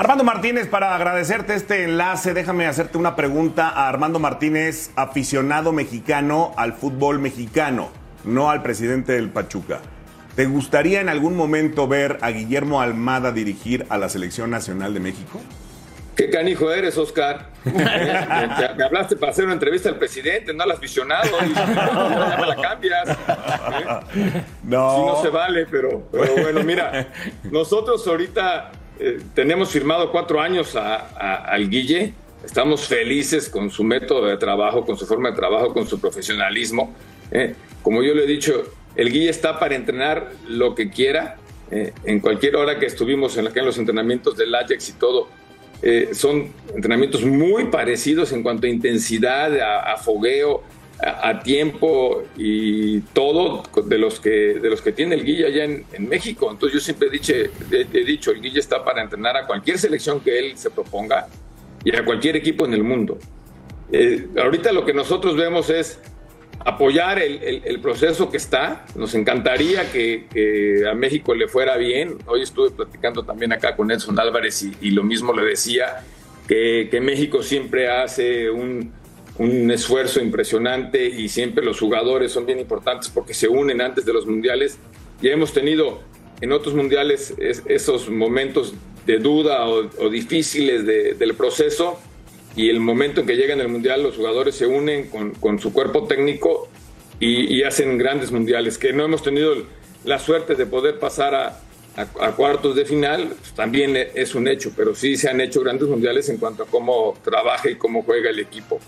Armando 0.00 0.24
Martínez, 0.24 0.66
para 0.66 0.96
agradecerte 0.96 1.52
este 1.52 1.84
enlace, 1.84 2.32
déjame 2.32 2.66
hacerte 2.66 2.96
una 2.96 3.16
pregunta 3.16 3.68
a 3.68 3.86
Armando 3.86 4.18
Martínez, 4.18 4.92
aficionado 4.96 5.72
mexicano 5.72 6.54
al 6.56 6.72
fútbol 6.72 7.18
mexicano, 7.18 7.90
no 8.24 8.48
al 8.48 8.62
presidente 8.62 9.12
del 9.12 9.28
Pachuca. 9.28 9.82
¿Te 10.36 10.46
gustaría 10.46 11.02
en 11.02 11.10
algún 11.10 11.36
momento 11.36 11.86
ver 11.86 12.16
a 12.22 12.30
Guillermo 12.30 12.80
Almada 12.80 13.30
dirigir 13.30 13.84
a 13.90 13.98
la 13.98 14.08
Selección 14.08 14.48
Nacional 14.48 14.94
de 14.94 15.00
México? 15.00 15.38
¿Qué 16.16 16.30
canijo 16.30 16.70
eres, 16.70 16.96
Oscar? 16.96 17.50
Me, 17.64 18.82
hablaste 18.82 19.16
para 19.16 19.32
hacer 19.32 19.44
una 19.44 19.52
entrevista 19.52 19.90
al 19.90 19.96
presidente, 19.96 20.54
no 20.54 20.62
al 20.62 20.70
aficionado. 20.70 21.28
Y 21.46 21.52
ya 21.52 22.38
me 22.40 22.46
la 22.46 22.56
cambias. 22.56 23.08
¿eh? 24.14 24.44
No. 24.62 24.96
Sí, 24.96 25.02
no 25.06 25.22
se 25.22 25.28
vale, 25.28 25.66
pero, 25.70 26.08
pero 26.10 26.36
bueno, 26.40 26.62
mira, 26.62 27.08
nosotros 27.42 28.06
ahorita 28.08 28.72
eh, 29.00 29.18
tenemos 29.34 29.70
firmado 29.70 30.12
cuatro 30.12 30.40
años 30.40 30.76
al 30.76 31.70
Guille. 31.70 32.12
Estamos 32.44 32.86
felices 32.86 33.48
con 33.48 33.70
su 33.70 33.82
método 33.82 34.26
de 34.26 34.36
trabajo, 34.36 34.84
con 34.84 34.98
su 34.98 35.06
forma 35.06 35.30
de 35.30 35.36
trabajo, 35.36 35.72
con 35.72 35.86
su 35.86 35.98
profesionalismo. 35.98 36.94
¿eh? 37.30 37.54
Como 37.82 38.02
yo 38.02 38.14
le 38.14 38.24
he 38.24 38.26
dicho, 38.26 38.62
el 38.96 39.10
Guille 39.10 39.30
está 39.30 39.58
para 39.58 39.74
entrenar 39.74 40.32
lo 40.46 40.74
que 40.74 40.90
quiera. 40.90 41.36
¿eh? 41.70 41.94
En 42.04 42.20
cualquier 42.20 42.56
hora 42.56 42.78
que 42.78 42.86
estuvimos 42.86 43.38
en, 43.38 43.48
los 43.64 43.78
entrenamientos 43.78 44.36
del 44.36 44.54
Ajax 44.54 44.90
y 44.90 44.92
todo, 44.92 45.28
son 46.12 46.52
entrenamientos 46.74 47.24
muy 47.24 47.68
parecidos 47.68 48.32
en 48.32 48.42
cuanto 48.42 48.66
a 48.66 48.68
intensidad, 48.68 49.58
a 49.90 49.96
fogueo, 49.96 50.62
a, 51.02 51.40
tiempo 51.40 52.24
y 52.36 53.00
todo 53.00 53.62
de 53.86 53.98
los 53.98 54.20
que 54.20 54.30
de 54.60 54.68
los 54.70 54.82
que 54.82 54.92
tiene 54.92 55.14
el 55.14 55.24
Guilla 55.24 55.46
allá 55.46 55.64
en, 55.64 55.84
en 55.92 56.08
México. 56.08 56.50
Entonces 56.50 56.74
yo 56.78 56.84
siempre 56.84 57.08
he 57.08 57.10
dicho, 57.10 57.32
he, 57.32 57.48
he 57.92 58.04
dicho, 58.04 58.30
el 58.30 58.40
Guilla 58.40 58.60
está 58.60 58.84
para 58.84 59.02
entrenar 59.02 59.36
a 59.36 59.46
cualquier 59.46 59.78
selección 59.78 60.20
que 60.20 60.38
él 60.38 60.56
se 60.56 60.70
proponga 60.70 61.28
y 61.84 61.94
a 61.96 62.04
cualquier 62.04 62.36
equipo 62.36 62.64
en 62.66 62.74
el 62.74 62.82
mundo. 62.84 63.18
Eh, 63.92 64.26
ahorita 64.36 64.72
lo 64.72 64.84
que 64.84 64.92
nosotros 64.94 65.36
vemos 65.36 65.70
es 65.70 65.98
apoyar 66.64 67.18
el, 67.18 67.42
el- 67.42 67.62
el 67.64 67.80
proceso 67.80 68.30
que 68.30 68.36
está. 68.36 68.84
Nos 68.94 69.14
encantaría 69.14 69.90
que, 69.90 70.26
que 70.32 70.84
a 70.86 70.94
México 70.94 71.34
le 71.34 71.48
fuera 71.48 71.76
bien. 71.78 72.18
Hoy 72.26 72.42
estuve 72.42 72.70
platicando 72.70 73.22
también 73.24 73.52
acá 73.52 73.74
con 73.74 73.90
Edson 73.90 74.18
Álvarez 74.20 74.62
y, 74.62 74.72
y 74.82 74.90
lo 74.90 75.02
mismo 75.02 75.32
le 75.32 75.42
decía, 75.44 76.04
que, 76.46 76.88
que 76.90 77.00
México 77.00 77.42
siempre 77.42 77.88
hace 77.88 78.50
un, 78.50 78.92
un 79.38 79.70
esfuerzo 79.70 80.20
impresionante 80.20 81.06
y 81.06 81.28
siempre 81.28 81.64
los 81.64 81.78
jugadores 81.80 82.32
son 82.32 82.46
bien 82.46 82.58
importantes 82.58 83.08
porque 83.08 83.32
se 83.34 83.48
unen 83.48 83.80
antes 83.80 84.04
de 84.04 84.12
los 84.12 84.26
mundiales. 84.26 84.78
Ya 85.22 85.30
hemos 85.32 85.52
tenido 85.52 86.00
en 86.40 86.52
otros 86.52 86.74
mundiales 86.74 87.34
es- 87.38 87.62
esos 87.66 88.08
momentos 88.10 88.74
de 89.06 89.18
duda 89.18 89.66
o, 89.66 89.82
difíciles 90.10 90.84
de- 90.86 91.14
del 91.14 91.34
proceso 91.34 91.98
y 92.56 92.68
el 92.68 92.80
momento 92.80 93.20
en 93.20 93.26
que 93.26 93.36
llegan 93.36 93.60
al 93.60 93.68
mundial 93.68 94.02
los 94.02 94.16
jugadores 94.16 94.54
se 94.56 94.66
unen 94.66 95.08
con, 95.08 95.30
con 95.34 95.58
su 95.58 95.72
cuerpo 95.72 96.06
técnico 96.06 96.68
y, 97.18 97.62
hacen 97.64 97.98
grandes 97.98 98.32
mundiales 98.32 98.78
que 98.78 98.92
no 98.94 99.04
hemos 99.04 99.22
tenido 99.22 99.54
la 100.04 100.18
suerte 100.18 100.54
de 100.54 100.64
poder 100.64 100.98
pasar 100.98 101.34
a, 101.34 101.60
cuartos 102.32 102.74
de 102.76 102.86
final 102.86 103.34
pues, 103.38 103.52
también 103.52 103.94
es 104.14 104.34
un 104.34 104.48
hecho 104.48 104.72
pero 104.74 104.94
sí 104.94 105.16
se 105.16 105.28
han 105.28 105.40
hecho 105.42 105.60
grandes 105.60 105.86
mundiales 105.86 106.30
en 106.30 106.38
cuanto 106.38 106.62
a 106.62 106.66
cómo 106.66 107.14
trabaja 107.22 107.68
y 107.68 107.74
cómo 107.74 108.02
juega 108.02 108.30
el 108.30 108.38
equipo 108.38 108.80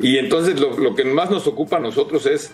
y 0.00 0.18
entonces 0.18 0.58
lo, 0.60 0.78
lo 0.78 0.94
que 0.94 1.04
más 1.04 1.30
nos 1.30 1.46
ocupa 1.46 1.76
a 1.76 1.80
nosotros 1.80 2.26
es 2.26 2.52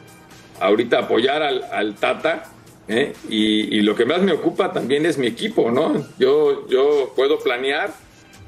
ahorita 0.60 1.00
apoyar 1.00 1.42
al, 1.42 1.64
al 1.64 1.94
Tata 1.94 2.44
¿eh? 2.88 3.12
y, 3.28 3.76
y 3.76 3.80
lo 3.82 3.94
que 3.94 4.04
más 4.04 4.22
me 4.22 4.32
ocupa 4.32 4.72
también 4.72 5.06
es 5.06 5.18
mi 5.18 5.26
equipo 5.26 5.70
no 5.70 6.04
yo 6.18 6.66
yo 6.68 7.12
puedo 7.14 7.38
planear 7.38 7.90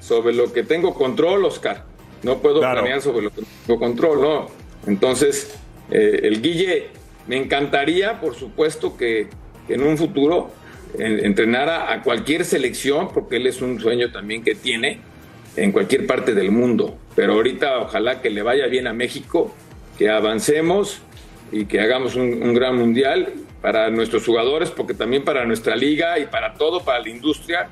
sobre 0.00 0.32
lo 0.32 0.52
que 0.52 0.62
tengo 0.62 0.94
control, 0.94 1.44
Oscar. 1.44 1.84
No 2.22 2.38
puedo 2.38 2.60
Claro. 2.60 2.80
planear 2.80 3.02
sobre 3.02 3.22
lo 3.22 3.30
que 3.30 3.40
no 3.42 3.46
tengo 3.66 3.78
control, 3.80 4.22
¿no? 4.22 4.46
Entonces, 4.86 5.54
eh, 5.90 6.20
el 6.22 6.40
Guille, 6.40 6.86
me 7.26 7.36
encantaría, 7.36 8.20
por 8.20 8.34
supuesto, 8.36 8.96
que, 8.96 9.26
que 9.66 9.74
en 9.74 9.82
un 9.82 9.98
futuro 9.98 10.50
eh, 10.98 11.20
entrenara 11.24 11.92
a 11.92 12.02
cualquier 12.02 12.44
selección, 12.44 13.08
porque 13.12 13.36
él 13.36 13.48
es 13.48 13.60
un 13.60 13.80
sueño 13.80 14.10
también 14.12 14.42
que 14.44 14.54
tiene 14.54 15.00
en 15.62 15.72
cualquier 15.72 16.06
parte 16.06 16.34
del 16.34 16.50
mundo. 16.50 16.96
Pero 17.14 17.34
ahorita 17.34 17.78
ojalá 17.80 18.20
que 18.20 18.30
le 18.30 18.42
vaya 18.42 18.66
bien 18.66 18.86
a 18.86 18.92
México, 18.92 19.54
que 19.96 20.08
avancemos 20.10 21.00
y 21.50 21.64
que 21.66 21.80
hagamos 21.80 22.14
un, 22.14 22.42
un 22.42 22.54
gran 22.54 22.76
mundial 22.76 23.32
para 23.62 23.90
nuestros 23.90 24.24
jugadores, 24.24 24.70
porque 24.70 24.94
también 24.94 25.24
para 25.24 25.44
nuestra 25.44 25.74
liga 25.74 26.18
y 26.18 26.26
para 26.26 26.54
todo, 26.54 26.84
para 26.84 27.00
la 27.00 27.08
industria, 27.08 27.68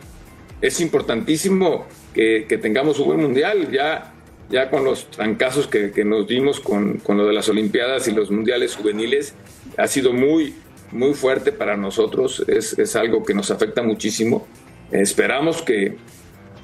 es 0.60 0.80
importantísimo 0.80 1.86
que, 2.12 2.46
que 2.48 2.58
tengamos 2.58 2.98
un 2.98 3.06
buen 3.06 3.20
mundial. 3.20 3.70
Ya 3.70 4.12
ya 4.48 4.70
con 4.70 4.84
los 4.84 5.10
trancazos 5.10 5.66
que, 5.66 5.90
que 5.90 6.04
nos 6.04 6.26
dimos 6.26 6.60
con, 6.60 6.98
con, 6.98 7.18
lo 7.18 7.26
de 7.26 7.32
las 7.32 7.48
Olimpiadas 7.48 8.06
y 8.08 8.12
los 8.12 8.30
Mundiales 8.30 8.76
juveniles, 8.76 9.34
ha 9.76 9.86
sido 9.88 10.12
muy, 10.12 10.54
muy 10.92 11.14
fuerte 11.14 11.52
para 11.52 11.76
nosotros, 11.76 12.44
es, 12.46 12.78
es 12.78 12.96
algo 12.96 13.24
que 13.24 13.34
nos 13.34 13.50
afecta 13.50 13.82
muchísimo. 13.82 14.46
Esperamos 14.92 15.62
que, 15.62 15.96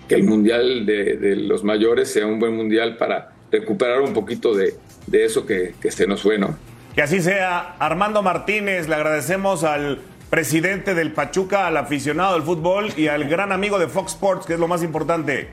que 0.08 0.14
el 0.14 0.24
Mundial 0.24 0.86
de, 0.86 1.16
de, 1.16 1.36
los 1.36 1.64
mayores 1.64 2.12
sea 2.12 2.26
un 2.26 2.38
buen 2.38 2.56
Mundial 2.56 2.96
para 2.96 3.32
recuperar 3.50 4.00
un 4.00 4.12
poquito 4.12 4.54
de, 4.54 4.74
de 5.06 5.24
eso 5.24 5.46
que, 5.46 5.74
que 5.80 5.90
se 5.90 6.06
nos 6.06 6.22
fue, 6.22 6.38
¿no? 6.38 6.56
Que 6.94 7.02
así 7.02 7.20
sea. 7.20 7.76
Armando 7.78 8.22
Martínez, 8.22 8.88
le 8.88 8.94
agradecemos 8.94 9.64
al 9.64 10.00
presidente 10.30 10.94
del 10.94 11.12
Pachuca, 11.12 11.66
al 11.66 11.76
aficionado 11.76 12.34
del 12.34 12.42
fútbol 12.42 12.92
y 12.96 13.08
al 13.08 13.28
gran 13.28 13.52
amigo 13.52 13.78
de 13.78 13.88
Fox 13.88 14.12
Sports, 14.12 14.46
que 14.46 14.54
es 14.54 14.60
lo 14.60 14.68
más 14.68 14.82
importante. 14.82 15.48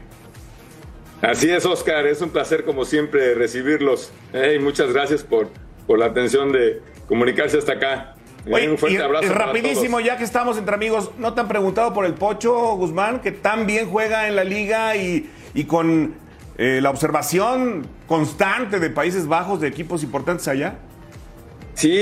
Así 1.22 1.50
es, 1.50 1.66
Oscar. 1.66 2.08
Es 2.08 2.22
un 2.22 2.30
placer, 2.30 2.64
como 2.64 2.86
siempre, 2.86 3.36
recibirlos. 3.36 4.12
Y 4.34 4.60
muchas 4.60 4.94
gracias 4.94 5.24
por, 5.24 5.50
por 5.86 6.00
la 6.00 6.06
atención 6.06 6.52
de 6.52 6.82
comunicarse 7.08 7.58
hasta 7.58 7.74
acá. 7.74 8.16
Oye, 8.52 8.70
un 8.70 8.78
fuerte 8.78 8.98
y, 8.98 9.02
abrazo. 9.02 9.26
y 9.26 9.30
para 9.30 9.46
rapidísimo, 9.48 9.98
todos. 9.98 10.04
ya 10.06 10.18
que 10.18 10.24
estamos 10.24 10.58
entre 10.58 10.76
amigos, 10.76 11.12
¿no 11.18 11.34
te 11.34 11.42
han 11.42 11.48
preguntado 11.48 11.94
por 11.94 12.06
el 12.06 12.14
Pocho 12.14 12.76
Guzmán, 12.76 13.22
que 13.22 13.32
tan 13.32 13.66
bien 13.68 13.90
juega 13.90 14.28
en 14.28 14.36
la 14.36 14.44
liga 14.44 14.96
y, 14.96 15.30
y 15.54 15.64
con 15.66 16.16
eh, 16.58 16.80
la 16.82 16.90
observación 16.90 17.88
constante 18.08 18.80
de 18.80 18.90
Países 18.90 19.28
Bajos, 19.28 19.62
de 19.62 19.68
equipos 19.68 20.04
importantes 20.04 20.48
allá? 20.48 20.76
Sí, 21.74 21.98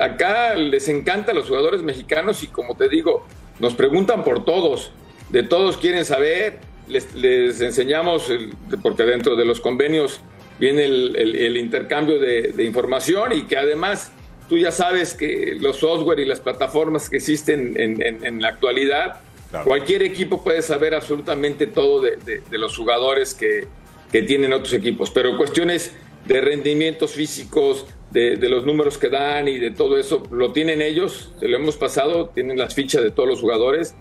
acá 0.00 0.54
les 0.54 0.88
encanta 0.88 1.32
a 1.32 1.34
los 1.34 1.48
jugadores 1.48 1.82
mexicanos 1.82 2.42
y 2.42 2.48
como 2.48 2.76
te 2.76 2.88
digo, 2.88 3.26
nos 3.58 3.74
preguntan 3.74 4.22
por 4.24 4.44
todos, 4.44 4.92
de 5.30 5.42
todos 5.42 5.78
quieren 5.78 6.04
saber, 6.04 6.58
les, 6.88 7.14
les 7.14 7.60
enseñamos, 7.62 8.28
el- 8.28 8.52
porque 8.82 9.04
dentro 9.04 9.36
de 9.36 9.46
los 9.46 9.60
convenios 9.60 10.20
viene 10.60 10.84
el, 10.84 11.16
el- 11.16 11.36
el 11.36 11.56
intercambio 11.56 12.18
de, 12.18 12.52
de 12.54 12.64
información 12.64 13.32
y 13.32 13.42
que 13.44 13.56
además 13.56 14.12
tú 14.48 14.58
ya 14.58 14.70
sabes 14.70 15.14
que 15.14 15.56
los 15.60 15.76
software 15.78 16.20
y 16.20 16.24
las 16.26 16.40
plataformas 16.40 17.08
que 17.10 17.16
existen 17.16 17.74
en, 17.80 18.02
en- 18.02 18.24
en 18.24 18.42
la 18.42 18.48
actualidad, 18.48 19.20
cualquier 19.64 20.02
equipo 20.02 20.42
puede 20.42 20.62
saber 20.62 20.94
absolutamente 20.94 21.66
todo 21.66 22.00
de, 22.00 22.16
de- 22.16 22.40
de 22.50 22.58
los 22.58 22.76
jugadores 22.76 23.34
que, 23.34 23.66
que 24.12 24.22
tienen 24.22 24.52
otros 24.52 24.72
equipos, 24.74 25.10
pero 25.10 25.36
cuestiones 25.36 25.92
de 26.26 26.40
rendimientos 26.40 27.12
físicos, 27.12 27.86
de, 28.10 28.36
de 28.36 28.48
los 28.48 28.64
números 28.64 28.96
que 28.98 29.08
dan 29.08 29.46
y 29.48 29.58
de 29.58 29.70
todo 29.70 29.98
eso, 29.98 30.22
lo 30.30 30.52
tienen 30.52 30.80
ellos, 30.82 31.32
se 31.40 31.48
lo 31.48 31.56
hemos 31.56 31.76
pasado, 31.76 32.28
tienen 32.34 32.58
las 32.58 32.74
fichas 32.74 33.02
de 33.02 33.10
todos 33.10 33.28
los 33.28 33.40
jugadores 33.40 33.94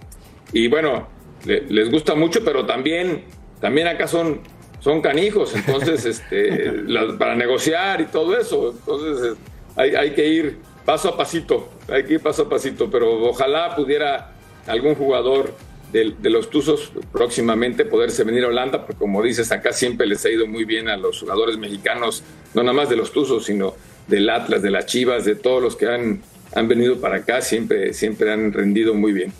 y 0.53 0.67
bueno, 0.67 1.07
le- 1.45 1.61
les 1.69 1.89
gusta 1.91 2.15
mucho, 2.15 2.43
pero 2.45 2.65
también, 2.65 3.23
también 3.59 3.87
acá 3.87 4.07
son, 4.07 4.41
son 4.79 5.01
canijos, 5.01 5.55
entonces 5.55 6.05
este, 6.05 6.71
la- 6.87 7.17
para 7.17 7.35
negociar 7.35 8.01
y 8.01 8.05
todo 8.05 8.37
eso, 8.37 8.71
entonces 8.77 9.35
hay, 9.75 10.11
que 10.11 10.27
ir 10.27 10.59
paso 10.85 11.09
a 11.09 11.17
pasito, 11.17 11.69
hay 11.87 12.03
que 12.03 12.13
ir 12.13 12.21
paso 12.21 12.43
a 12.43 12.49
pasito, 12.49 12.89
pero 12.89 13.29
ojalá 13.29 13.75
pudiera 13.75 14.31
algún 14.67 14.95
jugador 14.95 15.53
de, 15.91 16.13
de 16.19 16.29
los 16.29 16.49
Tuzos 16.49 16.91
próximamente 17.11 17.85
poderse 17.85 18.23
venir 18.23 18.43
a 18.45 18.47
Holanda, 18.47 18.85
porque 18.85 18.99
como 18.99 19.21
dices, 19.21 19.51
acá 19.51 19.73
siempre 19.73 20.07
les 20.07 20.23
ha 20.25 20.29
ido 20.29 20.47
muy 20.47 20.65
bien 20.65 20.89
a 20.89 20.97
los 20.97 21.19
jugadores 21.19 21.57
mexicanos, 21.57 22.23
no 22.53 22.63
nada 22.63 22.73
más 22.73 22.89
de 22.89 22.95
los 22.95 23.11
Tuzos, 23.11 23.45
sino 23.45 23.73
del 24.07 24.29
Atlas, 24.29 24.61
de 24.61 24.71
las 24.71 24.85
Chivas, 24.85 25.25
de 25.25 25.35
todos 25.35 25.61
los 25.61 25.75
que 25.75 25.87
han, 25.87 26.21
han 26.55 26.67
venido 26.67 26.99
para 26.99 27.17
acá, 27.17 27.41
siempre, 27.41 27.93
siempre 27.93 28.31
han 28.31 28.51
rendido 28.51 28.93
muy 28.93 29.13
bien. 29.13 29.33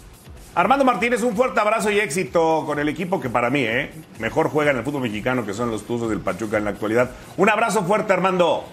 Armando 0.55 0.86
Martínez, 0.86 1.23
un 1.23 1.36
fuerte 1.36 1.59
abrazo 1.59 1.89
y 1.89 1.99
éxito 1.99 2.63
con 2.67 2.77
el 2.77 2.88
equipo 2.88 3.19
que 3.19 3.27
para 3.27 3.49
mí, 3.49 3.63
¿eh? 3.63 3.89
mejor 4.19 4.49
juega 4.49 4.69
en 4.69 4.77
el 4.77 4.84
fútbol 4.84 5.01
mexicano 5.01 5.47
que 5.47 5.53
son 5.53 5.71
los 5.71 5.84
Tuzos 5.84 6.09
del 6.11 6.19
Pachuca 6.19 6.59
en 6.59 6.65
la 6.65 6.69
actualidad. 6.69 7.09
Un 7.38 7.49
abrazo 7.49 7.84
fuerte, 7.84 8.13
Armando. 8.13 8.63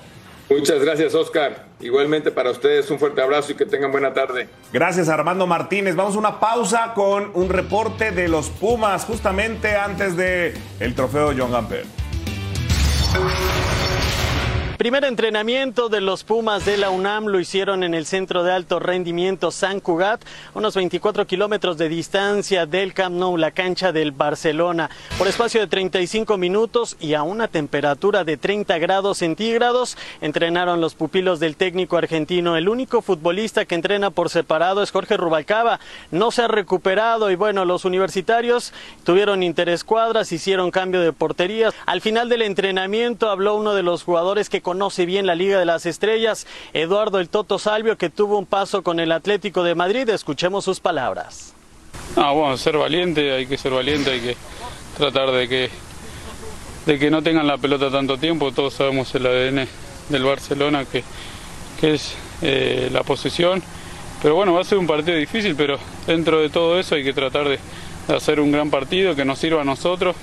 Muchas 0.50 0.80
gracias, 0.80 1.14
Oscar. 1.14 1.66
Igualmente 1.78 2.32
para 2.32 2.50
ustedes, 2.50 2.90
un 2.90 2.98
fuerte 2.98 3.22
abrazo 3.22 3.52
y 3.52 3.54
que 3.54 3.64
tengan 3.64 3.92
buena 3.92 4.12
tarde. 4.12 4.48
Gracias, 4.72 5.08
Armando 5.08 5.46
Martínez. 5.46 5.94
Vamos 5.94 6.16
a 6.16 6.18
una 6.18 6.40
pausa 6.40 6.92
con 6.94 7.30
un 7.34 7.48
reporte 7.48 8.10
de 8.10 8.26
los 8.26 8.50
Pumas, 8.50 9.04
justamente 9.04 9.76
antes 9.76 10.16
de 10.16 10.52
trofeo 10.96 11.32
John 11.36 11.52
Gamper. 11.52 11.84
Primer 14.80 15.04
entrenamiento 15.04 15.90
de 15.90 16.00
los 16.00 16.24
Pumas 16.24 16.64
de 16.64 16.78
la 16.78 16.88
UNAM 16.88 17.26
lo 17.26 17.38
hicieron 17.38 17.82
en 17.82 17.92
el 17.92 18.06
Centro 18.06 18.44
de 18.44 18.52
Alto 18.52 18.78
Rendimiento 18.78 19.50
San 19.50 19.80
Cugat, 19.80 20.22
unos 20.54 20.74
24 20.74 21.26
kilómetros 21.26 21.76
de 21.76 21.90
distancia 21.90 22.64
del 22.64 22.94
Camp 22.94 23.14
Nou, 23.14 23.36
la 23.36 23.50
cancha 23.50 23.92
del 23.92 24.12
Barcelona, 24.12 24.88
por 25.18 25.28
espacio 25.28 25.60
de 25.60 25.66
35 25.66 26.38
minutos 26.38 26.96
y 26.98 27.12
a 27.12 27.24
una 27.24 27.46
temperatura 27.46 28.24
de 28.24 28.38
30 28.38 28.78
grados 28.78 29.18
centígrados. 29.18 29.98
Entrenaron 30.22 30.80
los 30.80 30.94
pupilos 30.94 31.40
del 31.40 31.56
técnico 31.56 31.98
argentino. 31.98 32.56
El 32.56 32.66
único 32.66 33.02
futbolista 33.02 33.66
que 33.66 33.74
entrena 33.74 34.08
por 34.08 34.30
separado 34.30 34.82
es 34.82 34.92
Jorge 34.92 35.18
Rubalcaba. 35.18 35.78
No 36.10 36.30
se 36.30 36.40
ha 36.40 36.48
recuperado 36.48 37.30
y 37.30 37.34
bueno, 37.34 37.66
los 37.66 37.84
universitarios 37.84 38.72
tuvieron 39.04 39.42
interescuadras, 39.42 40.32
hicieron 40.32 40.70
cambio 40.70 41.02
de 41.02 41.12
porterías. 41.12 41.74
Al 41.84 42.00
final 42.00 42.30
del 42.30 42.40
entrenamiento 42.40 43.28
habló 43.28 43.56
uno 43.56 43.74
de 43.74 43.82
los 43.82 44.04
jugadores 44.04 44.48
que 44.48 44.69
conoce 44.70 45.04
bien 45.04 45.26
la 45.26 45.34
Liga 45.34 45.58
de 45.58 45.64
las 45.64 45.84
Estrellas, 45.84 46.46
Eduardo 46.74 47.18
el 47.18 47.28
Toto 47.28 47.58
Salvio, 47.58 47.98
que 47.98 48.08
tuvo 48.08 48.38
un 48.38 48.46
paso 48.46 48.84
con 48.84 49.00
el 49.00 49.10
Atlético 49.10 49.64
de 49.64 49.74
Madrid. 49.74 50.08
Escuchemos 50.08 50.64
sus 50.64 50.78
palabras. 50.78 51.54
Ah, 52.14 52.30
bueno, 52.30 52.56
ser 52.56 52.78
valiente, 52.78 53.32
hay 53.32 53.46
que 53.46 53.58
ser 53.58 53.72
valiente, 53.72 54.12
hay 54.12 54.20
que 54.20 54.36
tratar 54.96 55.32
de 55.32 55.48
que, 55.48 55.70
de 56.86 56.98
que 57.00 57.10
no 57.10 57.20
tengan 57.20 57.48
la 57.48 57.58
pelota 57.58 57.90
tanto 57.90 58.16
tiempo. 58.16 58.52
Todos 58.52 58.74
sabemos 58.74 59.12
el 59.16 59.26
ADN 59.26 59.66
del 60.08 60.22
Barcelona 60.22 60.84
que, 60.84 61.02
que 61.80 61.94
es 61.94 62.14
eh, 62.40 62.90
la 62.92 63.02
posesión. 63.02 63.60
Pero 64.22 64.36
bueno, 64.36 64.52
va 64.52 64.60
a 64.60 64.64
ser 64.64 64.78
un 64.78 64.86
partido 64.86 65.16
difícil, 65.16 65.56
pero 65.56 65.80
dentro 66.06 66.40
de 66.40 66.48
todo 66.48 66.78
eso 66.78 66.94
hay 66.94 67.02
que 67.02 67.12
tratar 67.12 67.48
de, 67.48 67.58
hacer 68.06 68.38
un 68.38 68.52
gran 68.52 68.70
partido 68.70 69.16
que 69.16 69.24
nos 69.24 69.40
sirva 69.40 69.62
a 69.62 69.64
nosotros, 69.64 70.14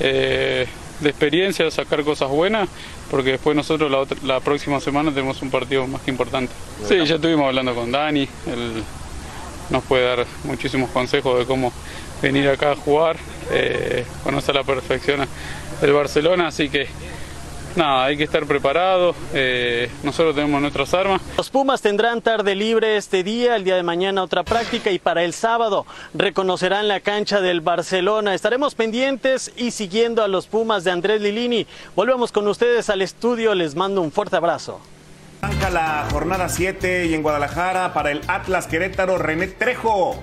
eh, 0.00 0.66
de 1.00 1.10
experiencia, 1.10 1.70
sacar 1.70 2.02
cosas 2.04 2.28
buenas, 2.30 2.68
porque 3.10 3.32
después 3.32 3.56
nosotros 3.56 3.90
la, 3.90 3.98
otra- 3.98 4.18
la 4.22 4.40
próxima 4.40 4.80
semana 4.80 5.10
tenemos 5.10 5.40
un 5.42 5.50
partido 5.50 5.86
más 5.86 6.00
que 6.02 6.10
importante. 6.10 6.52
Sí, 6.86 6.96
ya 7.04 7.16
estuvimos 7.16 7.46
hablando 7.46 7.74
con 7.74 7.90
Dani, 7.90 8.22
él 8.46 8.82
nos 9.70 9.82
puede 9.84 10.04
dar 10.04 10.26
muchísimos 10.44 10.90
consejos 10.90 11.38
de 11.38 11.46
cómo 11.46 11.72
venir 12.22 12.48
acá 12.48 12.72
a 12.72 12.76
jugar, 12.76 13.16
eh, 13.50 14.04
conoce 14.22 14.50
a 14.50 14.54
la 14.54 14.64
perfección 14.64 15.26
el 15.82 15.92
Barcelona, 15.92 16.48
así 16.48 16.68
que 16.68 16.86
nada, 17.76 18.04
hay 18.04 18.16
que 18.16 18.24
estar 18.24 18.46
preparado, 18.46 19.14
eh, 19.32 19.90
nosotros 20.02 20.34
tenemos 20.34 20.60
nuestras 20.60 20.92
armas. 20.94 21.20
Los 21.36 21.50
Pumas 21.50 21.82
tendrán 21.82 22.22
tarde 22.22 22.54
libre 22.54 22.96
este 22.96 23.22
día, 23.22 23.56
el 23.56 23.64
día 23.64 23.76
de 23.76 23.82
mañana 23.82 24.22
otra 24.22 24.42
práctica 24.42 24.90
y 24.90 24.98
para 24.98 25.24
el 25.24 25.32
sábado 25.32 25.86
reconocerán 26.14 26.88
la 26.88 27.00
cancha 27.00 27.40
del 27.40 27.60
Barcelona. 27.60 28.34
Estaremos 28.34 28.74
pendientes 28.74 29.52
y 29.56 29.70
siguiendo 29.70 30.22
a 30.22 30.28
los 30.28 30.46
Pumas 30.46 30.84
de 30.84 30.90
Andrés 30.90 31.20
Lilini. 31.20 31.66
Volvemos 31.96 32.32
con 32.32 32.46
ustedes 32.48 32.90
al 32.90 33.02
estudio, 33.02 33.54
les 33.54 33.74
mando 33.74 34.00
un 34.00 34.12
fuerte 34.12 34.36
abrazo. 34.36 34.80
Arranca 35.42 35.70
la 35.70 36.06
jornada 36.10 36.48
7 36.48 37.06
y 37.06 37.14
en 37.14 37.22
Guadalajara 37.22 37.92
para 37.92 38.10
el 38.10 38.22
Atlas 38.28 38.66
Querétaro, 38.66 39.18
René 39.18 39.48
Trejo. 39.48 40.22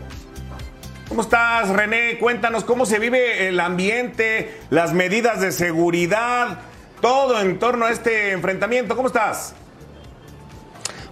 ¿Cómo 1.08 1.22
estás, 1.22 1.70
René? 1.70 2.18
Cuéntanos 2.20 2.64
cómo 2.64 2.86
se 2.86 2.98
vive 2.98 3.50
el 3.50 3.60
ambiente, 3.60 4.58
las 4.70 4.94
medidas 4.94 5.42
de 5.42 5.52
seguridad, 5.52 6.60
todo 7.02 7.42
en 7.42 7.60
torno 7.60 7.86
a 7.86 7.92
este 7.92 8.32
enfrentamiento. 8.32 8.96
¿Cómo 8.96 9.08
estás? 9.08 9.54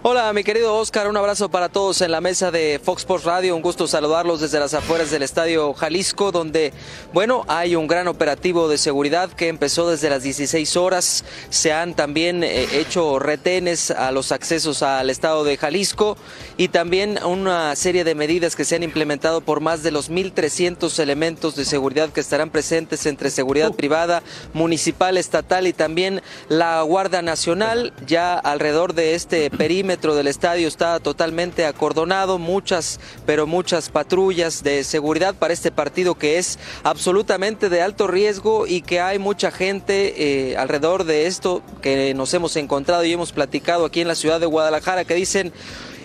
Hola, 0.02 0.32
mi 0.32 0.46
querido 0.46 0.78
Oscar, 0.78 1.10
un 1.10 1.18
abrazo 1.18 1.50
para 1.50 1.68
todos 1.68 2.00
en 2.00 2.12
la 2.12 2.22
mesa 2.22 2.52
de 2.52 2.80
Fox 2.82 3.02
Sports 3.02 3.26
Radio. 3.26 3.54
Un 3.54 3.62
gusto 3.62 3.86
saludarlos 3.86 4.40
desde 4.40 4.58
las 4.58 4.74
afueras 4.74 5.12
del 5.12 5.24
Estadio 5.24 5.74
Jalisco, 5.74 6.32
donde, 6.32 6.72
bueno, 7.12 7.44
hay 7.50 7.76
un 7.76 7.86
gran 7.86 8.08
operativo 8.08 8.70
de 8.70 8.78
seguridad 8.78 9.30
que 9.30 9.50
empezó 9.50 9.90
desde 9.90 10.10
las 10.10 10.24
16 10.24 10.78
horas. 10.78 11.26
Se 11.50 11.74
han 11.74 11.96
también 11.96 12.46
eh, 12.46 12.80
hecho 12.80 13.20
retenes 13.20 13.92
a 13.92 14.12
los 14.12 14.32
accesos 14.32 14.84
al 14.84 15.10
Estado 15.10 15.44
de 15.44 15.58
Jalisco 15.58 16.16
y 16.56 16.70
también 16.70 17.22
una 17.26 17.76
serie 17.76 18.06
de 18.06 18.16
medidas 18.16 18.56
que 18.56 18.64
se 18.64 18.78
han 18.78 18.84
implementado 18.84 19.42
por 19.42 19.60
más 19.60 19.84
de 19.84 19.92
los 19.92 20.10
1.300 20.10 20.98
elementos 21.00 21.58
de 21.58 21.66
seguridad 21.66 22.10
que 22.10 22.22
estarán 22.22 22.52
presentes 22.52 23.06
entre 23.06 23.30
seguridad 23.32 23.74
privada, 23.74 24.24
municipal, 24.54 25.18
estatal 25.18 25.68
y 25.68 25.74
también 25.74 26.22
la 26.48 26.84
Guardia 26.84 27.22
Nacional. 27.22 27.92
Ya 28.08 28.40
alrededor 28.40 28.94
de 28.94 29.16
este 29.16 29.50
perímetro 29.50 29.89
del 29.90 30.28
estadio 30.28 30.68
está 30.68 31.00
totalmente 31.00 31.66
acordonado, 31.66 32.38
muchas, 32.38 33.00
pero 33.26 33.48
muchas 33.48 33.90
patrullas 33.90 34.62
de 34.62 34.84
seguridad 34.84 35.34
para 35.34 35.52
este 35.52 35.72
partido 35.72 36.14
que 36.14 36.38
es 36.38 36.60
absolutamente 36.84 37.70
de 37.70 37.82
alto 37.82 38.06
riesgo 38.06 38.68
y 38.68 38.84
que 38.84 39.02
hay 39.02 39.18
mucha 39.18 39.50
gente 39.50 40.52
eh, 40.52 40.58
alrededor 40.58 41.06
de 41.06 41.26
esto 41.26 41.64
que 41.82 42.14
nos 42.14 42.32
hemos 42.36 42.56
encontrado 42.56 43.04
y 43.04 43.14
hemos 43.14 43.32
platicado 43.32 43.84
aquí 43.84 44.02
en 44.02 44.08
la 44.08 44.14
ciudad 44.14 44.40
de 44.40 44.46
Guadalajara 44.46 45.06
que 45.06 45.16
dicen 45.16 45.52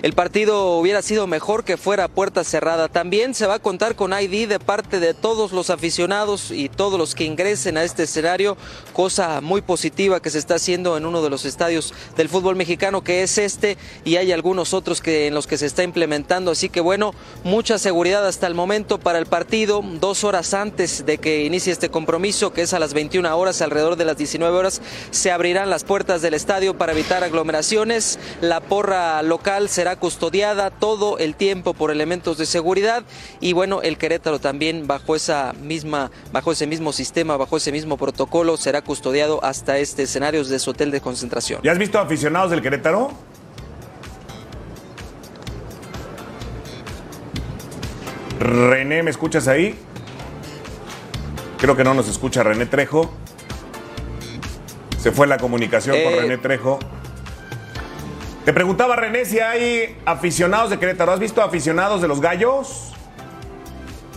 el 0.05 0.12
partido 0.12 0.76
hubiera 0.76 1.00
sido 1.00 1.26
mejor 1.26 1.64
que 1.64 1.78
fuera 1.78 2.09
puerta 2.09 2.44
cerrada. 2.44 2.88
También 2.88 3.32
se 3.32 3.46
va 3.46 3.55
a 3.55 3.59
contar 3.59 3.96
con 3.96 4.12
ID 4.12 4.46
de 4.46 4.61
parte 4.61 5.00
de 5.00 5.14
todos 5.14 5.50
los 5.52 5.70
aficionados 5.70 6.50
y 6.50 6.68
todos 6.68 6.98
los 6.98 7.14
que 7.14 7.24
ingresen 7.24 7.78
a 7.78 7.84
este 7.84 8.02
escenario, 8.02 8.59
cosa 8.92 9.40
muy 9.40 9.62
positiva 9.62 10.20
que 10.20 10.28
se 10.28 10.36
está 10.36 10.57
haciendo 10.57 10.98
en 10.98 11.07
uno 11.07 11.22
de 11.22 11.30
los 11.30 11.46
estadios 11.46 11.94
del 12.18 12.28
fútbol 12.28 12.55
mexicano 12.55 13.02
que 13.02 13.22
es 13.22 13.38
este 13.38 13.78
y 14.05 14.16
hay 14.16 14.30
algunos 14.30 14.74
otros 14.74 15.00
que 15.00 15.26
en 15.26 15.32
los 15.32 15.46
que 15.46 15.57
se 15.57 15.64
está 15.64 15.84
implementando, 15.84 16.50
así 16.50 16.68
que 16.68 16.82
bueno, 16.82 17.14
mucha 17.42 17.78
seguridad 17.78 18.26
hasta 18.26 18.46
el 18.46 18.55
momento 18.55 19.00
para 19.00 19.18
el 19.18 19.24
partido, 19.24 19.82
dos 19.82 20.22
horas 20.22 20.52
antes 20.52 21.07
de 21.07 21.16
que 21.16 21.44
inicie 21.44 21.72
este 21.72 21.88
compromiso, 21.88 22.52
que 22.52 22.61
es 22.61 22.74
a 22.74 22.78
las 22.78 22.92
21 22.92 23.34
horas, 23.34 23.62
alrededor 23.62 23.96
de 23.96 24.05
las 24.05 24.18
19 24.18 24.55
horas, 24.55 24.82
se 25.12 25.32
abrirán 25.32 25.70
las 25.70 25.82
puertas 25.82 26.20
del 26.20 26.34
estadio 26.34 26.76
para 26.76 26.92
evitar 26.92 27.24
aglomeraciones. 27.24 28.18
La 28.42 28.61
porra 28.61 29.22
local 29.22 29.70
será 29.70 29.93
custodiada 29.97 30.70
todo 30.70 31.18
el 31.18 31.34
tiempo 31.34 31.74
por 31.74 31.90
elementos 31.90 32.38
de 32.38 32.47
seguridad 32.47 33.05
y 33.40 33.53
bueno, 33.53 33.82
el 33.82 33.99
Querétaro 33.99 34.38
también 34.38 34.86
bajo 34.86 35.16
esa 35.16 35.53
misma, 35.61 36.11
bajo 36.32 36.53
ese 36.53 36.66
mismo 36.66 36.92
sistema, 36.92 37.36
bajo 37.36 37.57
ese 37.57 37.72
mismo 37.72 37.97
protocolo, 37.97 38.57
será 38.57 38.82
custodiado 38.82 39.42
hasta 39.45 39.78
este 39.78 40.05
escenario 40.05 40.45
de 40.45 40.59
su 40.59 40.70
hotel 40.70 40.90
de 40.90 41.01
concentración. 41.01 41.61
¿Ya 41.62 41.72
has 41.72 41.78
visto 41.78 41.99
aficionados 41.99 42.51
del 42.51 42.62
Querétaro? 42.62 43.11
René, 48.40 49.03
¿me 49.03 49.11
escuchas 49.11 49.49
ahí? 49.49 49.74
Creo 51.59 51.76
que 51.76 51.84
no 51.84 51.95
nos 51.95 52.09
escucha 52.09 52.42
René 52.42 52.66
Trejo. 52.66 53.11
Se 55.01 55.12
fue 55.12 55.26
la 55.26 55.38
comunicación 55.38 55.97
con 56.03 56.12
Eh. 56.12 56.20
René 56.20 56.38
Trejo. 56.38 56.78
Te 58.45 58.53
preguntaba 58.53 58.95
René 58.97 59.24
si 59.24 59.40
hay 59.40 59.97
aficionados 60.05 60.70
de 60.70 60.78
Querétaro. 60.78 61.12
¿Has 61.12 61.20
visto 61.20 61.40
aficionados 61.42 62.03
de 62.03 62.09
los 62.09 62.20
gallos? 62.20 62.90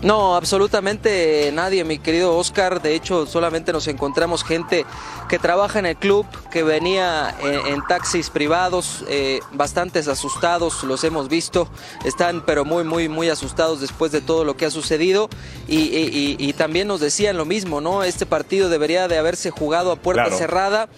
No, 0.03 0.35
absolutamente 0.35 1.49
nadie, 1.53 1.83
mi 1.83 1.97
querido 1.97 2.35
Oscar. 2.37 2.81
De 2.83 2.93
hecho, 2.93 3.25
solamente 3.25 3.73
nos 3.73 3.87
encontramos 3.87 4.43
gente 4.43 4.85
que 5.27 5.39
trabaja 5.39 5.79
en 5.79 5.87
el 5.87 5.95
club, 5.95 6.25
que 6.51 6.61
venía 6.61 7.35
en, 7.41 7.73
en 7.73 7.81
taxis 7.87 8.29
privados, 8.29 9.03
eh, 9.09 9.39
bastantes 9.53 10.07
asustados, 10.07 10.83
los 10.83 11.03
hemos 11.03 11.29
visto. 11.29 11.67
Están, 12.05 12.45
pero 12.45 12.63
muy, 12.63 12.83
muy, 12.83 13.09
muy 13.09 13.29
asustados 13.29 13.81
después 13.81 14.11
de 14.11 14.21
todo 14.21 14.43
lo 14.43 14.55
que 14.55 14.65
ha 14.67 14.71
sucedido. 14.71 15.29
Y, 15.67 15.77
y- 15.77 16.35
y- 16.39 16.47
y 16.47 16.53
también 16.53 16.87
nos 16.87 16.99
decían 16.99 17.35
lo 17.35 17.45
mismo, 17.45 17.81
¿no? 17.81 18.03
Este 18.03 18.25
partido 18.27 18.69
debería 18.69 19.07
de 19.07 19.17
haberse 19.17 19.49
jugado 19.49 19.91
a 19.91 19.95
puerta 19.95 20.25
Claro. 20.25 20.37
cerrada, 20.37 20.89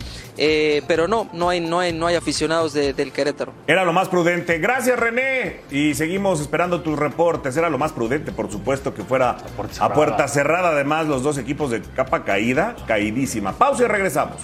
eh, 0.41 0.81
pero 0.87 1.07
no, 1.07 1.29
no 1.33 1.49
hay, 1.49 1.59
no 1.59 1.79
hay, 1.79 1.91
no 1.93 2.07
hay 2.07 2.15
aficionados 2.15 2.73
de- 2.73 2.93
del 2.93 3.11
Querétaro. 3.11 3.51
Era 3.67 3.83
lo 3.83 3.91
más 3.93 4.07
prudente. 4.07 4.57
Gracias, 4.57 4.97
René. 4.97 5.61
Y 5.69 5.93
seguimos 5.93 6.39
esperando 6.39 6.81
tus 6.81 6.97
reportes. 6.97 7.57
Era 7.57 7.69
lo 7.69 7.77
más 7.77 7.91
prudente, 7.91 8.31
por 8.31 8.49
supuesto, 8.51 8.93
que 8.93 9.03
fuera 9.03 9.37
a 9.79 9.93
puerta, 9.93 10.27
cerrada. 10.27 10.69
Además, 10.69 11.07
los 11.07 11.21
dos 11.23 11.37
equipos 11.37 11.69
de 11.71 11.81
capa 11.81 12.23
caída, 12.23 12.75
caidísima. 12.87 13.51
Pausa 13.53 13.83
y 13.83 13.87
regresamos. 13.87 14.37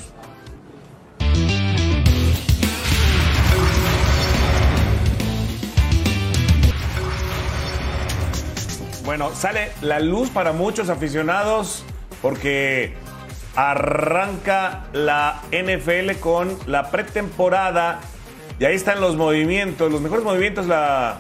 Bueno, 9.05 9.29
sale 9.35 9.71
la 9.81 9.99
luz 9.99 10.29
para 10.29 10.51
muchos 10.51 10.89
aficionados 10.89 11.83
porque 12.21 12.95
arranca 13.56 14.86
la 14.93 15.41
NFL 15.51 16.20
con 16.20 16.58
la 16.68 16.89
pretemporada 16.91 17.99
y 18.60 18.66
ahí 18.66 18.76
están 18.76 19.01
los 19.01 19.16
movimientos, 19.16 19.91
los 19.91 20.01
mejores 20.01 20.24
movimientos, 20.24 20.66
la 20.66 21.18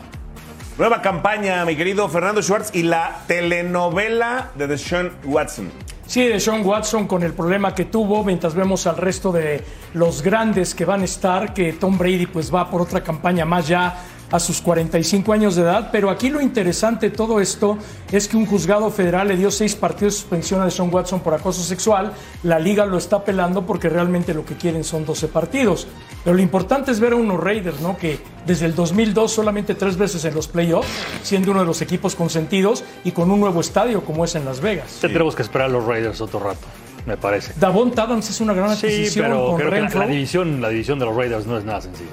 nueva 0.77 1.01
campaña, 1.01 1.65
mi 1.65 1.75
querido 1.75 2.07
Fernando 2.09 2.41
Schwartz, 2.41 2.73
y 2.73 2.83
la 2.83 3.23
telenovela 3.27 4.51
de 4.55 4.67
Deshaun 4.67 5.11
Watson. 5.25 5.71
Sí, 6.07 6.27
de 6.27 6.39
Sean 6.39 6.63
Watson 6.63 7.07
con 7.07 7.23
el 7.23 7.33
problema 7.33 7.73
que 7.73 7.85
tuvo, 7.85 8.23
mientras 8.23 8.53
vemos 8.53 8.85
al 8.85 8.97
resto 8.97 9.31
de 9.31 9.63
los 9.93 10.21
grandes 10.21 10.75
que 10.75 10.85
van 10.85 11.01
a 11.01 11.05
estar, 11.05 11.53
que 11.53 11.73
Tom 11.73 11.97
Brady 11.97 12.27
pues 12.27 12.53
va 12.53 12.69
por 12.69 12.81
otra 12.81 13.03
campaña 13.03 13.43
más 13.43 13.67
ya 13.67 13.97
a 14.35 14.39
sus 14.39 14.61
45 14.61 15.31
años 15.31 15.55
de 15.55 15.61
edad, 15.61 15.89
pero 15.91 16.09
aquí 16.09 16.29
lo 16.29 16.41
interesante 16.41 17.09
de 17.09 17.15
todo 17.15 17.39
esto 17.39 17.77
es 18.11 18.27
que 18.27 18.35
un 18.35 18.45
juzgado 18.45 18.91
federal 18.91 19.29
le 19.29 19.37
dio 19.37 19.49
seis 19.49 19.75
partidos 19.75 20.13
de 20.15 20.19
suspensión 20.19 20.61
a 20.61 20.69
Sean 20.69 20.93
Watson 20.93 21.21
por 21.21 21.33
acoso 21.33 21.63
sexual, 21.63 22.11
la 22.43 22.59
liga 22.59 22.85
lo 22.85 22.97
está 22.97 23.17
apelando 23.17 23.65
porque 23.65 23.87
realmente 23.87 24.33
lo 24.33 24.45
que 24.45 24.55
quieren 24.55 24.83
son 24.83 25.05
12 25.05 25.29
partidos, 25.29 25.87
pero 26.23 26.35
lo 26.35 26.41
importante 26.41 26.91
es 26.91 26.99
ver 26.99 27.13
a 27.13 27.15
unos 27.15 27.39
Raiders, 27.39 27.79
¿no? 27.79 27.97
Que 27.97 28.19
desde 28.45 28.65
el 28.65 28.75
2002 28.75 29.31
solamente 29.31 29.73
tres 29.73 29.95
veces 29.95 30.25
en 30.25 30.35
los 30.35 30.49
playoffs, 30.49 30.89
siendo 31.23 31.51
uno 31.51 31.61
de 31.61 31.65
los 31.65 31.81
equipos 31.81 32.13
consentidos 32.15 32.83
y 33.05 33.11
con 33.11 33.31
un 33.31 33.39
nuevo 33.39 33.61
estadio 33.61 34.03
como 34.03 34.25
es 34.25 34.35
en 34.35 34.43
Las 34.43 34.59
Vegas. 34.59 34.97
Tenemos 34.99 35.33
que 35.33 35.43
esperar 35.43 35.67
a 35.69 35.71
los 35.71 35.85
Raiders 35.85 36.19
otro 36.19 36.39
rato, 36.39 36.67
me 37.05 37.15
parece. 37.15 37.53
Davon 37.57 37.93
Adams 37.97 38.29
es 38.29 38.41
una 38.41 38.53
gran 38.53 38.75
Sí, 38.75 38.87
adquisición 38.87 39.25
pero 39.27 39.45
con 39.47 39.57
creo 39.57 39.87
que 39.87 39.97
la 39.97 40.07
división, 40.07 40.61
la 40.61 40.69
división 40.69 40.99
de 40.99 41.05
los 41.05 41.15
Raiders 41.15 41.47
no 41.47 41.57
es 41.57 41.63
nada 41.63 41.79
sencilla. 41.79 42.11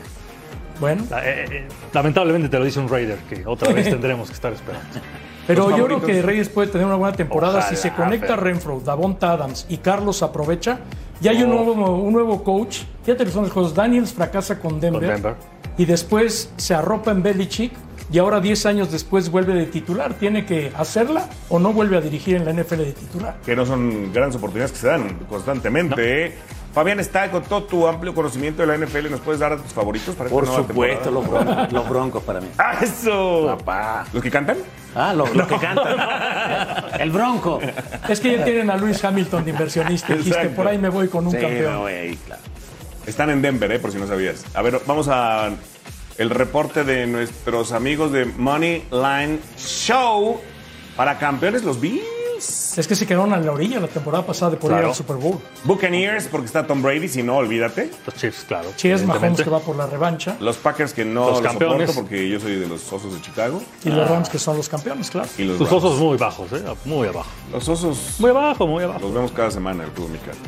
Bueno. 0.83 1.05
La- 1.09 1.25
eh, 1.25 1.45
eh, 1.51 1.65
lamentablemente 1.95 2.49
te 2.49 2.59
lo 2.59 2.65
dice 2.65 2.81
un 2.81 2.89
Raider 2.89 3.19
que 3.21 3.45
otra 3.47 3.73
vez 3.73 3.89
tendremos 3.91 4.29
que 4.29 4.35
estar 4.35 4.53
esperando. 4.53 4.87
Pero 5.47 5.77
yo 5.77 5.87
creo 5.87 6.03
que 6.03 6.21
Reyes 6.23 6.49
puede 6.49 6.69
tener 6.69 6.87
una 6.87 6.97
buena 6.97 7.17
temporada 7.17 7.63
si 7.63 7.77
se 7.77 7.93
conecta 7.93 8.27
pero- 8.35 8.43
Renfro, 8.43 8.81
Davon 8.85 9.17
Adams 9.21 9.65
y 9.69 9.79
Carlos 9.79 10.23
aprovecha. 10.23 10.81
Ya 11.21 11.31
hay 11.31 11.43
un 11.45 11.53
Oh. 11.53 11.63
nuevo, 11.65 11.97
un 12.03 12.13
nuevo 12.13 12.43
coach. 12.43 12.79
Fíjate 13.05 13.25
que 13.25 13.31
son 13.31 13.45
los 13.45 13.53
juegos. 13.53 13.75
Daniels 13.75 14.13
fracasa 14.13 14.59
con 14.59 14.81
Denver, 14.81 15.01
Con 15.03 15.11
Denver. 15.23 15.35
y 15.79 15.85
después 15.85 16.51
se 16.57 16.75
arropa 16.75 17.13
en 17.13 17.23
Belichick 17.23 17.73
y 18.13 18.19
ahora 18.19 18.41
10 18.41 18.67
años 18.67 18.91
después 18.91 19.31
vuelve 19.31 19.55
de 19.55 19.67
titular. 19.67 20.15
¿Tiene 20.15 20.45
que 20.45 20.73
hacerla 20.77 21.27
o 21.49 21.59
no 21.61 21.73
vuelve 21.73 21.97
a 21.97 22.01
dirigir 22.01 22.37
en 22.37 22.45
la 22.45 22.51
NFL 22.53 22.79
de 22.85 22.93
titular? 22.93 23.37
que 23.47 23.55
no 23.55 23.65
son 23.65 24.13
grandes 24.13 24.37
oportunidades 24.37 24.73
que 24.73 24.79
se 24.79 24.89
dan 24.89 25.17
constantemente. 25.29 26.27
¿eh? 26.27 26.33
Fabián 26.73 27.01
está 27.01 27.31
con 27.31 27.43
todo 27.43 27.65
tu 27.65 27.87
amplio 27.87 28.15
conocimiento 28.15 28.63
de 28.65 28.69
la 28.79 28.85
NFL. 28.87 29.11
¿Nos 29.11 29.21
puedes 29.21 29.41
dar 29.41 29.59
tus 29.61 29.73
favoritos 29.73 30.15
para 30.15 30.31
Por 30.31 30.47
supuesto, 30.47 31.11
los 31.11 31.29
broncos, 31.29 31.73
los 31.73 31.89
broncos 31.89 32.23
para 32.23 32.41
mí. 32.41 32.49
¡Ah, 32.59 32.77
eso! 32.81 33.55
Papá. 33.59 34.07
¿Los 34.13 34.23
que 34.23 34.31
cantan? 34.31 34.57
Ah, 34.95 35.13
los, 35.15 35.35
los 35.35 35.47
que 35.47 35.57
cantan. 35.59 35.97
El 36.99 37.11
bronco. 37.11 37.61
Es 38.09 38.21
que 38.21 38.39
ya 38.39 38.45
tienen 38.45 38.71
a 38.71 38.77
Luis 38.79 39.05
Hamilton 39.05 39.45
de 39.45 39.51
inversionista. 39.51 40.15
Dijiste, 40.15 40.49
por 40.51 40.67
ahí 40.67 40.79
me 40.79 40.89
voy 40.89 41.09
con 41.09 41.27
un 41.27 41.33
Sí, 41.33 41.39
campeón. 41.39 41.81
voy 41.81 42.19
claro. 42.27 42.43
Están 43.07 43.31
en 43.31 43.43
Denver, 43.43 43.71
¿eh? 43.73 43.79
por 43.79 43.93
si 43.93 43.99
no 43.99 44.07
sabías. 44.07 44.45
A 44.55 44.63
ver, 44.63 44.81
vamos 44.87 45.09
a 45.11 45.51
el 46.19 46.31
reporte 46.31 46.85
de 46.85 47.07
nuestros 47.07 47.73
amigos 47.73 48.13
de 48.13 48.25
Money 48.27 48.85
Line 48.91 49.41
Show 49.59 50.41
para 50.97 51.19
campeones 51.19 51.65
los 51.65 51.81
Bills. 52.43 52.79
Es 52.79 52.87
que 52.89 52.95
se 52.95 53.07
quedaron 53.07 53.33
a 53.33 53.39
la 53.39 53.53
orilla 53.53 53.81
la 53.81 53.89
temporada 53.89 54.25
pasada 54.27 54.53
de 54.53 54.57
poder 54.57 54.79
ir 54.81 54.85
al 54.87 54.95
Super 54.95 55.17
Bowl. 55.17 55.39
Buccaneers, 55.65 56.27
porque 56.29 56.47
está 56.47 56.67
Tom 56.67 56.83
Brady, 56.83 57.09
si 57.09 57.23
no, 57.23 57.37
olvídate. 57.37 57.91
Los 58.07 58.15
Chiefs, 58.17 58.45
claro. 58.47 58.69
Chiefs, 58.77 59.05
Mahomes 59.05 59.43
que 59.43 59.51
va 59.51 59.61
por 59.61 59.77
la 59.77 59.87
revancha. 59.87 60.37
Los 60.41 60.57
Packers, 60.57 60.93
que 60.93 61.05
no 61.05 61.27
Los 61.31 61.43
los, 61.43 61.43
campeones. 61.43 61.89
soporto 61.91 62.03
porque 62.09 62.29
yo 62.29 62.41
soy 62.41 62.57
de 62.57 62.67
los 62.69 62.93
Osos 62.93 63.15
de 63.15 63.21
Chicago. 63.21 63.63
Y 63.85 63.91
los 63.91 64.09
Rams 64.09 64.29
que 64.29 64.39
son 64.39 64.57
los 64.57 64.69
campeones, 64.69 65.11
claro. 65.11 65.29
Y 65.39 65.45
los 65.45 65.59
Tus 65.59 65.71
Rams. 65.71 65.85
osos 65.85 65.99
muy 66.01 66.17
bajos, 66.19 66.53
¿eh? 66.53 66.63
Muy 66.85 67.09
abajo. 67.09 67.31
Los 67.53 67.69
Osos 67.69 68.17
Muy 68.19 68.31
abajo, 68.31 68.67
muy 68.67 68.85
abajo. 68.85 69.01
los 69.01 69.15
vemos 69.15 69.33
cada 69.33 69.51
semana 69.51 69.83
en 69.85 69.89
el 69.91 69.95
fútbol 69.97 70.11
mexicano. 70.13 70.39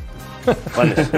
¿Cuál 0.75 0.93
es? 0.93 1.09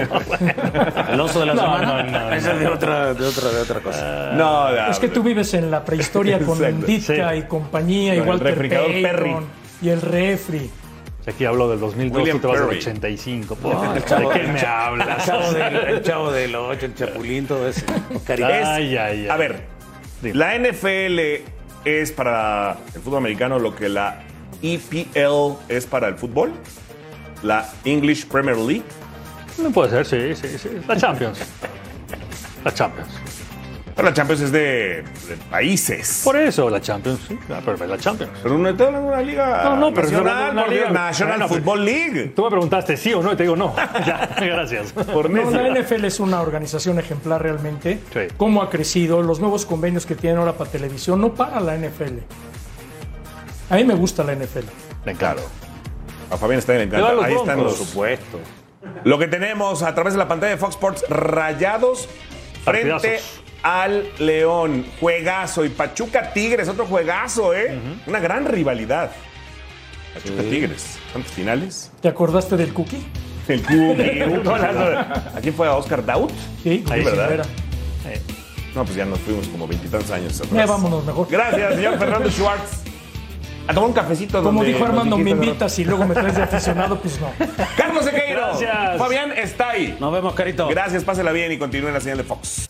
¿El 1.11 1.21
oso 1.21 1.41
de 1.41 1.47
la 1.47 1.55
No, 1.55 1.63
semana? 1.63 2.03
no, 2.05 2.11
no, 2.11 2.33
Ese 2.33 2.53
es 2.53 2.59
de 2.61 2.65
no. 2.65 2.73
otra, 2.75 3.13
de 3.13 3.27
otra, 3.27 3.49
de 3.51 3.61
otra 3.61 3.81
cosa. 3.81 4.33
No, 4.35 4.69
Es 4.89 4.99
que 5.01 5.09
tú 5.09 5.23
vives 5.23 5.53
en 5.55 5.69
la 5.71 5.85
prehistoria 5.85 6.39
con 6.39 6.57
Sí. 6.87 7.13
y 7.37 7.43
compañía, 7.43 8.15
y 8.15 8.19
Con 8.21 8.29
el 8.31 8.41
refrigerador 8.41 8.91
Perry. 9.03 9.37
Y 9.83 9.89
el 9.91 10.01
refri. 10.01 10.71
Si 11.25 11.31
aquí 11.31 11.45
hablo 11.45 11.69
del 11.69 11.81
2002, 11.81 12.17
William 12.21 12.37
tú 12.39 12.43
te 12.43 12.47
vas 12.49 12.59
del 12.61 12.69
Perry. 12.69 12.79
85. 12.81 13.59
No, 13.63 13.93
¿De 13.93 13.99
el 13.99 14.05
chavo- 14.05 14.33
qué 14.33 14.41
el 14.41 14.53
me 14.53 14.61
hablas? 14.61 15.19
El 15.19 15.25
chavo 15.27 15.53
del, 15.53 15.77
el 15.77 16.03
chavo 16.05 16.31
del 16.33 16.55
8, 16.55 16.87
el 16.87 16.95
chapulín, 16.95 17.47
todo 17.47 17.69
eso. 17.69 17.85
Caribe. 18.27 18.53
Ay, 18.55 18.97
ay, 18.97 18.99
ay. 18.99 19.29
A 19.29 19.37
ver, 19.37 19.65
Dime. 20.23 20.35
la 20.37 20.57
NFL 20.59 21.19
es 21.85 22.13
para 22.13 22.77
el 22.95 23.01
fútbol 23.01 23.19
americano 23.19 23.59
lo 23.59 23.75
que 23.75 23.89
la 23.89 24.23
EPL 24.63 25.57
es 25.69 25.85
para 25.87 26.09
el 26.09 26.15
fútbol. 26.17 26.53
La 27.43 27.69
English 27.85 28.27
Premier 28.27 28.57
League. 28.57 28.83
No 29.59 29.71
puede 29.71 29.91
ser, 30.05 30.35
sí, 30.35 30.49
sí, 30.49 30.59
sí. 30.59 30.69
La 30.87 30.97
Champions. 30.97 31.39
La 32.65 32.73
Champions. 32.73 33.09
Pero 33.97 34.09
la 34.09 34.15
Champions 34.15 34.43
es 34.43 34.53
de, 34.53 35.03
de 35.27 35.37
países. 35.51 36.21
Por 36.23 36.37
eso 36.37 36.69
la 36.69 36.83
Champions, 36.83 37.19
sí. 37.27 37.39
Ah, 37.51 37.61
Pero 37.65 37.83
es 37.83 37.91
la 37.91 37.97
Champions. 37.97 38.31
Pero 38.43 38.59
no 38.59 38.69
está 38.69 38.91
de 38.91 38.99
una 38.99 39.23
liga 39.23 39.65
No, 39.65 39.77
no, 39.77 39.95
pero 39.95 40.03
nacional, 40.09 40.55
por 40.55 40.69
liga- 40.69 40.91
National 40.91 41.35
pero- 41.39 41.49
Football 41.49 41.85
League. 41.87 42.33
Tú 42.37 42.45
me 42.45 42.51
preguntaste 42.51 42.97
sí 42.99 43.15
o 43.15 43.23
no 43.23 43.33
y 43.33 43.37
te 43.37 43.45
digo 43.45 43.57
no. 43.57 43.75
ya, 44.07 44.29
gracias. 44.39 44.93
Por 44.93 45.31
No, 45.31 45.51
la 45.51 45.81
NFL 45.81 46.05
es 46.05 46.21
una 46.21 46.43
organización 46.43 46.99
ejemplar 46.99 47.43
realmente. 47.43 47.99
Sí. 48.13 48.21
Cómo 48.37 48.61
ha 48.63 48.69
crecido, 48.69 49.23
los 49.23 49.41
nuevos 49.41 49.65
convenios 49.65 50.05
que 50.05 50.15
tienen 50.15 50.39
ahora 50.41 50.53
para 50.53 50.69
televisión, 50.71 51.19
no 51.21 51.33
para 51.33 51.59
la 51.61 51.75
NFL. 51.77 52.19
A 53.71 53.77
mí 53.77 53.85
me 53.85 53.95
gusta 53.95 54.23
la 54.25 54.35
NFL. 54.35 54.67
Me 55.07 55.13
encanta. 55.13 55.43
A 56.31 56.37
Fabián 56.37 56.59
está 56.59 56.75
le 56.75 56.83
encanta. 56.83 57.25
Ahí 57.25 57.35
están 57.35 57.63
los. 57.63 57.77
Por 57.77 57.87
supuesto. 57.87 58.41
Lo 59.05 59.19
que 59.19 59.27
tenemos 59.27 59.83
a 59.83 59.95
través 59.95 60.13
de 60.13 60.19
la 60.19 60.29
pantalla 60.29 60.51
de 60.51 60.59
Fox 60.59 60.75
Sports, 60.75 61.05
rayados 61.09 62.09
frente 62.65 62.91
Partidazos. 62.91 63.43
Al 63.67 64.09
León. 64.21 64.87
Juegazo. 65.01 65.65
Y 65.65 65.71
Pachuca 65.71 66.33
Tigres, 66.33 66.69
otro 66.69 66.87
juegazo, 66.87 67.53
¿eh? 67.53 67.77
Una 68.07 68.21
gran 68.21 68.47
rivalidad. 68.47 69.11
Pachuca 70.15 70.43
Tigres. 70.43 70.99
¿Cuántos 71.11 71.33
finales? 71.33 71.91
¿Te 72.01 72.09
acordaste 72.09 72.57
del 72.57 72.73
cookie? 72.73 73.05
El 73.49 73.63
Cookie. 73.63 74.23
¿A 75.35 75.41
quién 75.41 75.55
fue? 75.55 75.67
¿A 75.67 75.75
Oscar 75.75 76.05
Daut? 76.05 76.31
Sí, 76.63 76.85
Ahí, 76.91 77.03
¿verdad? 77.03 77.33
era. 77.33 77.45
No, 78.75 78.85
pues 78.85 78.95
ya 78.97 79.05
nos 79.05 79.19
fuimos 79.21 79.49
como 79.49 79.67
veintitantos 79.67 80.11
años 80.11 80.39
atrás. 80.41 80.53
Ya 80.53 80.67
vámonos 80.67 81.05
mejor. 81.05 81.27
Gracias, 81.31 81.75
señor 81.75 81.99
Fernando 81.99 82.31
Schwartz. 82.31 82.83
A 83.67 83.75
tomar 83.75 83.89
un 83.89 83.95
cafecito. 83.95 84.43
Como 84.45 84.61
donde 84.61 84.75
dijo 84.75 84.85
Armando, 84.85 85.17
me 85.19 85.31
invitas 85.31 85.77
y 85.81 85.85
luego 85.85 86.07
me 86.07 86.15
traes 86.15 86.37
de 86.37 86.43
aficionado, 86.45 87.01
pues 87.01 87.21
no. 87.21 87.33
Carlos 87.77 88.05
Sequeiro. 88.05 88.41
Gracias. 88.47 88.99
Fabián 88.99 89.33
está 89.33 89.71
ahí. 89.71 89.97
Nos 89.99 90.13
vemos, 90.13 90.35
Carito. 90.35 90.69
Gracias, 90.69 91.03
pásela 91.03 91.33
bien 91.33 91.51
y 91.51 91.59
continúen 91.59 91.95
la 91.95 92.01
señal 92.01 92.19
de 92.19 92.25
Fox. 92.25 92.67